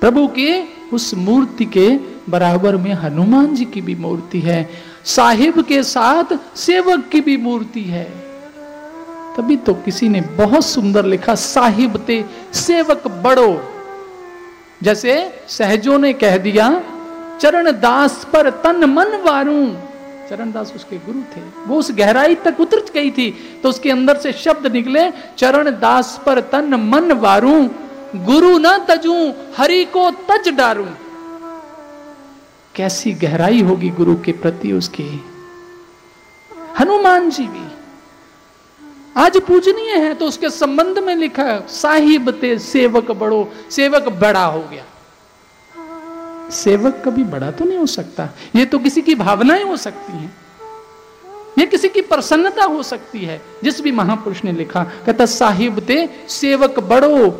प्रभु 0.00 0.26
के 0.28 0.50
उस 0.92 1.14
मूर्ति 1.14 1.64
के 1.64 1.88
बराबर 2.28 2.76
में 2.76 2.92
हनुमान 2.94 3.54
जी 3.54 3.64
की 3.64 3.80
भी 3.80 3.94
मूर्ति 3.94 4.40
है, 4.40 4.68
साहिब 5.04 5.60
के 5.62 5.82
साथ 5.82 6.36
सेवक 6.56 7.08
की 7.08 7.20
भी 7.20 7.36
मूर्ति 7.36 7.82
है। 7.82 8.29
तभी 9.36 9.56
तो 9.56 9.74
किसी 9.74 10.08
ने 10.08 10.20
बहुत 10.36 10.64
सुंदर 10.64 11.04
लिखा, 11.04 11.34
साहिब 11.34 11.96
ते 12.06 12.24
सेवक 12.52 13.06
बड़ो। 13.24 13.50
जैसे 14.82 15.12
सहजों 15.48 15.98
ने 15.98 16.12
कह 16.12 16.36
दिया, 16.38 16.68
चरण 17.40 17.70
दास 17.72 18.26
पर 18.32 18.50
तन 18.62 18.84
मन 18.86 19.16
वारू। 19.24 19.60
चरण 20.30 20.52
दास 20.52 20.72
उसके 20.76 20.96
गुरु 20.96 21.20
थे। 21.32 21.40
वो 21.66 21.78
उस 21.78 21.90
गहराई 21.92 22.34
तक 22.34 22.60
उतर 22.60 22.82
गई 22.94 23.10
थी 23.10 23.30
तो 23.62 23.68
उसके 23.68 23.90
अंदर 23.90 24.18
से 24.18 24.32
शब्द 24.34 24.66
निकले, 24.72 25.10
चरण 25.38 25.70
दास 25.80 26.20
पर 26.26 26.40
तन 26.52 26.74
मन 26.84 27.12
वारू, 27.12 27.56
गुरु 28.26 28.56
न 28.58 28.76
तजू, 28.88 29.14
हरि 29.56 29.84
को 29.86 30.10
तज 30.28 30.48
डारू। 30.48 30.86
कैसी 32.74 33.12
गहराई 33.14 33.62
होगी 33.62 33.90
गुरु 33.90 34.14
के 34.16 34.32
प्रति 34.34 34.72
उसकी। 34.72 35.08
हनुमान 36.78 37.30
जी 37.30 37.46
भी 37.46 37.66
आज 39.16 39.36
पूजनीय 39.36 39.90
है 39.90 40.14
तो 40.14 40.26
उसके 40.26 40.50
संबंध 40.50 40.98
में 40.98 41.16
लिखा 41.16 41.60
साहिब 41.60 42.30
ते 42.30 42.58
सेवक 42.58 43.10
बड़ो, 43.10 43.52
सेवक 43.70 44.08
बड़ा 44.08 44.44
हो 44.44 44.60
गया। 44.60 44.84
सेवक 46.50 47.02
कभी 47.04 47.24
बड़ा 47.24 47.50
तो 47.50 47.64
नहीं 47.64 47.78
हो 47.78 47.86
सकता। 47.86 48.28
ये 48.56 48.64
तो 48.64 48.78
किसी 48.78 49.02
की 49.02 49.14
भावनाएँ 49.14 49.64
हो 49.64 49.76
सकती 49.76 50.12
हैं। 50.12 50.36
ये 51.58 51.66
किसी 51.66 51.88
की 51.88 52.00
प्रसन्नता 52.00 52.64
हो 52.64 52.82
सकती 52.82 53.18
है, 53.18 53.42
जिस 53.64 53.80
भी 53.80 53.92
महापुरुष 53.92 54.44
ने 54.44 54.52
लिखा, 54.52 54.84
कहता, 55.06 55.26
साहिब 55.26 55.80
ते 55.80 56.26
सेवक 56.28 56.80
बड़ो। 56.80 57.30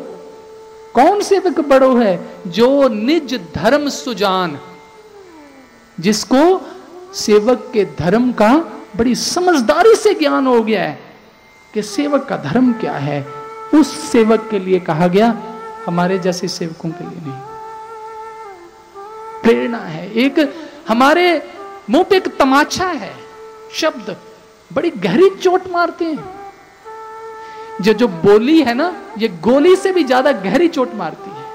कौन 0.93 1.21
सेवक 1.21 1.59
बड़ो 1.59 1.95
है? 1.95 2.29
जो 2.47 2.87
निज 2.87 3.39
धर्म 3.55 3.89
सुजान, 3.89 4.59
जिसको 5.99 6.61
सेवक 7.13 7.69
के 7.73 7.85
धर्म 7.85 8.31
का 8.31 8.53
बड़ी 8.95 9.15
समझदारी 9.15 9.95
से 9.95 10.13
ज्ञान 10.13 10.47
हो 10.47 10.61
गया 10.61 10.83
है। 10.83 11.10
कि 11.73 11.81
सेवक 11.81 12.25
का 12.25 12.37
धर्म 12.37 12.73
क्या 12.73 12.93
है? 12.93 13.27
उस 13.73 14.11
सेवक 14.11 14.47
के 14.51 14.59
लिए 14.59 14.79
कहा 14.79 15.07
गया, 15.07 15.41
हमारे 15.85 16.19
जैसे 16.19 16.47
सेवकों 16.47 16.89
के 16.89 17.03
लिए 17.03 17.21
नहीं। 17.21 17.41
प्रेरणा 19.43 19.77
है। 19.77 20.13
एक 20.13 20.53
हमारे 20.87 21.49
मुँह 21.89 22.03
पे 22.03 22.17
एक 22.17 22.37
तमाचा 22.37 22.85
है, 22.85 23.13
शब्द। 23.73 24.15
बड़ी 24.73 24.89
गहरी 24.89 25.29
चोट 25.29 25.61
मारते 25.71 26.05
हैं। 26.05 26.41
जो 27.81 27.93
जो 27.93 28.07
बोली 28.07 28.61
है 28.61 28.73
ना, 28.73 28.93
ये 29.17 29.27
गोली 29.27 29.75
से 29.75 29.91
भी 29.91 30.03
ज़्यादा 30.03 30.31
गहरी 30.31 30.67
चोट 30.67 30.93
मारती 30.95 31.29
है। 31.29 31.45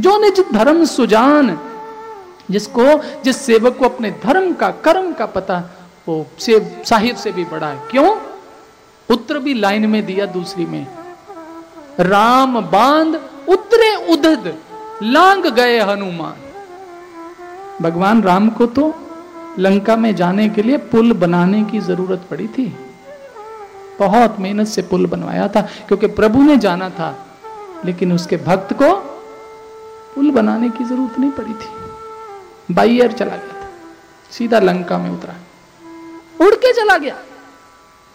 जो 0.00 0.18
निज 0.18 0.44
धर्म 0.52 0.84
सुजान, 0.84 1.58
जिसको, 2.50 2.84
जिस 3.22 3.36
सेवक 3.36 3.76
को 3.76 3.84
अपने 3.84 4.10
धर्म 4.10 4.52
का, 4.52 4.70
कर्म 4.70 5.12
का 5.12 5.26
पता, 5.26 5.62
वो 6.08 6.26
से 6.38 6.82
साहिब 6.84 7.16
से 7.16 7.32
भी 7.32 7.44
बड़ा 7.44 7.66
है। 7.66 7.80
क्यों? 7.90 8.16
उत्तर 9.10 9.38
भी 9.38 9.54
लाइन 9.54 9.86
में 9.86 10.06
दिया 10.06 10.26
दूसरी 10.26 10.66
में। 10.66 10.86
राम 12.00 12.60
बाँध, 12.60 13.20
उतरे 13.48 14.12
उदद 14.12 14.54
लांग 15.02 15.42
गए 15.42 15.80
हनुमान। 15.80 16.34
भगवान 17.82 18.22
राम 18.22 18.48
को 18.48 18.66
तो 18.66 18.94
लंका 19.58 19.96
में 19.96 20.14
जाने 20.16 20.48
के 20.48 20.62
लिए 20.62 20.76
पुल 20.76 21.12
बनाने 21.12 21.64
की 21.64 21.80
ज़रूरत 21.80 22.26
पड़ी 22.30 22.48
थी। 22.48 22.76
बहुत 24.00 24.36
मेहनत 24.40 24.66
से 24.66 24.82
पुल 24.82 25.06
बनवाया 25.06 25.48
था, 25.48 25.60
क्योंकि 25.60 26.06
प्रभु 26.06 26.42
ने 26.42 26.56
जाना 26.56 26.90
था। 26.90 27.26
लेकिन 27.84 28.12
उसके 28.12 28.36
भक्त 28.36 28.72
को 28.72 28.96
पुल 30.14 30.30
बनाने 30.30 30.70
की 30.70 30.84
ज़रूरत 30.84 31.18
नहीं 31.18 31.30
पड़ी 31.30 31.52
थी। 31.52 31.68
बाई 32.74 32.98
एयर 32.98 33.12
चला 33.12 33.36
गया 33.36 33.62
था, 33.62 33.68
सीधा 34.30 34.58
लंका 34.58 34.98
में 34.98 35.10
उतरा। 35.10 35.34
उड़ 36.46 36.54
के 36.54 36.72
चला 36.72 36.98
गया। 36.98 37.16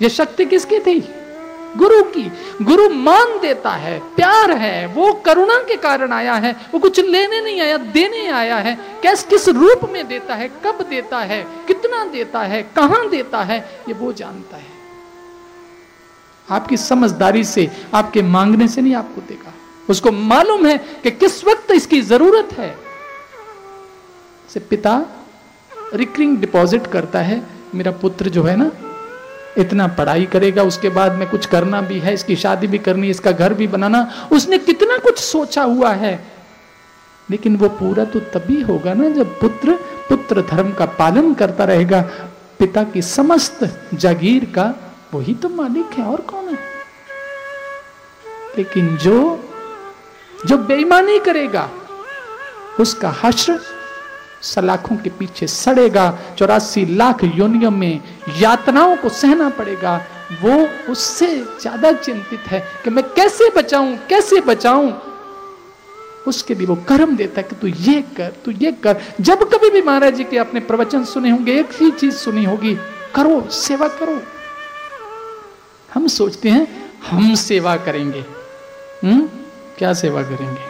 ये 0.02 0.10
शक्ति 0.10 0.46
किसकी 0.46 0.80
थी? 0.80 1.00
गुरु 1.78 2.04
की। 2.04 2.32
गुरु 2.62 2.90
मान 2.90 3.40
देता 3.40 3.70
है, 3.70 4.00
प्यार 4.00 4.52
है, 4.52 4.88
वो 4.88 5.14
करुणा 5.14 5.56
के 5.56 5.76
कारण 5.76 6.12
आया 6.14 6.34
है, 6.34 6.56
वो 6.74 6.80
कुछ 6.80 7.00
लेने 7.00 7.42
नहीं 7.42 7.62
आया, 7.62 7.78
देने 7.78 8.28
आया 8.28 8.58
है। 8.58 8.78
कैस, 9.04 9.24
किस 9.24 9.50
रूप 9.50 9.90
में 9.92 10.08
देता 10.08 10.36
है, 10.36 10.48
कब 10.66 10.86
देता 10.90 11.20
है, 11.20 11.48
कितना 11.68 12.06
देता 12.06 12.40
है, 12.40 12.64
कहाँ 12.64 13.10
देता 13.10 13.42
है, 13.42 13.60
ये 13.88 13.94
वो 13.94 14.14
जानता 14.14 14.58
है। 14.58 14.70
आपकी 16.50 16.78
समझदारी 16.78 17.44
से, 17.44 17.72
आपके 17.94 18.22
मांगने 18.22 18.68
से 18.68 18.82
नहीं 18.82 18.96
आपको 18.96 19.22
देगा 19.22 19.54
उसको 19.90 20.12
मालूम 20.12 20.66
है 20.66 20.78
कि 20.78 21.12
किस 21.12 21.44
वक्त 21.46 21.72
इसकी 21.72 22.02
ज़रूरत 22.02 22.54
है। 22.54 22.78
से 24.54 24.60
पिता 24.60 25.06
रिकरिंग 25.94 26.38
डिपॉजिट 26.38 26.88
करता 26.88 27.20
है, 27.20 27.44
मेरा 27.76 27.92
पुत्र 27.92 28.30
जो 28.30 28.44
है 28.44 28.56
ना 28.56 28.72
इतना 29.58 29.88
पढ़ाई 29.88 30.26
करेगा, 30.26 30.64
उसके 30.64 30.90
बाद 30.90 31.16
में 31.16 31.30
कुछ 31.30 31.46
करना 31.46 31.82
भी 31.82 32.00
है, 32.00 32.14
इसकी 32.14 32.36
शादी 32.36 32.68
भी 32.68 32.78
करनी 32.78 33.10
इसका 33.10 33.32
घर 33.32 33.54
भी 33.54 33.68
बनाना, 33.68 34.30
उसने 34.32 34.58
कितना 34.58 34.98
कुछ 34.98 35.20
सोचा 35.20 35.64
हुआ 35.64 35.92
है। 35.94 36.14
लेकिन 37.30 37.56
वो 37.56 37.70
पूरा 37.70 38.06
तो 38.06 38.20
तभी 38.34 38.62
होगा 38.62 38.94
ना 38.94 39.10
जब 39.10 39.40
पुत्र 39.40 39.78
पुत्र 40.10 40.42
धर्म 40.42 40.72
का 40.72 40.86
पालन 41.00 41.34
करता 41.34 41.64
रहेगा। 41.64 42.02
पिता 42.60 42.84
की 42.84 43.02
समस्त 43.02 43.60
जागीर 43.94 44.46
का 44.56 44.74
वही 45.14 45.34
तो 45.34 45.50
मालिक 45.50 45.94
है, 45.94 46.06
और 46.06 46.22
कौन 46.22 46.48
है? 46.50 46.58
लेकिन 48.58 48.96
जो 48.98 49.20
जो 50.46 50.58
बेईमानी 50.58 51.20
करेगा, 51.20 51.70
उसका 52.80 53.10
हश्र 53.24 53.60
सलाखों 54.42 54.98
के 54.98 55.10
पीछे 55.10 55.48
सड़ेगा, 55.48 56.20
चौरासी 56.38 56.86
लाख 56.86 57.24
योनियों 57.24 57.72
में 57.72 58.02
यातनाओं 58.38 58.98
को 58.98 59.10
सहना 59.10 59.50
पड़ेगा। 59.50 60.06
वो 60.42 60.70
उससे 60.92 61.28
ज़्यादा 61.38 61.92
चिंतित 61.92 62.40
है 62.40 62.60
कि 62.84 62.90
मैं 62.90 63.04
कैसे 63.04 63.50
बचाऊं 63.50 63.98
कैसे 63.98 64.42
बचाऊं? 64.42 64.94
उसके 66.28 66.56
लिए 66.56 66.68
वो 66.68 66.76
कर्म 66.76 67.16
देता 67.16 67.42
है 67.42 67.48
कि 67.48 67.56
तू 67.56 67.68
ये 67.68 68.02
कर, 68.02 68.34
तू 68.46 68.52
ये 68.52 68.72
कर। 68.72 69.02
जब 69.22 69.44
कभी 69.44 69.70
भी 69.70 69.82
महाराज 69.82 70.16
जी 70.16 70.24
के 70.24 70.38
अपने 70.38 70.60
प्रवचन 70.60 71.04
सुने 71.04 71.30
होंगे, 71.30 71.60
एक 71.60 71.70
ही 71.82 71.92
चीज़ 71.92 72.16
सुनी 72.16 72.44
होगी, 72.44 72.76
करो, 73.16 73.50
सेवा 73.50 73.88
करो। 73.88 74.22
हम 75.94 76.08
सोचते 76.08 76.50
हैं, 76.50 76.92
हम 77.10 77.36
सेवा 77.36 77.78
करेंगे। 77.78 78.26
हम्म? 79.04 79.30
क्या 79.78 79.94
सेवा 79.94 80.24
करेंगे? 80.24 80.62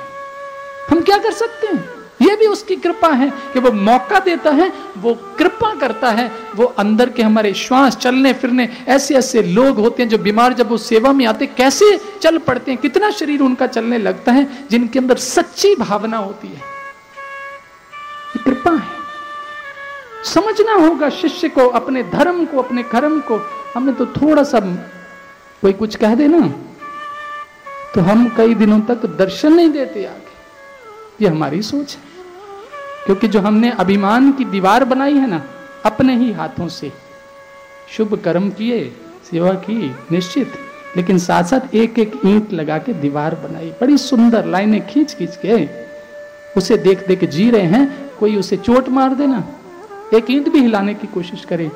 हम 0.90 1.02
क्या 1.02 1.18
कर 1.18 1.32
सकते 1.32 1.68
हैं? 1.68 2.01
ये 2.22 2.36
भी 2.36 2.48
उसकी 2.48 2.76
कृपा 2.76 3.10
है 3.10 3.30
कि 3.54 3.60
वो 3.60 3.72
मौका 3.72 4.20
देता 4.20 4.52
है, 4.52 4.72
वो 4.98 5.14
कृपा 5.38 5.74
करता 5.76 6.10
है, 6.10 6.30
वो 6.56 6.66
अंदर 6.78 7.10
के 7.10 7.24
हमारे 7.24 7.54
श्वास 7.54 7.98
चलने 7.98 8.34
फिरने 8.34 8.70
ऐसे 8.88 9.16
ऐसे 9.16 9.42
लोग 9.44 9.80
होते 9.80 10.04
हैं 10.04 10.10
जो 10.10 10.18
बीमार 10.18 10.54
जब 10.54 10.70
वो 10.70 10.78
सेवा 10.78 11.12
में 11.14 11.26
आते, 11.26 11.46
कैसे 11.48 12.00
चल 12.22 12.38
पड़ते 12.38 12.72
हैं, 12.72 12.80
कितना 12.82 13.12
शरीर 13.12 13.42
उनका 13.42 13.68
चलने 13.68 13.98
लगता 13.98 14.32
है, 14.32 14.48
जिनके 14.72 15.00
अंदर 15.00 15.18
सच्ची 15.18 15.76
भावना 15.76 16.18
होती 16.18 16.48
है। 16.48 16.62
कृपा 18.46 18.72
है। 18.72 19.00
समझना 20.26 20.74
होगा 20.76 21.10
शिष्य 21.12 21.50
को, 21.50 21.68
अपने 21.70 22.04
धर्म 22.04 22.46
को, 22.46 22.58
अपने 22.58 22.84
कर्म 22.84 23.20
को। 23.22 23.40
हमें 23.76 23.94
तो 23.96 24.06
थोड़ा 24.06 24.44
सा 24.44 24.60
कोई 25.62 25.74
कुछ 25.74 25.96
कह 25.96 26.16
दे 26.16 26.28
ना 26.28 26.48
तो 27.94 28.02
हम 28.02 28.28
कई 28.38 28.54
दिनों 28.56 28.80
तक 28.82 29.06
दर्शन 29.18 29.54
नहीं 29.54 29.70
देते 29.70 30.06
आगे। 30.06 30.30
ये 31.22 31.30
हमारी 31.30 31.62
सोच 31.62 31.96
है। 31.96 32.11
क्योंकि 33.06 33.28
जो 33.28 33.40
हमने 33.40 33.72
अभिमान 33.72 34.32
की 34.32 34.46
दीवार 34.46 34.84
बनाई 34.86 35.14
है 35.14 35.28
ना, 35.28 35.44
अपने 35.86 36.16
ही 36.18 36.32
हाथों 36.32 36.68
से। 36.68 36.92
शुभ 37.90 38.14
कर्म 38.24 38.50
किए, 38.50 38.84
सेवा 39.32 39.54
की, 39.54 39.96
निश्चित। 40.12 40.54
लेकिन 40.98 41.18
साथ 41.18 41.44
साथ 41.44 41.76
एक 41.76 42.00
एक 42.00 42.12
ईंट 42.26 42.52
लगा 42.54 42.78
के 42.78 42.94
दीवार 42.94 43.36
बनाई। 43.36 43.70
बड़ी 43.82 43.98
सुंदर 43.98 44.46
लाइनें 44.46 44.86
खींच 44.88 45.14
खींच 45.14 45.40
के 45.46 45.68
उसे 46.58 46.78
देख 46.78 47.08
देख 47.08 47.24
जी 47.26 47.50
रहे 47.52 47.62
हैं। 47.64 48.12
कोई 48.20 48.36
उसे 48.36 48.58
चोट 48.58 48.90
मार 48.90 49.14
देना, 49.16 49.44
एक 50.14 50.32
ईंट 50.32 50.50
भी 50.50 50.60
हिलाने 50.60 50.94
की 50.94 51.08
कोशिश 51.08 51.46
करे 51.46 51.70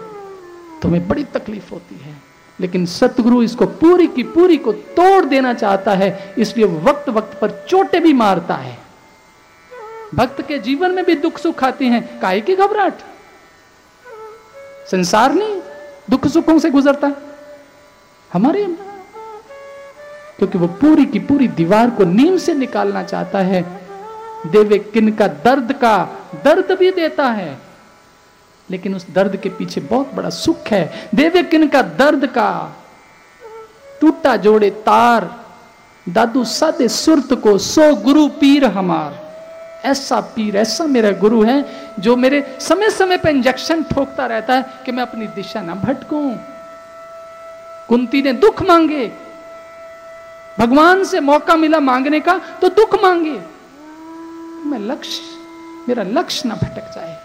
तो 0.82 0.88
हमें 0.88 1.08
बड़ी 1.08 1.24
तकलीफ़ 1.24 1.72
होती 1.72 2.00
है। 2.04 2.14
लेकिन 2.60 2.86
सतगुरु 2.86 3.42
इसको 3.44 3.66
पूरी 3.66 4.08
की 4.08 4.24
पूरी 4.26 4.58
को 4.58 4.72
तोड़ 4.74 5.26
देना 5.26 5.54
चाहता 5.54 5.94
है, 5.94 6.34
इसलिए 6.38 6.66
वक्त 6.66 7.10
वक्त 7.10 7.38
पर 7.40 7.66
चोटें 7.70 8.02
भी 8.04 8.14
मारता 8.14 8.56
है। 8.56 8.78
भक्त 10.16 10.42
के 10.42 10.60
जीवन 10.60 10.92
में 10.92 11.06
भी 11.06 11.16
दुख 11.16 11.38
सुख 11.38 11.64
आते 11.64 11.86
हैं। 11.86 12.20
काय 12.20 12.42
की 12.42 12.56
घबराहट? 12.56 12.94
संसार 14.92 15.34
नहीं, 15.34 15.62
दुख 16.10 16.28
सुखों 16.28 16.60
से 16.60 16.70
गुजरता। 16.70 17.12
हमारे 18.34 18.66
क्योंकि 20.38 20.58
वो 20.58 20.68
पूरी 20.68 21.06
की 21.06 21.20
पूरी 21.20 21.48
दीवार 21.48 21.90
को 21.90 22.04
नीम 22.04 22.38
से 22.38 22.54
निकालना 22.54 23.04
चाहता 23.04 23.40
है, 23.40 23.88
देवे 24.48 24.80
किन 24.80 25.12
का 25.12 25.28
दर्द 25.28 25.74
का 25.74 26.10
दर्द 26.44 26.78
भी 26.80 26.92
देता 26.92 27.26
है। 27.26 27.58
लेकिन 28.72 28.96
उस 28.96 29.06
दर्द 29.12 29.36
के 29.36 29.50
पीछे 29.50 29.82
बहुत 29.82 30.14
बड़ा 30.14 30.30
सुख 30.30 30.68
है। 30.68 31.10
देवे 31.16 31.44
किन 31.44 31.68
का 31.68 31.82
दर्द 31.82 32.26
का? 32.26 32.76
टूटा 34.02 34.36
जोड़े 34.36 34.70
तार, 34.70 35.46
दादू 36.10 36.44
सादे 36.44 36.88
सुरत 36.88 37.34
को, 37.34 37.58
सो 37.58 37.96
गुरु 37.96 38.28
पीर 38.28 38.66
हमार। 38.66 39.25
ऐसा 39.86 40.20
पीर, 40.36 40.56
ऐसा 40.56 40.86
मेरा 40.86 41.12
गुरु 41.12 41.44
है 41.44 41.64
जो 42.00 42.16
मेरे 42.16 42.58
समय 42.60 42.90
समय 42.90 43.18
पर 43.18 43.30
इंजेक्शन 43.30 43.84
ठोकता 43.84 44.26
रहता 44.26 44.56
है 44.56 44.66
कि 44.86 44.92
मैं 44.92 45.04
अपनी 45.04 45.28
दिशा 45.28 45.62
ना 45.62 45.76
भटकूं। 45.76 46.32
कुंती 47.90 48.22
ने 48.22 48.34
दुख 48.34 48.62
मांगे। 48.62 49.12
भगवान 50.60 51.04
से 51.04 51.20
मौका 51.20 51.56
मिला 51.56 51.80
मांगने 51.80 52.20
का 52.20 52.38
तो 52.62 52.70
दुख 52.70 52.96
मांगे। 53.04 53.40
मैं 54.66 54.80
लक्ष्य, 54.80 55.22
मेरा 55.88 56.04
लक्ष्य 56.04 56.50
ना 56.50 56.56
भटक 56.56 56.92
जाए। 56.96 57.18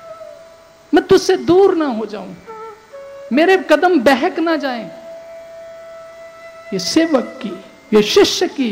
मैं 0.95 1.05
तुझसे 1.05 1.37
दूर 1.37 1.75
ना 1.77 1.87
हो 1.87 2.07
जाऊँ। 2.07 2.37
मेरे 3.33 3.57
कदम 3.71 4.01
बहक 4.01 4.39
ना 4.39 4.57
जाएँ। 4.57 4.85
ये 6.73 6.79
सेवक 6.79 7.39
की, 7.43 7.53
ये 7.97 8.03
शिष्य 8.03 8.49
की 8.49 8.71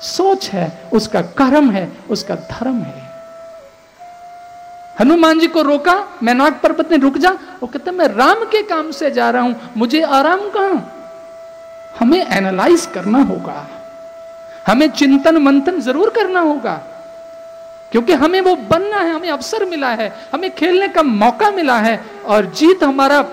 सोच 0.00 0.48
है, 0.48 0.88
उसका 0.92 1.22
कर्म 1.22 1.70
है, 1.70 1.92
उसका 2.10 2.34
धर्म 2.34 2.76
है। 2.76 3.04
हनुमान 5.00 5.38
जी 5.38 5.46
को 5.46 5.62
रोका, 5.62 6.08
मैं 6.22 6.34
नाग 6.34 6.52
पर्वत 6.52 6.90
ने 6.90 6.96
रुक 6.96 7.18
जा, 7.18 7.30
वो 7.30 7.66
कहते, 7.66 7.90
मैं 7.90 8.08
राम 8.08 8.34
के 8.34 8.62
काम 8.62 8.90
से 8.90 9.10
जा 9.10 9.30
रहा 9.30 9.42
हूँ, 9.42 9.56
मुझे 9.76 10.02
आराम 10.02 10.40
कहाँ? 10.40 10.90
हमें 12.00 12.26
एनालाइज 12.26 12.86
करना 12.86 13.18
होगा। 13.18 13.66
हमें 14.66 14.90
चिंतन 14.90 15.36
मंथन 15.36 15.80
ज़रूर 15.80 16.10
करना 16.10 16.40
होगा। 16.40 16.74
क्योंकि 17.92 18.12
हमें 18.12 18.40
वो 18.40 18.56
बनना 18.56 18.96
है, 18.96 19.14
हमें 19.14 19.30
अवसर 19.30 19.64
मिला 19.64 19.88
है, 19.88 20.12
हमें 20.34 20.54
खेलने 20.54 20.88
का 20.88 21.02
मौका 21.02 21.50
मिला 21.50 21.78
है 21.78 22.04
और 22.24 22.46
जीत 22.46 22.82
हमारा 22.82 23.24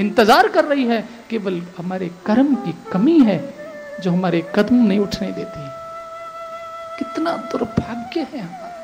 इंतज़ार 0.00 0.48
कर 0.48 0.64
रही 0.64 0.84
है। 0.84 1.08
केवल 1.30 1.62
हमारे 1.78 2.10
कर्म 2.26 2.54
की 2.54 2.74
कमी 2.92 3.18
है, 3.18 3.54
जो 4.00 4.10
हमारे 4.10 4.52
कदम 4.54 4.74
नहीं 4.74 4.98
उठने 4.98 5.32
देती। 5.32 5.69
कितना 7.00 7.32
दुर्भाग्य 7.32 8.20
है 8.20 8.38
हमारा। 8.38 8.76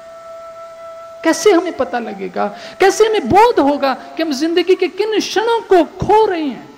कैसे 1.24 1.52
हमें 1.52 1.76
पता 1.76 1.98
लगेगा? 1.98 2.46
कैसे 2.80 3.06
हमें 3.06 3.28
बोध 3.28 3.60
होगा 3.60 3.94
कि 3.94 4.22
हम 4.22 4.32
ज़िंदगी 4.32 4.74
के 4.74 4.88
किन 4.88 5.20
क्षणों 5.20 5.60
को 5.60 5.84
खो 5.84 6.26
रहे 6.26 6.42
हैं? 6.42 6.68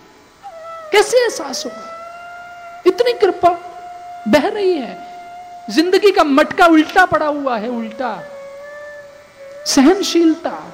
कैसे 0.93 1.17
एहसास 1.17 1.65
होगा? 1.67 1.85
इतनी 2.87 3.13
कृपा 3.13 3.49
बह 4.29 4.49
रही 4.49 4.73
है। 4.73 5.09
ज़िंदगी 5.71 6.11
का 6.11 6.25
मटका 6.25 6.67
उल्टा 6.67 7.07
पड़ा 7.07 7.27
हुआ 7.27 7.59
है, 7.59 7.69
उल्टा। 7.69 8.23
सहनशीलता। 9.67 10.73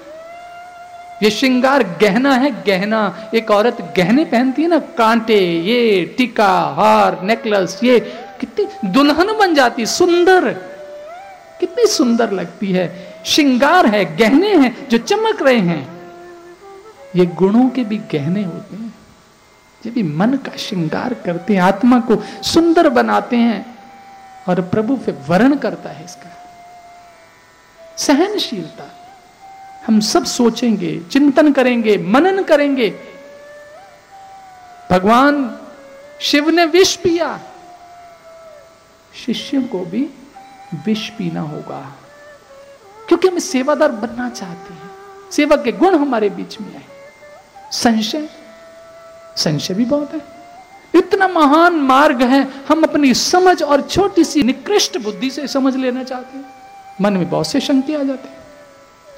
ये 1.22 1.30
श्रृंगार 1.30 1.82
गहना 1.82 2.34
है, 2.34 2.64
गहना। 2.64 3.30
एक 3.34 3.50
औरत 3.50 3.94
गहने 3.96 4.24
पहनती 4.24 4.62
है 4.62 4.68
ना, 4.68 4.78
कांटे, 4.78 5.38
ये 5.40 6.04
टीका, 6.18 6.48
हार, 6.48 7.22
नेकलेस, 7.22 7.80
ये 7.84 8.23
कितनी 8.40 8.88
दुल्हन 8.88 9.26
बन 9.26 9.54
जाती, 9.54 9.86
सुंदर। 9.86 10.52
कितनी 11.60 11.86
सुंदर 11.86 12.30
लगती 12.30 12.72
है। 12.72 13.14
श्रृंगार 13.26 13.86
है, 13.86 14.16
गहने 14.16 14.54
हैं, 14.56 14.88
जो 14.88 14.98
चमक 14.98 15.42
रहे 15.42 15.58
हैं। 15.58 15.94
ये 17.16 17.26
गुणों 17.26 17.68
के 17.68 17.84
भी 17.84 17.96
गहने 17.96 18.42
होते 18.42 18.76
हैं। 18.76 18.94
ये 19.86 19.90
भी 19.90 20.02
मन 20.02 20.34
का 20.34 20.56
श्रृंगार 20.56 21.14
करते 21.14 21.54
हैं, 21.54 21.62
आत्मा 21.62 22.00
को 22.00 22.42
सुंदर 22.42 22.88
बनाते 22.88 23.36
हैं 23.36 23.78
और 24.48 24.60
प्रभु 24.60 24.96
फिर 24.96 25.18
वर्ण 25.28 25.56
करता 25.56 25.90
है 25.90 26.04
इसका। 26.04 26.30
सहनशीलता। 27.96 28.90
हम 29.86 30.00
सब 30.00 30.24
सोचेंगे, 30.24 31.00
चिंतन 31.12 31.52
करेंगे, 31.52 31.98
मनन 31.98 32.42
करेंगे। 32.42 32.94
भगवान 34.90 35.58
शिव 36.20 36.50
ने 36.50 36.64
विष 36.64 36.96
पिया। 36.96 37.40
शिष्य 39.26 39.60
को 39.60 39.78
भी 39.78 40.10
विष 40.86 41.08
पीना 41.08 41.40
होगा। 41.40 41.92
क्योंकि 43.08 43.28
हम 43.28 43.38
सेवादार 43.38 43.92
बनना 43.92 44.28
चाहते 44.28 44.74
हैं। 44.74 44.90
सेवा 45.32 45.56
के 45.56 45.72
गुण 45.72 45.94
हमारे 45.94 46.30
बीच 46.30 46.60
में 46.60 46.74
आए 46.74 46.82
संशय? 47.72 48.28
संशय 49.36 49.74
भी 49.74 49.84
बहुत 49.84 50.14
है। 50.14 50.20
इतना 50.94 51.28
महान 51.28 51.74
मार्ग 51.74 52.22
है, 52.22 52.48
हम 52.68 52.82
अपनी 52.82 53.14
समझ 53.14 53.62
और 53.62 53.80
छोटी 53.80 54.24
सी 54.24 54.42
निकृष्ट 54.42 54.98
बुद्धि 54.98 55.30
से 55.30 55.48
समझ 55.48 55.76
लेना 55.76 56.02
चाहते 56.02 56.38
हैं। 56.38 56.44
मन 57.00 57.12
में 57.12 57.30
बहुत 57.30 57.46
से 57.46 57.60
शंके 57.60 57.94
आ 57.94 58.02
जाते 58.02 58.28
हैं। 58.28 58.36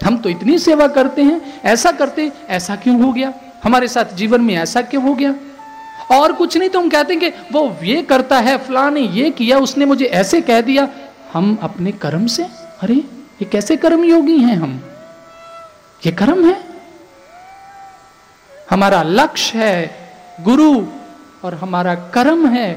हम 0.04 0.18
तो 0.18 0.28
इतनी 0.28 0.58
सेवा 0.58 0.88
करते 0.88 1.22
हैं, 1.22 1.62
ऐसा 1.62 1.92
करते, 1.92 2.32
ऐसा 2.48 2.76
क्यों 2.76 3.02
हो 3.02 3.12
गया? 3.12 3.34
हमारे 3.64 3.88
साथ 3.88 4.14
जीवन 4.14 4.40
में 4.40 4.56
ऐसा 4.56 4.82
क्यों 4.82 5.02
हो 5.02 5.14
गया? 5.14 5.34
और 6.12 6.32
कुछ 6.32 6.56
नहीं 6.56 6.68
तो 6.68 6.80
हम 6.80 6.88
कहते 6.88 7.14
हैं 7.14 7.20
कि 7.20 7.28
वो 7.52 7.76
ये 7.82 8.02
करता 8.02 8.38
है 8.38 8.56
फला 8.58 8.88
ने 8.90 9.00
ये 9.00 9.30
किया, 9.30 9.58
उसने 9.58 9.84
मुझे 9.84 10.04
ऐसे 10.04 10.40
कह 10.40 10.60
दिया। 10.60 10.88
हम 11.32 11.58
अपने 11.62 11.92
कर्म 11.92 12.26
से, 12.26 12.42
अरे, 12.82 12.94
ये 12.94 13.44
कैसे 13.44 13.76
कर्म 13.76 14.04
योगी 14.04 14.38
हैं 14.38 14.56
हम? 14.56 14.80
ये 16.06 16.12
कर्म 16.12 16.44
है। 16.44 16.56
हमारा 18.70 19.02
लक्ष्य 19.02 19.58
है 19.58 20.12
गुरु, 20.40 20.86
और 21.44 21.54
हमारा 21.54 21.94
कर्म 21.94 22.46
है 22.46 22.68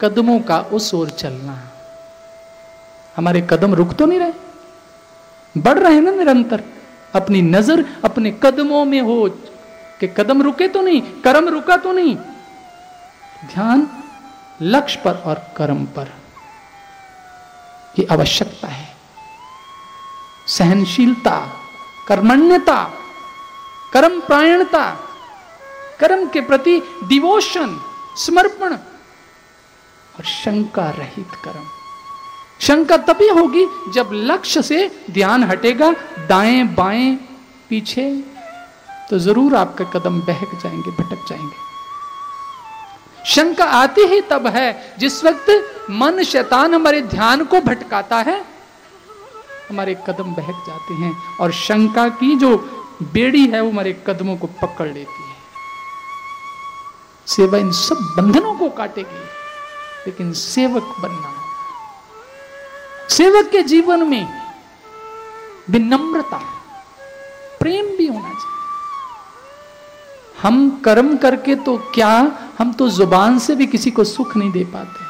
कदमों 0.00 0.38
का 0.40 0.58
उस 0.72 0.92
ओर 0.94 1.10
चलना। 1.10 1.58
हमारे 3.16 3.40
कदम 3.50 3.74
रुक 3.74 3.94
तो 3.94 4.06
नहीं 4.06 4.18
रहे, 4.18 4.32
बढ़ 5.54 5.78
रहे 5.78 6.00
ना 6.00 6.10
निरंतर। 6.10 6.62
अपनी 7.14 7.42
नज़र 7.42 7.84
अपने 8.04 8.30
कदमों 8.42 8.84
में 8.84 9.00
हो, 9.00 9.28
कि 10.00 10.08
कदम 10.08 10.42
रुके 10.42 10.68
तो 10.68 10.82
नहीं, 10.82 11.00
कर्म 11.24 11.48
रुका 11.48 11.76
तो 11.76 11.92
नहीं 11.92 12.16
ध्यान 13.44 13.88
लक्ष्य 14.62 15.00
पर 15.04 15.14
और 15.14 15.34
कर्म 15.56 15.84
पर। 15.84 16.04
की 17.96 18.04
आवश्यकता 18.04 18.68
है। 18.68 18.96
सहनशीलता, 20.46 21.52
कर्मण्यता, 22.08 22.90
कर्म 23.92 24.20
प्रायणता, 24.20 24.90
कर्म 26.00 26.28
के 26.28 26.40
प्रति 26.40 26.82
डिवोशन 27.04 27.80
समर्पण 28.16 28.72
और 30.16 30.24
शंका 30.24 30.90
रहित 30.90 31.28
कर्म। 31.44 31.64
शंका 32.60 32.96
तभी 32.96 33.28
होगी 33.28 33.92
जब 33.92 34.10
लक्ष्य 34.12 34.62
से 34.62 35.04
ध्यान 35.10 35.44
हटेगा, 35.44 35.92
दाएँ 36.28 36.64
बाएँ 36.64 37.16
पीछे। 37.70 38.24
तो 39.10 39.18
ज़रूर 39.18 39.56
आपके 39.56 39.84
कदम 39.84 40.20
बहक 40.20 40.60
जाएँगे, 40.62 40.90
भटक 40.90 41.28
जाएँगे। 41.28 41.67
शंका 43.26 43.64
आती 43.64 44.02
ही 44.02 44.20
तब 44.20 44.46
है, 44.46 44.94
जिस 44.98 45.24
वक्त 45.24 45.50
मन 45.90 46.22
शैतान 46.22 46.74
हमारे 46.74 47.00
ध्यान 47.02 47.44
को 47.44 47.60
भटकाता 47.60 48.16
है, 48.16 48.44
हमारे 49.70 49.94
कदम 50.06 50.34
बहक 50.34 50.64
जाते 50.66 50.94
हैं 50.94 51.12
और 51.40 51.52
शंका 51.52 52.08
की 52.08 52.34
जो 52.36 52.56
बेड़ी 53.02 53.46
है, 53.46 53.60
वो 53.60 53.70
हमारे 53.70 53.92
कदमों 54.06 54.36
को 54.36 54.46
पकड़ 54.46 54.86
लेती 54.86 55.22
है। 55.22 55.36
सेवा 57.26 57.58
इन 57.58 57.72
सब 57.72 58.14
बंधनों 58.16 58.54
को 58.54 58.68
काटेगी, 58.70 59.24
लेकिन 60.06 60.32
सेवक 60.32 60.94
बनना 61.00 61.34
सेवक 63.08 63.48
के 63.50 63.62
जीवन 63.62 64.02
में 64.02 64.26
विनम्रता, 65.70 66.38
प्रेम 67.60 67.86
भी 67.96 68.06
होना 68.06 68.28
चाहिए। 68.28 68.57
हम 70.42 70.68
कर्म 70.84 71.16
करके 71.16 71.54
तो 71.54 71.76
क्या 71.94 72.10
हम 72.58 72.72
तो 72.72 72.88
ज़ुबान 72.88 73.38
से 73.38 73.54
भी 73.54 73.66
किसी 73.66 73.90
को 73.90 74.04
सुख 74.04 74.36
नहीं 74.36 74.50
दे 74.52 74.64
पाते। 74.64 75.06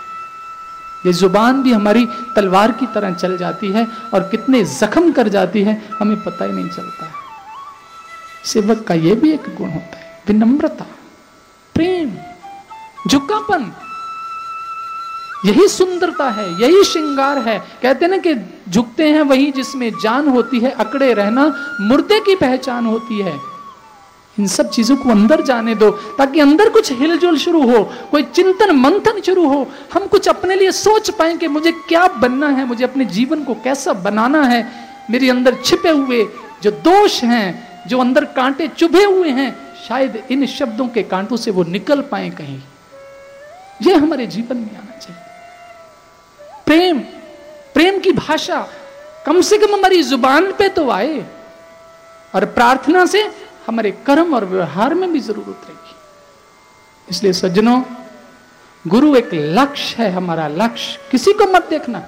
ये 1.06 1.12
ज़ुबान 1.12 1.62
भी 1.62 1.72
हमारी 1.72 2.06
तलवार 2.36 2.72
की 2.72 2.86
तरह 2.86 3.14
चल 3.14 3.36
जाती 3.36 3.70
है 3.72 3.86
और 4.14 4.28
कितने 4.30 4.62
जख्म 4.64 5.12
कर 5.12 5.28
जाती 5.28 5.62
है, 5.62 5.82
हमें 5.98 6.16
पता 6.24 6.44
ही 6.44 6.52
नहीं 6.52 6.68
चलता। 6.68 7.04
है 7.04 7.12
सेवक 8.44 8.84
का 8.84 8.94
यह 8.94 9.14
भी 9.14 9.30
एक 9.32 9.44
गुण 9.56 9.70
होता 9.70 9.98
है, 9.98 10.22
विनम्रता, 10.28 10.86
प्रेम, 11.74 12.10
झुकापन। 13.08 13.70
यही 15.44 15.66
सुंदरता 15.68 16.28
है, 16.30 16.48
यही 16.62 16.82
श्रृंगार 16.84 17.38
है। 17.38 17.58
कहते 17.82 18.06
ना 18.06 18.16
कि 18.16 18.34
झुकते 18.68 19.08
हैं 19.08 19.22
वही 19.22 19.50
जिसमें 19.52 19.90
जान 20.02 20.28
होती 20.28 20.60
है, 20.60 20.70
अकड़े 20.70 21.12
रहना 21.14 21.46
मुर्दे 21.80 22.20
की 22.20 22.34
पहचान 22.36 22.86
होती 22.86 23.20
है। 23.20 23.36
इन 24.38 24.46
सब 24.46 24.70
चीज़ों 24.70 24.96
को 24.96 25.10
अंदर 25.10 25.40
जाने 25.42 25.74
दो, 25.74 25.90
ताकि 26.18 26.40
अंदर 26.40 26.68
कुछ 26.70 26.90
हिलजुल 26.92 27.38
शुरू 27.38 27.62
हो, 27.62 27.82
कोई 28.10 28.22
चिंतन 28.24 28.70
मंथन 28.76 29.20
शुरू 29.20 29.46
हो। 29.48 29.66
हम 29.92 30.06
कुछ 30.06 30.28
अपने 30.28 30.56
लिए 30.56 30.72
सोच 30.72 31.10
पाए 31.10 31.36
कि 31.36 31.48
मुझे 31.48 31.72
क्या 31.88 32.06
बनना 32.18 32.48
है, 32.48 32.64
मुझे 32.64 32.84
अपने 32.84 33.04
जीवन 33.06 33.44
को 33.44 33.54
कैसा 33.54 33.92
बनाना 34.00 34.42
है। 34.44 34.66
मेरे 35.10 35.30
अंदर 35.30 35.56
छिपे 35.64 35.90
हुए 35.90 36.24
जो 36.62 36.70
दोष 36.70 37.22
हैं, 37.24 37.86
जो 37.88 37.98
अंदर 37.98 38.24
कांटे 38.32 38.68
चुभे 38.68 39.04
हुए 39.04 39.30
हैं, 39.30 39.50
शायद 39.88 40.22
इन 40.30 40.46
शब्दों 40.48 40.86
के 40.88 41.02
कांटों 41.04 41.36
से 41.36 41.50
वो 41.50 41.62
निकल 41.64 42.00
पाए 42.00 42.30
कहीं। 42.30 42.60
ये 43.82 43.94
हमारे 43.94 44.26
जीवन 44.26 44.56
में 44.56 44.76
आना 44.76 44.98
चाहिए। 44.98 45.22
प्रेम 46.66 46.98
प्रेम 47.74 47.98
की 47.98 48.12
भाषा 48.12 48.66
कम 49.26 49.40
से 49.40 49.58
कम 49.58 49.74
हमारी 49.74 50.02
ज़ुबान 50.02 50.50
पे 50.52 50.68
तो 50.68 50.88
आए, 50.90 51.24
और 52.34 52.44
प्रार्थना 52.46 53.04
से 53.06 53.22
हमारे 53.68 53.90
कर्म 54.06 54.34
और 54.34 54.44
व्यवहार 54.44 54.94
में 54.94 55.10
भी 55.12 55.20
ज़रूर 55.20 55.48
उतरेगी 55.48 55.96
इसलिए 57.08 57.32
सज्जनों, 57.32 57.82
गुरु 58.84 59.14
एक 59.16 59.30
लक्ष्य 59.32 60.02
है, 60.02 60.10
हमारा 60.12 60.46
लक्ष्य। 60.48 60.98
किसी 61.10 61.32
को 61.32 61.46
मत 61.46 61.68
देखना। 61.70 61.98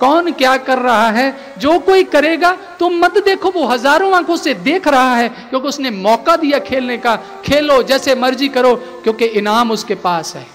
कौन 0.00 0.30
क्या 0.32 0.56
कर 0.58 0.78
रहा 0.78 1.10
है? 1.10 1.54
जो 1.58 1.78
कोई 1.78 2.04
करेगा 2.04 2.52
तो 2.78 2.88
मत 2.90 3.18
देखो, 3.24 3.50
वो 3.50 3.66
हज़ारों 3.66 4.12
आँखों 4.14 4.36
से 4.36 4.54
देख 4.56 4.88
रहा 4.88 5.14
है, 5.16 5.28
क्योंकि 5.28 5.68
उसने 5.68 5.90
मौका 5.90 6.36
दिया 6.36 6.58
खेलने 6.58 6.96
का। 6.98 7.16
खेलो, 7.44 7.82
जैसे 7.82 8.14
मर्ज़ी 8.14 8.48
करो, 8.48 8.74
क्योंकि 9.02 9.24
इनाम 9.24 9.70
उसके 9.70 9.94
पास 9.94 10.34
है। 10.36 10.46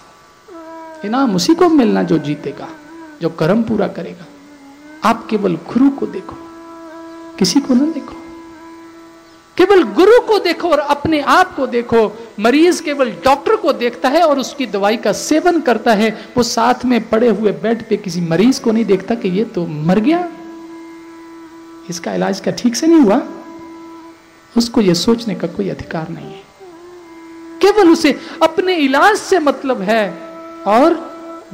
इनाम 1.05 1.35
उसी 1.35 1.55
को 1.55 1.69
मिलना 1.69 2.03
जो 2.03 2.17
जीतेगा, 2.17 2.67
जो 3.21 3.29
कर्म 3.29 3.63
पूरा 3.63 3.87
करेगा। 3.87 4.25
आप 5.09 5.27
केवल 5.29 5.55
गुरु 5.67 5.89
को 5.89 6.05
देखो, 6.07 6.37
किसी 7.39 7.59
को 7.59 7.73
ना 7.73 7.91
देखो। 7.91 8.24
केवल 9.65 9.83
गुरु 9.83 10.19
को 10.19 10.37
देखो 10.39 10.69
और 10.69 10.79
अपने 10.79 11.19
आप 11.19 11.55
को 11.55 11.65
देखो। 11.67 12.01
मरीज़ 12.39 12.83
केवल 12.83 13.11
डॉक्टर 13.25 13.55
को 13.55 13.73
देखता 13.73 14.09
है 14.09 14.21
और 14.21 14.39
उसकी 14.39 14.65
दवाई 14.65 14.97
का 14.97 15.11
सेवन 15.11 15.59
करता 15.61 15.93
है। 15.93 16.09
वो 16.37 16.43
साथ 16.43 16.85
में 16.85 17.09
पड़े 17.09 17.29
हुए 17.29 17.51
बेड 17.51 17.87
पे 17.89 17.97
किसी 17.97 18.21
मरीज़ 18.21 18.61
को 18.61 18.71
नहीं 18.71 18.85
देखता 18.85 19.15
कि 19.15 19.29
ये 19.29 19.43
तो 19.43 19.65
मर 19.67 19.99
गया। 19.99 20.29
इसका 21.89 22.13
इलाज 22.13 22.39
का 22.39 22.51
ठीक 22.51 22.75
से 22.75 22.87
नहीं 22.87 22.99
हुआ? 22.99 23.21
उसको 24.57 24.81
ये 24.81 24.93
सोचने 24.95 25.35
का 25.35 25.47
कोई 25.47 25.69
अधिकार 25.69 26.09
नहीं 26.09 26.31
है। 26.31 26.43
केवल 27.61 27.89
उसे 27.89 28.19
अपने 28.43 28.75
इलाज 28.75 29.17
से 29.17 29.39
मतलब 29.39 29.81
है 29.81 30.09
और 30.67 31.01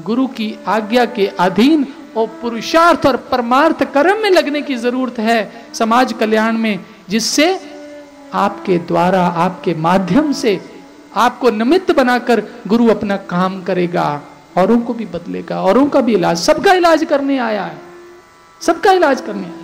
गुरु 0.06 0.28
की 0.28 0.56
आज्ञा 0.68 1.06
के 1.06 1.28
अधीन 1.40 1.88
और 2.18 2.28
पुरुषार्थ 2.42 3.06
और 3.06 3.18
परमार्थ 3.32 3.84
कर्म 3.94 4.22
में 4.24 4.30
लगने 4.30 4.62
की 4.62 4.76
ज़रूरत 4.76 5.20
है। 5.20 5.52
समाज 5.74 6.14
कल्याण 6.14 6.58
में, 6.58 6.80
जिससे 7.10 7.71
आपके 8.34 8.78
द्वारा, 8.78 9.26
आपके 9.26 9.74
माध्यम 9.74 10.32
से 10.32 10.60
आपको 11.16 11.50
निमित्त 11.50 11.92
बनाकर 11.92 12.44
गुरु 12.68 12.88
अपना 12.88 13.18
काम 13.18 13.62
करेगा, 13.64 14.22
औरों 14.58 14.80
को 14.80 14.94
भी 14.94 15.06
बदलेगा, 15.06 15.62
औरों 15.62 15.88
का 15.88 16.02
भी 16.02 16.14
इलाज, 16.14 16.38
सबका 16.38 16.74
इलाज 16.74 17.04
करने 17.04 17.38
आया 17.38 17.64
है। 17.64 17.78
सबका 18.62 18.92
इलाज 18.92 19.22
करने 19.22 19.44
आया 19.44 19.60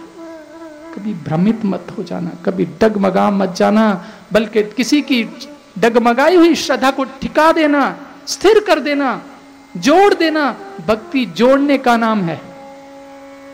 कभी 0.96 1.14
भ्रमित 1.14 1.66
मत 1.66 1.88
हो 1.98 2.04
जाना, 2.04 2.30
कभी 2.46 2.66
डगमगा 2.82 3.30
मत 3.32 3.56
जाना, 3.56 4.06
बल्कि 4.34 4.64
किसी 4.64 5.02
की 5.02 5.24
डगमगाई 5.80 6.36
हुई 6.36 6.56
श्रद्धा 6.56 6.92
को 6.92 7.04
ठिका 7.04 7.52
देना, 7.52 7.96
स्थिर 8.28 8.60
कर 8.60 8.80
देना, 8.80 9.22
जोड़ 9.78 10.14
देना, 10.14 10.56
भक्ति 10.88 11.26
जोड़ने 11.26 11.78
का 11.78 11.98
नाम 11.98 12.22
है। 12.22 12.42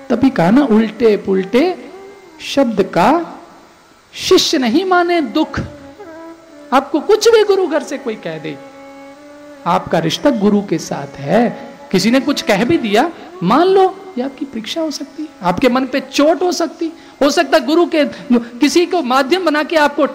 तभी 0.09 0.29
कहा 0.29 0.51
ना 0.51 0.63
उल्टे 0.65 1.17
पुल्टे 1.17 1.63
शब्द 2.41 2.81
का 2.81 3.09
शिष्य 4.15 4.57
नहीं 4.57 4.85
माने, 4.85 5.21
दुख। 5.21 5.59
आपको 6.73 6.99
कुछ 6.99 7.27
भी 7.27 7.43
गुरु 7.43 7.67
घर 7.67 7.83
से 7.83 7.97
कोई 7.97 8.15
कह 8.15 8.37
दे। 8.37 8.57
आपका 9.65 9.99
रिश्ता 9.99 10.29
गुरु 10.29 10.61
के 10.61 10.77
साथ 10.77 11.15
है। 11.15 11.73
किसी 11.91 12.11
ने 12.11 12.19
कुछ 12.19 12.41
कह 12.41 12.63
भी 12.63 12.77
दिया, 12.77 13.11
मान 13.43 13.67
लो, 13.67 14.13
ये 14.17 14.23
आपकी 14.23 14.45
परीक्षा 14.45 14.81
हो 14.81 14.91
सकती 14.91 15.23
है 15.23 15.29
आपके 15.41 15.69
मन 15.69 15.85
पे 15.85 15.99
चोट 15.99 16.41
हो 16.41 16.51
सकती। 16.51 16.91
हो 17.21 17.29
सकता 17.29 17.59
गुरु 17.59 17.85
के 17.85 18.05
किसी 18.33 18.85
को 18.85 19.01
माध्यम 19.01 19.45
बना 19.45 19.63
के 19.63 19.75
आपको 19.75 20.07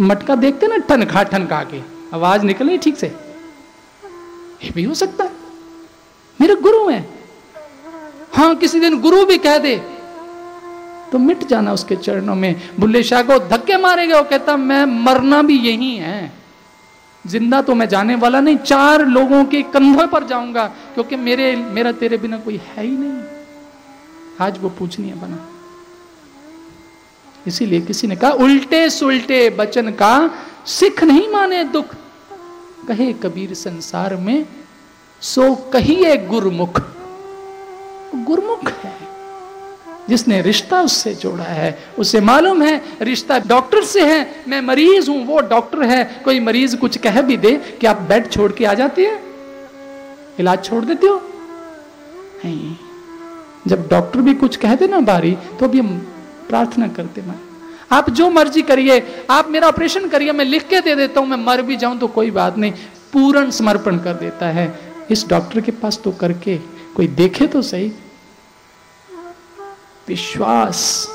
मटका 0.00 0.34
देखते 0.34 0.66
ना 0.66 0.76
ठनखा 0.76 1.22
ठनका 1.22 1.62
के। 1.62 1.80
आवाज़ 2.14 2.42
निकले 2.42 2.78
ठीक 2.78 2.98
से। 2.98 3.06
ये 4.64 4.70
भी 4.70 4.82
हो 4.82 4.94
सकता 4.94 5.24
है। 5.24 5.30
मेरे 6.40 6.54
गुरु 6.54 6.88
हैं। 6.88 7.20
हाँ 8.32 8.54
किसी 8.54 8.80
दिन 8.80 9.00
गुरु 9.00 9.24
भी 9.24 9.38
कह 9.38 9.58
दे 9.58 9.91
तो 11.12 11.18
मिट 11.18 11.44
जाना 11.46 11.72
उसके 11.72 11.96
चरणों 11.96 12.34
में। 12.34 12.54
बुल्ले 12.80 13.02
शाह 13.02 13.22
को 13.22 13.38
धक्के 13.38 13.76
मारेगा 13.76 14.18
वो 14.18 14.24
कहता, 14.24 14.56
मैं 14.56 14.84
मरना 14.84 15.42
भी 15.42 15.58
यही 15.58 15.96
है। 15.96 16.32
ज़िंदा 17.26 17.60
तो 17.62 17.74
मैं 17.74 17.88
जाने 17.88 18.14
वाला 18.14 18.40
नहीं, 18.40 18.56
चार 18.56 19.06
लोगों 19.06 19.44
के 19.44 19.62
कंधों 19.62 20.06
पर 20.06 20.24
जाऊँगा, 20.24 20.66
क्योंकि 20.66 21.16
मेरे, 21.16 21.56
मेरा 21.56 21.92
तेरे 21.92 22.16
बिना 22.16 22.38
कोई 22.38 22.60
है 22.66 22.84
ही 22.84 22.96
नहीं। 22.96 23.22
आज 24.40 24.58
वो 24.58 24.68
पूछनीय 24.68 25.14
बना। 25.14 25.48
इसीलिए 27.46 27.80
किसी 27.80 28.06
ने 28.06 28.16
कहा, 28.16 28.30
उल्टे 28.30 28.90
सुलटे 28.90 29.50
बचन 29.50 29.90
का 29.90 30.30
सिख 30.66 31.04
नहीं 31.04 31.28
माने 31.28 31.64
दुख। 31.64 31.94
कहे 32.88 33.12
कबीर 33.12 33.54
संसार 33.54 34.16
में 34.16 34.46
सो 35.20 35.54
कहिए 35.54 36.16
गुरमुख। 36.16 36.80
गुरमुख? 38.14 38.70
है 38.70 38.81
जिसने 40.08 40.42
रिश्ता 40.42 40.80
उससे 40.82 41.14
जोड़ा 41.14 41.44
है, 41.44 41.78
उसे 41.98 42.20
मालूम 42.20 42.62
है, 42.62 42.82
रिश्ता 43.02 43.38
डॉक्टर 43.38 43.84
से 43.84 44.02
है, 44.02 44.44
मैं 44.48 44.60
मरीज़ 44.60 45.10
हूँ, 45.10 45.26
वो 45.26 45.40
डॉक्टर 45.40 45.82
है, 45.82 46.22
कोई 46.24 46.40
मरीज़ 46.40 46.76
कुछ 46.76 46.98
कह 46.98 47.20
भी 47.20 47.36
दे 47.36 47.60
कि 47.80 47.86
आप 47.86 48.00
बेड 48.00 48.30
छोड़ 48.30 48.52
के 48.52 48.64
आ 48.64 48.74
जाती 48.74 49.04
है? 49.04 49.22
इलाज 50.40 50.64
छोड़ 50.64 50.84
देते 50.84 51.06
हो? 51.06 51.22
नहीं। 52.44 52.76
जब 53.66 53.88
डॉक्टर 53.88 54.20
भी 54.20 54.34
कुछ 54.34 54.56
कह 54.56 54.74
दे 54.74 54.86
ना 54.86 55.00
बारी 55.00 55.36
तो 55.60 55.68
भी 55.68 55.78
हम 55.78 55.98
प्रार्थना 56.48 56.88
करते 56.88 57.22
मैं 57.22 57.34
आप 57.92 58.10
जो 58.10 58.30
मर्ज़ी 58.30 58.62
करिए, 58.62 59.02
आप 59.30 59.48
मेरा 59.48 59.68
ऑपरेशन 59.68 60.08
करिए, 60.08 60.32
मैं 60.32 60.44
लिख 60.44 60.68
के 60.68 60.80
दे 60.80 60.94
देता 60.94 61.20
हूँ, 61.20 61.28
मैं 61.28 61.36
मर 61.36 61.62
भी 61.62 61.76
जाऊँ 61.76 61.98
तो 61.98 62.08
कोई 62.08 62.30
बात 62.30 62.58
नहीं। 62.58 62.72
पूर्ण 63.12 63.50
समर्पण 63.50 63.98
कर 63.98 64.14
देता 64.14 64.46
है। 64.46 64.78
इस 65.10 65.28
डॉक्टर 65.28 65.60
के 65.60 65.72
पास 65.72 66.00
तो 66.04 66.10
करके 66.10 66.56
कोई 66.96 67.06
देखे 67.06 67.46
तो 67.46 67.62
सही। 67.62 67.92
विश्वास, 70.08 71.08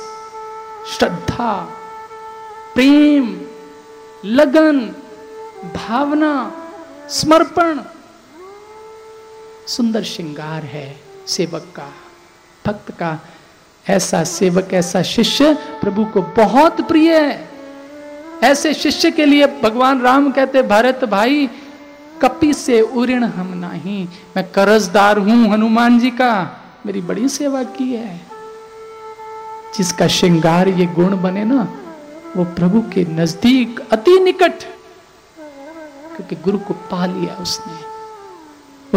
श्रद्धा, 0.98 1.54
प्रेम, 2.76 3.42
लगन, 4.26 4.80
भावना, 5.76 6.52
समर्पण। 7.10 7.80
सुंदर 9.68 10.04
श्रृंगार 10.04 10.64
है 10.64 11.00
सेवक 11.28 11.74
का, 11.76 11.94
भक्त 12.68 12.92
का। 12.92 13.20
ऐसा 13.90 14.24
सेवक, 14.24 14.70
ऐसा 14.74 15.04
शिष्य 15.04 15.54
प्रभु 15.54 16.06
को 16.06 16.22
बहुत 16.22 16.88
प्रिय 16.88 17.18
है। 17.18 17.50
ऐसे 18.44 18.74
शिष्य 18.74 19.12
के 19.12 19.26
लिए 19.26 19.48
भगवान 19.48 20.02
राम 20.02 20.32
कहते, 20.32 20.62
भरत 20.62 21.06
भाई, 21.06 21.50
कपि 22.22 22.54
से 22.54 22.82
उऋण 22.82 23.24
हम 23.24 23.54
नहीं। 23.54 24.08
मैं 24.38 24.52
कर्जदार 24.52 25.18
हूँ 25.18 25.50
हनुमान 25.50 26.00
जी 26.00 26.12
का। 26.12 26.62
मेरी 26.86 27.02
बड़ी 27.02 27.30
सेवा 27.30 27.64
की 27.64 27.94
है। 27.94 28.27
जिसका 29.76 30.08
श्रृंगार 30.08 30.68
ये 30.68 30.86
गुण 30.86 31.16
बने 31.22 31.44
ना, 31.44 31.62
वो 32.36 32.44
प्रभु 32.44 32.82
के 32.82 33.06
नज़दीक 33.06 33.80
अति 33.92 34.20
निकट 34.20 34.64
क्योंकि 36.16 36.36
गुरु 36.36 36.58
को 36.58 36.74
पा 36.74 37.06
लिया 37.06 37.36
उसने। 37.36 37.74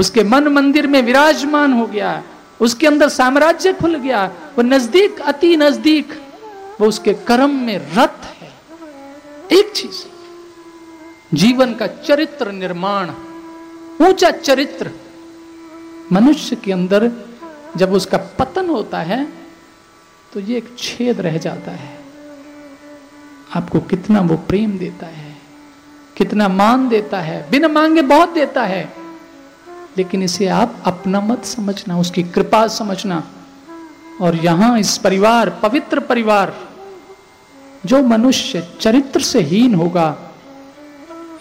उसके 0.00 0.24
मन 0.24 0.48
मंदिर 0.48 0.86
में 0.86 1.02
विराजमान 1.02 1.72
हो 1.72 1.86
गया, 1.86 2.22
उसके 2.60 2.86
अंदर 2.86 3.08
साम्राज्य 3.08 3.72
खुल 3.72 3.94
गया, 3.94 4.24
वो 4.56 4.62
नज़दीक, 4.62 5.20
अति 5.20 5.56
नज़दीक, 5.56 6.12
वो 6.80 6.86
उसके 6.86 7.12
कर्म 7.14 7.54
में 7.56 7.78
रत 7.96 8.20
है। 8.40 8.52
एक 9.52 9.72
चीज़, 9.72 10.04
जीवन 11.36 11.74
का 11.74 11.86
चरित्र 11.86 12.52
निर्माण, 12.52 13.10
ऊँचा 14.00 14.30
चरित्र, 14.30 14.90
मनुष्य 16.12 16.56
के 16.56 16.72
अंदर 16.72 17.10
जब 17.76 17.92
उसका 17.92 18.18
पतन 18.38 18.68
होता 18.68 18.98
है 18.98 19.39
तो 20.32 20.40
ये 20.40 20.56
एक 20.56 20.74
छेद 20.78 21.20
रह 21.20 21.38
जाता 21.38 21.70
है। 21.70 21.98
आपको 23.56 23.80
कितना 23.80 24.20
वो 24.20 24.36
प्रेम 24.36 24.78
देता 24.78 25.06
है, 25.06 25.36
कितना 26.16 26.48
मान 26.48 26.88
देता 26.88 27.20
है, 27.20 27.50
बिना 27.50 27.68
मांगे 27.68 28.02
बहुत 28.02 28.28
देता 28.28 28.64
है। 28.64 28.92
लेकिन 29.98 30.22
इसे 30.22 30.46
आप 30.46 30.82
अपना 30.84 31.20
मत 31.20 31.44
समझना, 31.44 31.98
उसकी 31.98 32.22
कृपा 32.22 32.66
समझना। 32.68 33.22
और 34.20 34.36
यहाँ 34.36 34.78
इस 34.78 34.98
परिवार, 34.98 35.50
पवित्र 35.50 36.00
परिवार, 36.00 36.54
जो 37.86 38.02
मनुष्य 38.02 38.68
चरित्र 38.80 39.20
से 39.20 39.40
हीन 39.40 39.74
होगा, 39.74 40.32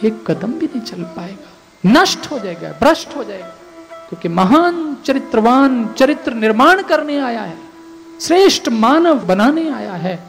एक 0.04 0.24
कदम 0.28 0.54
भी 0.54 0.66
नहीं 0.66 0.82
चल 0.82 1.04
पाएगा। 1.04 2.02
नष्ट 2.02 2.32
हो 2.32 2.40
जाएगा, 2.40 2.72
भ्रष्ट 2.72 3.16
हो 3.16 3.24
जाएगा, 3.24 3.56
क्योंकि 4.10 4.30
महान 4.30 4.98
चरित्रवान 5.06 5.88
चरित्र 5.98 6.34
निर्माण 6.34 6.82
करने 6.82 7.20
आया 7.20 7.42
है। 7.42 7.69
श्रेष्ठ 8.22 8.70
मानव 8.70 9.26
बनाने 9.26 9.74
आया 9.74 9.94
है। 9.94 10.20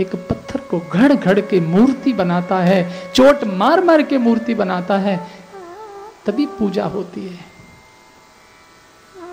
एक 0.00 0.14
पत्थर 0.14 0.60
को 0.60 0.82
घड़ 0.92 1.12
घड़ 1.12 1.40
के 1.40 1.60
मूर्ति 1.60 2.12
बनाता 2.12 2.58
है, 2.58 3.12
चोट 3.14 3.44
मार 3.44 3.84
मार 3.84 4.02
के 4.02 4.18
मूर्ति 4.18 4.54
बनाता 4.54 4.98
है, 4.98 5.26
तभी 6.26 6.46
पूजा 6.46 6.84
होती 6.84 7.28
है। 7.28 7.44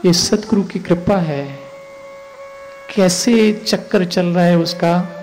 ये 0.05 0.13
सतगुरु 0.13 0.63
की 0.63 0.79
कृपा 0.79 1.17
है। 1.17 1.59
कैसे 2.95 3.63
चक्कर 3.67 4.05
चल 4.05 4.25
रहा 4.25 4.45
है 4.45 4.57
उसका? 4.57 5.21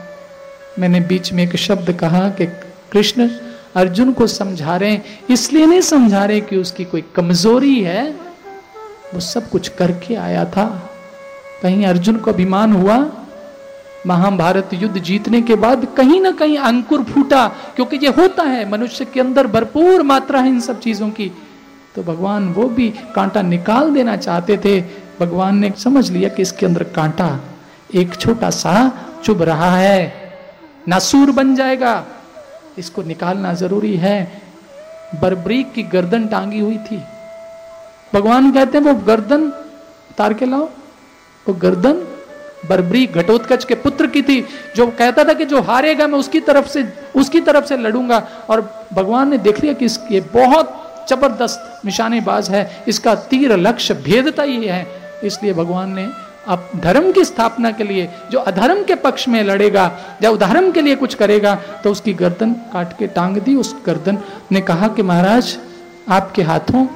मैंने 0.78 1.01
बीच 1.01 1.33
में 1.33 1.45
एक 1.45 1.57
शब्द 1.57 1.93
कहा 1.93 2.30
कि 2.30 2.47
कृष्ण 2.93 3.28
अर्जुन 3.76 4.12
को 4.12 4.26
समझा 4.26 4.76
रहे 4.76 4.91
हैं 4.91 5.20
इसलिए 5.30 5.66
नहीं 5.66 5.80
समझा 5.80 6.24
रहे 6.24 6.41
कि 6.41 6.57
उसकी 6.57 6.85
कोई 6.85 7.05
कमज़ोरी 7.14 7.83
है। 7.83 8.11
वो 9.14 9.20
सब 9.20 9.51
कुछ 9.51 9.68
करके 9.68 10.14
आया 10.14 10.45
था। 10.45 10.91
कहीं 11.62 11.86
अर्जुन 11.86 12.16
को 12.16 12.32
अभिमान 12.32 12.72
हुआ, 12.72 13.06
महाभारत 14.06 14.70
युद्ध 14.74 14.98
जीतने 14.98 15.42
के 15.42 15.54
बाद 15.54 15.88
कहीं 15.96 16.20
ना 16.20 16.30
कहीं 16.30 16.58
अंकुर 16.58 17.02
फूटा, 17.02 17.48
क्योंकि 17.48 17.96
ये 17.96 18.08
होता 18.08 18.42
है, 18.42 18.70
मनुष्य 18.70 19.04
के 19.04 19.20
अंदर 19.20 19.46
भरपूर 19.46 20.02
मात्रा 20.02 20.40
है 20.40 20.48
इन 20.48 20.60
सब 20.60 20.80
चीज़ों 20.80 21.10
की। 21.10 21.32
तो 21.94 22.02
भगवान 22.02 22.48
वो 22.48 22.68
भी 22.68 22.94
कांटा 23.14 23.42
निकाल 23.42 23.90
देना 23.90 24.16
चाहते 24.16 24.56
थे। 24.56 24.80
भगवान 25.20 25.56
ने 25.56 25.72
समझ 25.78 26.10
लिया 26.10 26.28
कि 26.28 26.42
इसके 26.42 26.66
अंदर 26.66 26.82
कांटा 26.82 27.40
एक 27.94 28.16
छोटा 28.16 28.50
सा 28.50 28.92
चुभ 29.24 29.42
रहा 29.42 29.76
है। 29.76 30.32
नासूर 30.88 31.30
बन 31.30 31.54
जाएगा। 31.54 32.04
इसको 32.78 33.02
निकालना 33.02 33.54
ज़रूरी 33.54 33.96
है। 33.96 34.42
बरबरीक 35.22 35.72
की 35.72 35.82
गर्दन 35.82 36.26
टांगी 36.26 36.60
हुई 36.60 36.78
थी। 36.78 37.02
भगवान 38.14 38.52
कहते 38.52 38.78
हैं, 38.78 38.84
वो 38.84 38.94
गर्दन 38.94 39.50
तार 40.18 40.34
के 40.34 40.46
लाओ। 40.46 40.68
वो 41.47 41.55
गर्दन 41.55 42.07
बरबरी 42.68 43.07
घटोत्कच 43.07 43.64
के 43.64 43.74
पुत्र 43.74 44.07
की 44.07 44.22
थी, 44.22 44.40
जो 44.76 44.86
कहता 44.88 45.24
था 45.24 45.32
कि 45.32 45.45
जो 45.45 45.61
हारेगा 45.62 46.07
मैं 46.07 46.18
उसकी 46.18 46.40
तरफ़ 46.40 46.68
से, 46.68 46.86
उसकी 47.16 47.40
तरफ़ 47.40 47.64
से 47.66 47.76
लड़ूँगा। 47.76 48.18
और 48.51 48.61
भगवान 48.93 49.30
ने 49.30 49.38
देख 49.38 49.61
लिया 49.62 49.72
कि 49.72 49.84
इसके 49.84 50.20
बहुत 50.32 51.07
ज़बरदस्त 51.11 51.84
निशानेबाज 51.84 52.51
है। 52.51 52.84
इसका 52.88 53.14
तीर 53.14 53.57
लक्ष्य 53.59 53.95
भेदता 53.97 54.43
ही 54.43 54.66
है। 54.66 54.86
इसलिए 55.24 55.53
भगवान 55.53 55.93
ने 55.95 56.07
अब 56.47 56.70
धर्म 56.76 57.11
की 57.12 57.24
स्थापना 57.24 57.70
के 57.70 57.84
लिए, 57.84 58.09
जो 58.30 58.38
अधर्म 58.38 58.82
के 58.84 58.95
पक्ष 58.97 59.28
में 59.28 59.43
लड़ेगा, 59.45 59.90
या 60.22 60.30
उधर्म 60.30 60.70
के 60.72 60.82
लिए 60.82 60.95
कुछ 60.97 61.14
करेगा 61.14 61.55
तो 61.84 61.90
उसकी 61.90 62.12
गर्दन 62.14 62.53
काट 62.72 62.97
के 62.99 63.07
टांग 63.09 63.36
दी। 63.38 63.55
उस 63.57 63.74
गर्दन 63.86 64.18
ने 64.53 64.61
कहा 64.61 64.88
कि 64.88 65.03
महाराज, 65.03 65.57
आपके 66.09 66.43
हाथों 66.43 66.86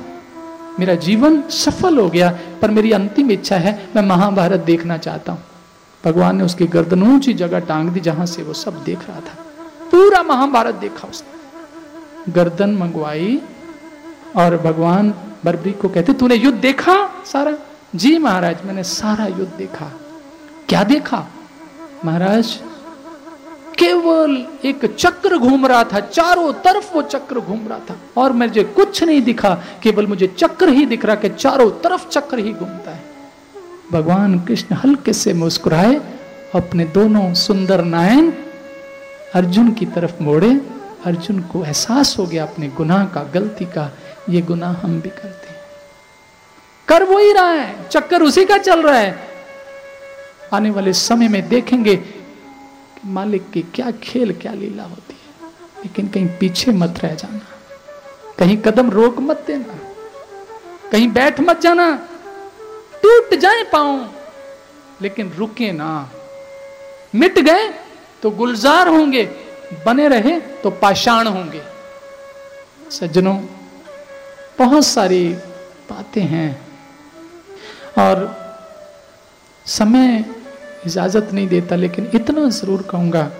मेरा 0.81 0.95
जीवन 0.95 1.43
सफल 1.43 1.99
हो 1.99 2.09
गया, 2.09 2.39
पर 2.63 2.71
मेरी 2.71 2.93
अंतिम 2.93 3.31
इच्छा 3.31 3.57
है, 3.57 3.89
मैं 3.97 4.03
महाभारत 4.03 4.61
देखना 4.61 4.97
चाहता 4.99 5.33
हूँ। 5.33 5.43
भगवान 6.05 6.37
ने 6.37 6.45
उसकी 6.45 6.67
गर्दन 6.67 7.03
ऊँची 7.03 7.35
जगह 7.35 7.59
टांग 7.59 7.91
दी, 7.91 8.01
जहाँ 8.01 8.27
से 8.27 8.43
वो 8.43 8.53
सब 8.53 8.85
देख 8.85 9.09
रहा 9.09 9.21
था। 9.21 9.45
पूरा 9.91 10.23
महाभारत 10.23 10.75
देखा 10.75 11.09
उसने। 11.09 12.33
गर्दन 12.33 12.71
मंगवाई 12.71 13.41
और 14.37 14.57
भगवान 14.57 15.15
बरबरी 15.45 15.73
को 15.73 15.89
कहते, 15.89 16.13
तूने 16.13 16.35
युद्ध 16.35 16.59
देखा 16.59 17.25
सारा? 17.27 17.57
जी 17.95 18.19
महाराज, 18.19 18.57
मैंने 18.65 18.83
सारा 18.83 19.27
युद्ध 19.27 19.53
देखा। 19.59 19.93
क्या 20.69 20.85
देखा? 20.85 21.27
महाराज 22.05 22.61
केवल 23.79 24.47
एक 24.65 24.97
चक्र 24.99 25.39
घूम 25.39 25.67
रहा 25.67 25.85
था, 25.85 26.01
चारों 26.01 26.53
तरफ़ 26.53 26.95
वो 26.95 27.03
चक्र 27.03 27.41
घूम 27.41 27.69
रहा 27.69 27.79
था। 27.79 27.97
और 28.17 28.33
मुझे 28.33 28.65
कुछ 28.65 29.03
नहीं 29.03 29.23
दिखा, 29.23 29.63
केवल 29.83 30.07
मुझे 30.07 30.27
चक्र 30.27 30.69
ही 30.69 30.87
दिख 30.87 31.05
रहा 31.05 31.17
कि 31.17 31.29
चारों 31.29 31.71
तरफ़ 31.71 32.09
चक्र 32.09 32.39
ही 32.39 32.53
घूमता 32.53 32.91
है। 32.91 33.05
भगवान 33.93 34.41
कृष्ण 34.41 34.75
हल्के 34.75 35.13
से 35.13 35.33
मुस्कुराए, 35.33 35.95
अपने 36.55 36.85
दोनों 36.85 37.35
सुंदर 37.35 37.85
नायन 37.85 38.33
अर्जुन 39.35 39.73
की 39.73 39.87
तरफ़ 39.87 40.23
मोड़े। 40.23 40.61
अर्जुन 41.05 41.41
को 41.41 41.65
एहसास 41.65 42.19
हो 42.19 42.27
गया 42.27 42.43
अपने 42.43 42.69
गुनाह 42.69 43.05
का, 43.05 43.23
गलती 43.23 43.65
का, 43.65 43.93
ये 44.31 44.41
गुनाह 44.41 44.73
हम 44.73 45.01
भी 45.01 45.09
करते 45.09 45.49
हैं। 45.49 45.57
कर 46.89 47.05
वो 47.05 47.19
ही 47.19 47.33
रहा 47.33 47.51
है, 47.51 47.89
चक्कर 47.89 48.23
उसी 48.23 48.45
का 48.45 48.59
चल 48.59 48.83
रहा 48.83 48.99
है। 48.99 49.19
आने 50.53 50.71
वाले 50.71 50.93
समय 50.93 51.29
में 51.29 51.49
देखेंगे 51.49 52.05
मालिक 53.07 53.51
की 53.51 53.63
क्या 53.63 53.91
खेल, 53.91 54.33
क्या 54.33 54.53
लीला 54.53 54.83
होती 54.83 55.15
है? 55.15 55.49
लेकिन 55.53 56.09
कहीं 56.09 56.27
पीछे 56.27 56.71
मत 56.71 56.95
रह 57.03 57.15
जाना। 57.15 57.41
कहीं 58.39 58.57
कदम 58.57 58.91
रोक 58.91 59.19
मत 59.19 59.45
देना। 59.47 59.79
कहीं 60.91 61.09
बैठ 61.09 61.41
मत 61.41 61.61
जाना। 61.61 62.09
टूट 63.03 63.35
जाए 63.35 63.63
पाओ 63.63 64.07
लेकिन 65.03 65.33
रुके 65.33 65.73
ना। 65.73 66.11
मिट 67.15 67.39
गए 67.39 67.75
तो 68.23 68.31
गुलजार 68.31 68.89
होंगे। 68.89 69.25
बने 69.87 70.09
रहे 70.09 70.41
तो 70.41 70.71
पाषाण 70.71 71.27
होंगे। 71.27 71.63
सज्जनों, 72.91 73.47
बहुत 74.59 74.87
सारी 74.87 75.29
बातें 75.91 76.23
हैं। 76.23 76.67
और 77.99 78.47
समय 79.67 80.36
इजाज़त 80.87 81.31
नहीं 81.33 81.49
देता, 81.49 81.77
लेकिन 81.77 82.11
इतना 82.15 82.49
ज़रूर 82.49 82.83
कहूँगा, 82.83 83.31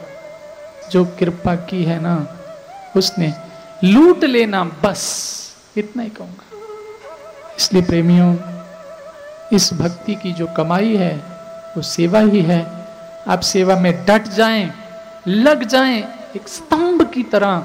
जो 0.91 1.05
कृपा 1.19 1.55
की 1.57 1.83
है 1.85 2.01
ना, 2.01 2.17
उसने 2.97 3.33
लूट 3.85 4.25
लेना 4.25 4.65
बस, 4.85 5.03
इतना 5.77 6.03
ही 6.03 6.11
कहूँगा। 6.11 6.45
इसलिए 7.59 7.83
प्रेमियों, 7.83 8.35
इस 9.53 9.73
भक्ति 9.75 10.15
की 10.15 10.33
जो 10.33 10.47
कमाई 10.47 10.97
है, 10.97 11.15
वो 11.77 11.83
सेवा 11.83 12.21
ही 12.21 12.41
है। 12.41 12.61
आप 13.29 13.41
सेवा 13.41 13.77
में 13.77 13.93
डट 14.07 14.29
जाएँ, 14.29 14.71
लग 15.29 15.65
जाएँ, 15.65 15.99
एक 16.37 16.49
स्तंभ 16.49 17.11
की 17.11 17.23
तरह, 17.23 17.65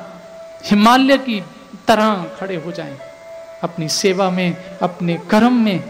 हिमालय 0.66 1.18
की 1.18 1.44
तरह 1.88 2.26
खड़े 2.40 2.56
हो 2.56 2.72
जाएँ। 2.72 2.98
अपनी 3.64 3.90
सेवा 3.90 4.30
में, 4.30 4.78
अपने 4.82 5.16
कर्म 5.30 5.54
में, 5.54 5.84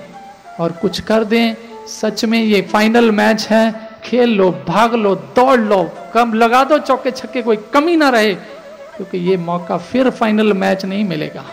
और 0.59 0.71
कुछ 0.71 0.99
कर 1.01 1.23
दें 1.23 1.55
सच 1.87 2.25
में 2.25 2.43
ये 2.43 2.61
फाइनल 2.61 3.11
मैच 3.11 3.47
है। 3.47 3.91
खेल 4.03 4.29
लो, 4.29 4.51
भाग 4.67 4.95
लो, 4.95 5.15
दौड़ 5.15 5.59
लो। 5.59 5.91
कम 6.13 6.33
लगा 6.33 6.63
दो 6.63 6.77
चौके 6.77 7.11
छक्के, 7.11 7.41
कोई 7.41 7.57
कमी 7.57 7.95
ना 7.95 8.09
रहे, 8.09 8.35
क्योंकि 8.35 9.17
ये 9.17 9.37
मौका 9.37 9.77
फिर 9.77 10.09
फाइनल 10.09 10.53
मैच 10.53 10.85
नहीं 10.85 11.03
मिलेगा। 11.03 11.43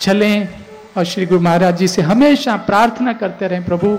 चलें 0.00 0.48
और 0.96 1.04
श्री 1.04 1.26
गुरु 1.26 1.40
महाराज 1.40 1.76
जी 1.76 1.88
से 1.88 2.02
हमेशा 2.02 2.56
प्रार्थना 2.56 3.12
करते 3.12 3.48
रहें, 3.48 3.64
प्रभु, 3.64 3.98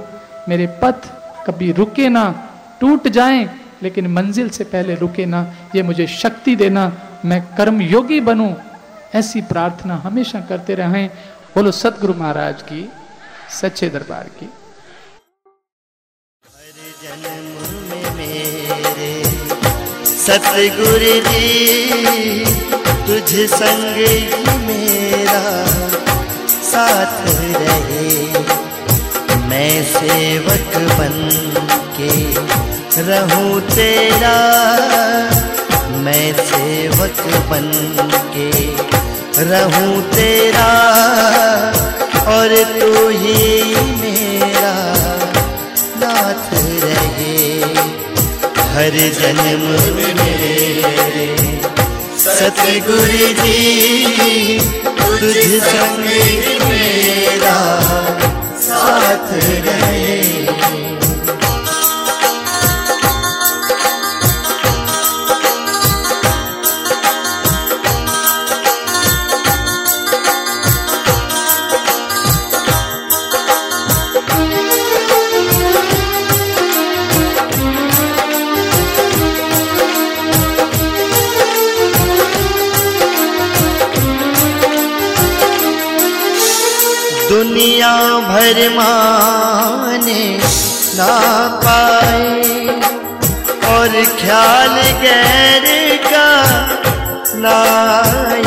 मेरे 0.50 0.68
पथ 0.68 1.08
कभी 1.48 1.72
रुके 1.72 2.10
ना, 2.10 2.50
टूट 2.82 3.08
जाएँ, 3.08 3.50
लेकिन 3.84 4.08
मंजिल 4.08 4.50
से 4.50 4.64
पहले 4.64 4.96
रुके 4.96 5.26
ना, 5.26 5.54
ये 5.76 5.84
मुझे 5.84 6.08
शक्ति 6.08 6.56
देना, 6.56 6.92
मैं 7.26 7.42
कर्म 7.58 7.82
योगी 7.82 8.20
बनूं। 8.20 8.54
ऐसी 9.16 9.42
प्रार्थना 9.42 9.96
हमेशा 9.96 10.40
करते 10.40 10.76
रहें। 10.76 11.10
बोलो, 11.56 11.72
सतगुरु 11.72 12.14
महाराज 12.14 12.62
की, 12.62 12.90
सच्चे 13.50 13.90
दरबार 13.90 14.24
की। 14.24 14.50
सतगुरु 20.28 21.32
जी, 21.32 22.46
तुझ 23.08 23.50
संग 23.50 23.96
मेरा 24.68 25.66
साथ 26.64 27.24
रहे। 27.58 28.26
मैं 29.48 29.84
सेवक 29.84 30.78
बन 30.92 31.30
के 31.98 32.12
रहूँ 33.02 33.62
तेरा। 33.62 34.38
मैं 35.90 36.34
सेवक 36.34 37.48
बन 37.50 37.72
के 38.36 38.52
रहूँ 39.44 40.02
तेरा। 40.02 40.72
और 42.28 42.64
तू 42.80 43.08
ही 43.10 43.76
मेरा 43.76 44.17
हर 48.78 48.96
जन्म 49.14 49.62
सतगुरु 52.24 53.30
जी 53.40 54.60
तुझ 55.00 55.46
संग 55.64 56.06
मेरा 56.68 57.56
साथ 58.68 59.34
रहे। 59.66 60.57
दुनिया 87.58 87.92
भर 88.30 88.58
माने 88.70 90.24
ना 90.98 91.14
पाए। 91.64 92.76
और 93.70 93.96
ख्याल 94.20 94.76
गैर 95.02 95.66
का 96.06 96.30
लाए 97.44 98.47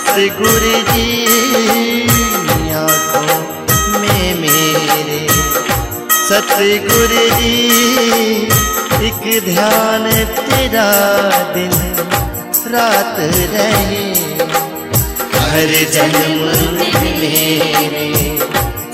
सतगुरु 0.00 0.76
जी 0.92 1.08
आँखों 2.72 3.34
में 4.00 4.40
मेरे। 4.40 5.18
सतगुरु 6.28 7.24
जी 7.36 7.56
एक 9.08 9.44
ध्यान 9.44 10.04
तेरा 10.38 10.86
दिन 11.54 11.76
रात 12.74 13.16
रहे। 13.52 14.08
हर 15.44 15.70
जन्म 15.92 16.40
मेरे। 16.80 18.38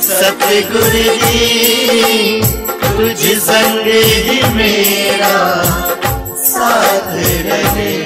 सतगुरु 0.02 1.06
जी 1.22 1.46
तुझ 2.98 3.38
संग 3.38 3.86
ही 3.86 4.40
मेरा 4.54 5.34
साथ 6.46 7.10
रहे। 7.48 8.05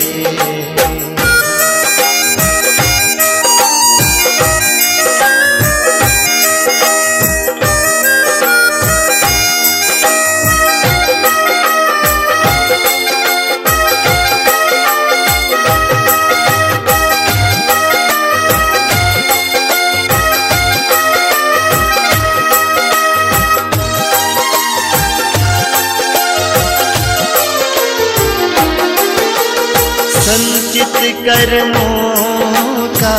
कर्मों 31.24 32.86
का 33.00 33.16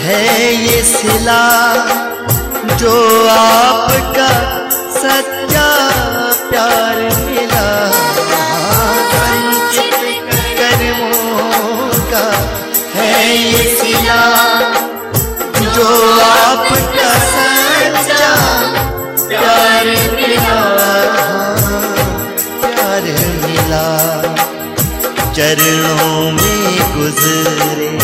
है 0.00 0.20
ये 0.54 0.82
सिला 0.82 1.42
जो 2.80 2.92
आपका 3.28 4.28
सच्चा 4.96 5.68
प्यार 6.50 6.98
मिला। 7.26 7.66
संचित 9.12 9.96
कर्मों 10.58 11.88
का 12.10 12.26
है 12.94 13.16
ये 13.36 13.64
सिला 13.76 14.22
जो 15.76 15.88
आपका 16.20 17.10
सच्चा 17.34 18.32
प्यार 19.28 19.86
मिला। 20.16 20.60
प्यार 22.62 23.04
मिला। 23.42 23.86
चरणों 25.36 26.11
गुजरे। 27.12 27.96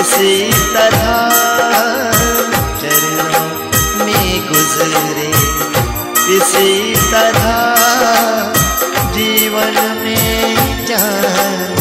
इसी 0.00 0.52
तरह 0.52 1.30
चरणों 2.80 3.48
में 4.04 4.46
गुजरे। 4.48 5.30
इसी 6.36 6.94
तरह 6.96 7.74
जीवन 9.12 10.02
में 10.04 10.56
चाँद 10.86 11.80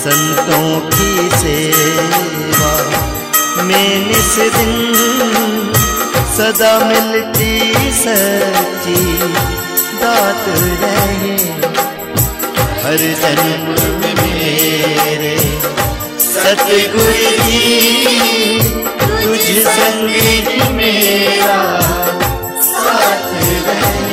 संतों 0.00 0.80
की 0.80 1.30
सेवा। 1.36 2.72
में 3.62 4.12
दिन 4.38 4.92
सदा 6.36 6.78
मिलती 6.78 7.74
सच्ची 7.92 9.00
दात 9.96 10.44
रहे। 10.82 11.36
हर 12.82 12.96
जन्म 12.96 13.66
मेरे 14.22 15.36
सतगुरु 16.18 17.46
जी, 17.46 17.64
तुझ 19.24 19.66
संग 19.66 20.72
मेरा 20.74 21.80
साथ 22.62 23.26
रहे। 23.68 24.09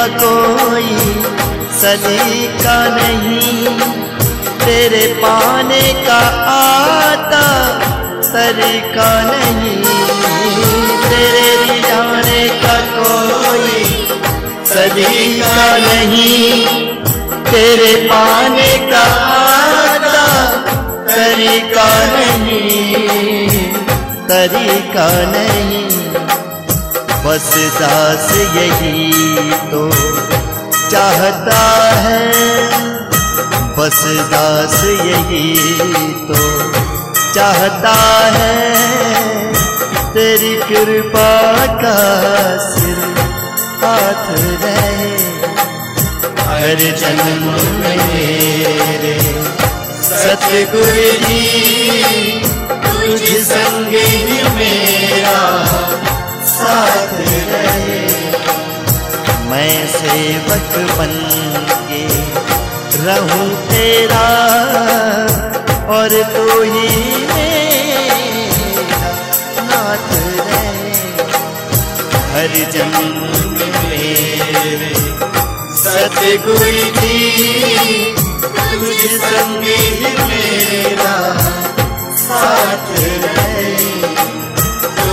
का 0.00 0.06
कोई 0.06 0.98
सलीका 1.80 2.88
नहीं। 2.88 3.66
तेरे 4.60 5.14
पाने 5.14 6.04
का 6.06 6.18
आता 6.50 7.72
तरीका 8.22 9.22
नहीं। 9.22 9.84
तेरे 11.10 11.64
रिझाने 11.64 12.48
का 12.48 12.80
कोई 12.80 13.84
सलीका 14.66 15.78
नहीं। 15.78 16.66
तेरे 17.52 18.08
पाने 18.08 18.90
का 18.92 19.04
आता 19.36 20.46
तरीका 21.14 22.06
नहीं। 22.06 23.72
तरीका 24.28 25.08
नहीं। 25.10 25.99
बस 27.24 27.48
दास 27.80 28.28
यही 28.56 29.12
तो 29.70 29.90
चाहता 30.90 31.58
है। 31.96 32.28
बस 33.78 34.00
दास 34.30 34.84
यही 34.84 35.54
तो 36.28 36.38
चाहता 37.34 37.92
है। 38.36 39.52
तेरी 40.14 40.54
कृपा 40.56 41.32
का 41.82 41.96
सिर 42.58 42.98
हाथ 43.84 44.24
रहे। 44.64 45.12
हर 46.48 46.82
जन्म 46.96 47.44
मेरे 47.80 49.18
सतगुरु 50.02 51.10
जी, 51.26 51.44
तुझ 52.84 53.46
संग 53.46 53.94
ही 53.94 54.42
मेरा 54.56 55.38
साथ 56.70 57.12
रहे। 57.50 58.00
मैं 59.50 59.86
सेवक 59.92 60.74
बन 60.98 61.14
के 61.88 62.02
रहूँ 63.04 63.46
तेरा 63.70 64.26
और 65.94 66.14
तू 66.34 66.44
तो 66.46 66.62
ही 66.62 66.90
नाथ 69.70 70.12
रहे। 70.48 70.92
हर 72.34 72.54
जन्म 72.74 73.08
मेरे 73.88 74.92
सतगुरु 75.82 76.72
जी 77.00 77.18
तुझ 78.70 78.98
संग 79.18 79.64
मेरा 80.30 81.16
साथ 82.24 82.84
रहे। 83.24 83.79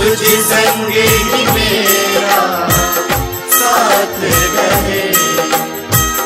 तुझ 0.08 0.18
संगे 0.18 1.02
ही 1.02 1.40
मेरा 1.46 2.68
साथ 3.56 4.20
रहे। 4.54 5.02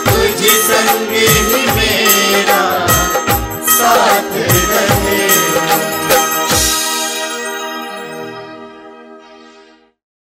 तुझ 0.07 0.41
संगे 0.67 1.27
ही 1.27 1.67
मेरा 1.67 1.82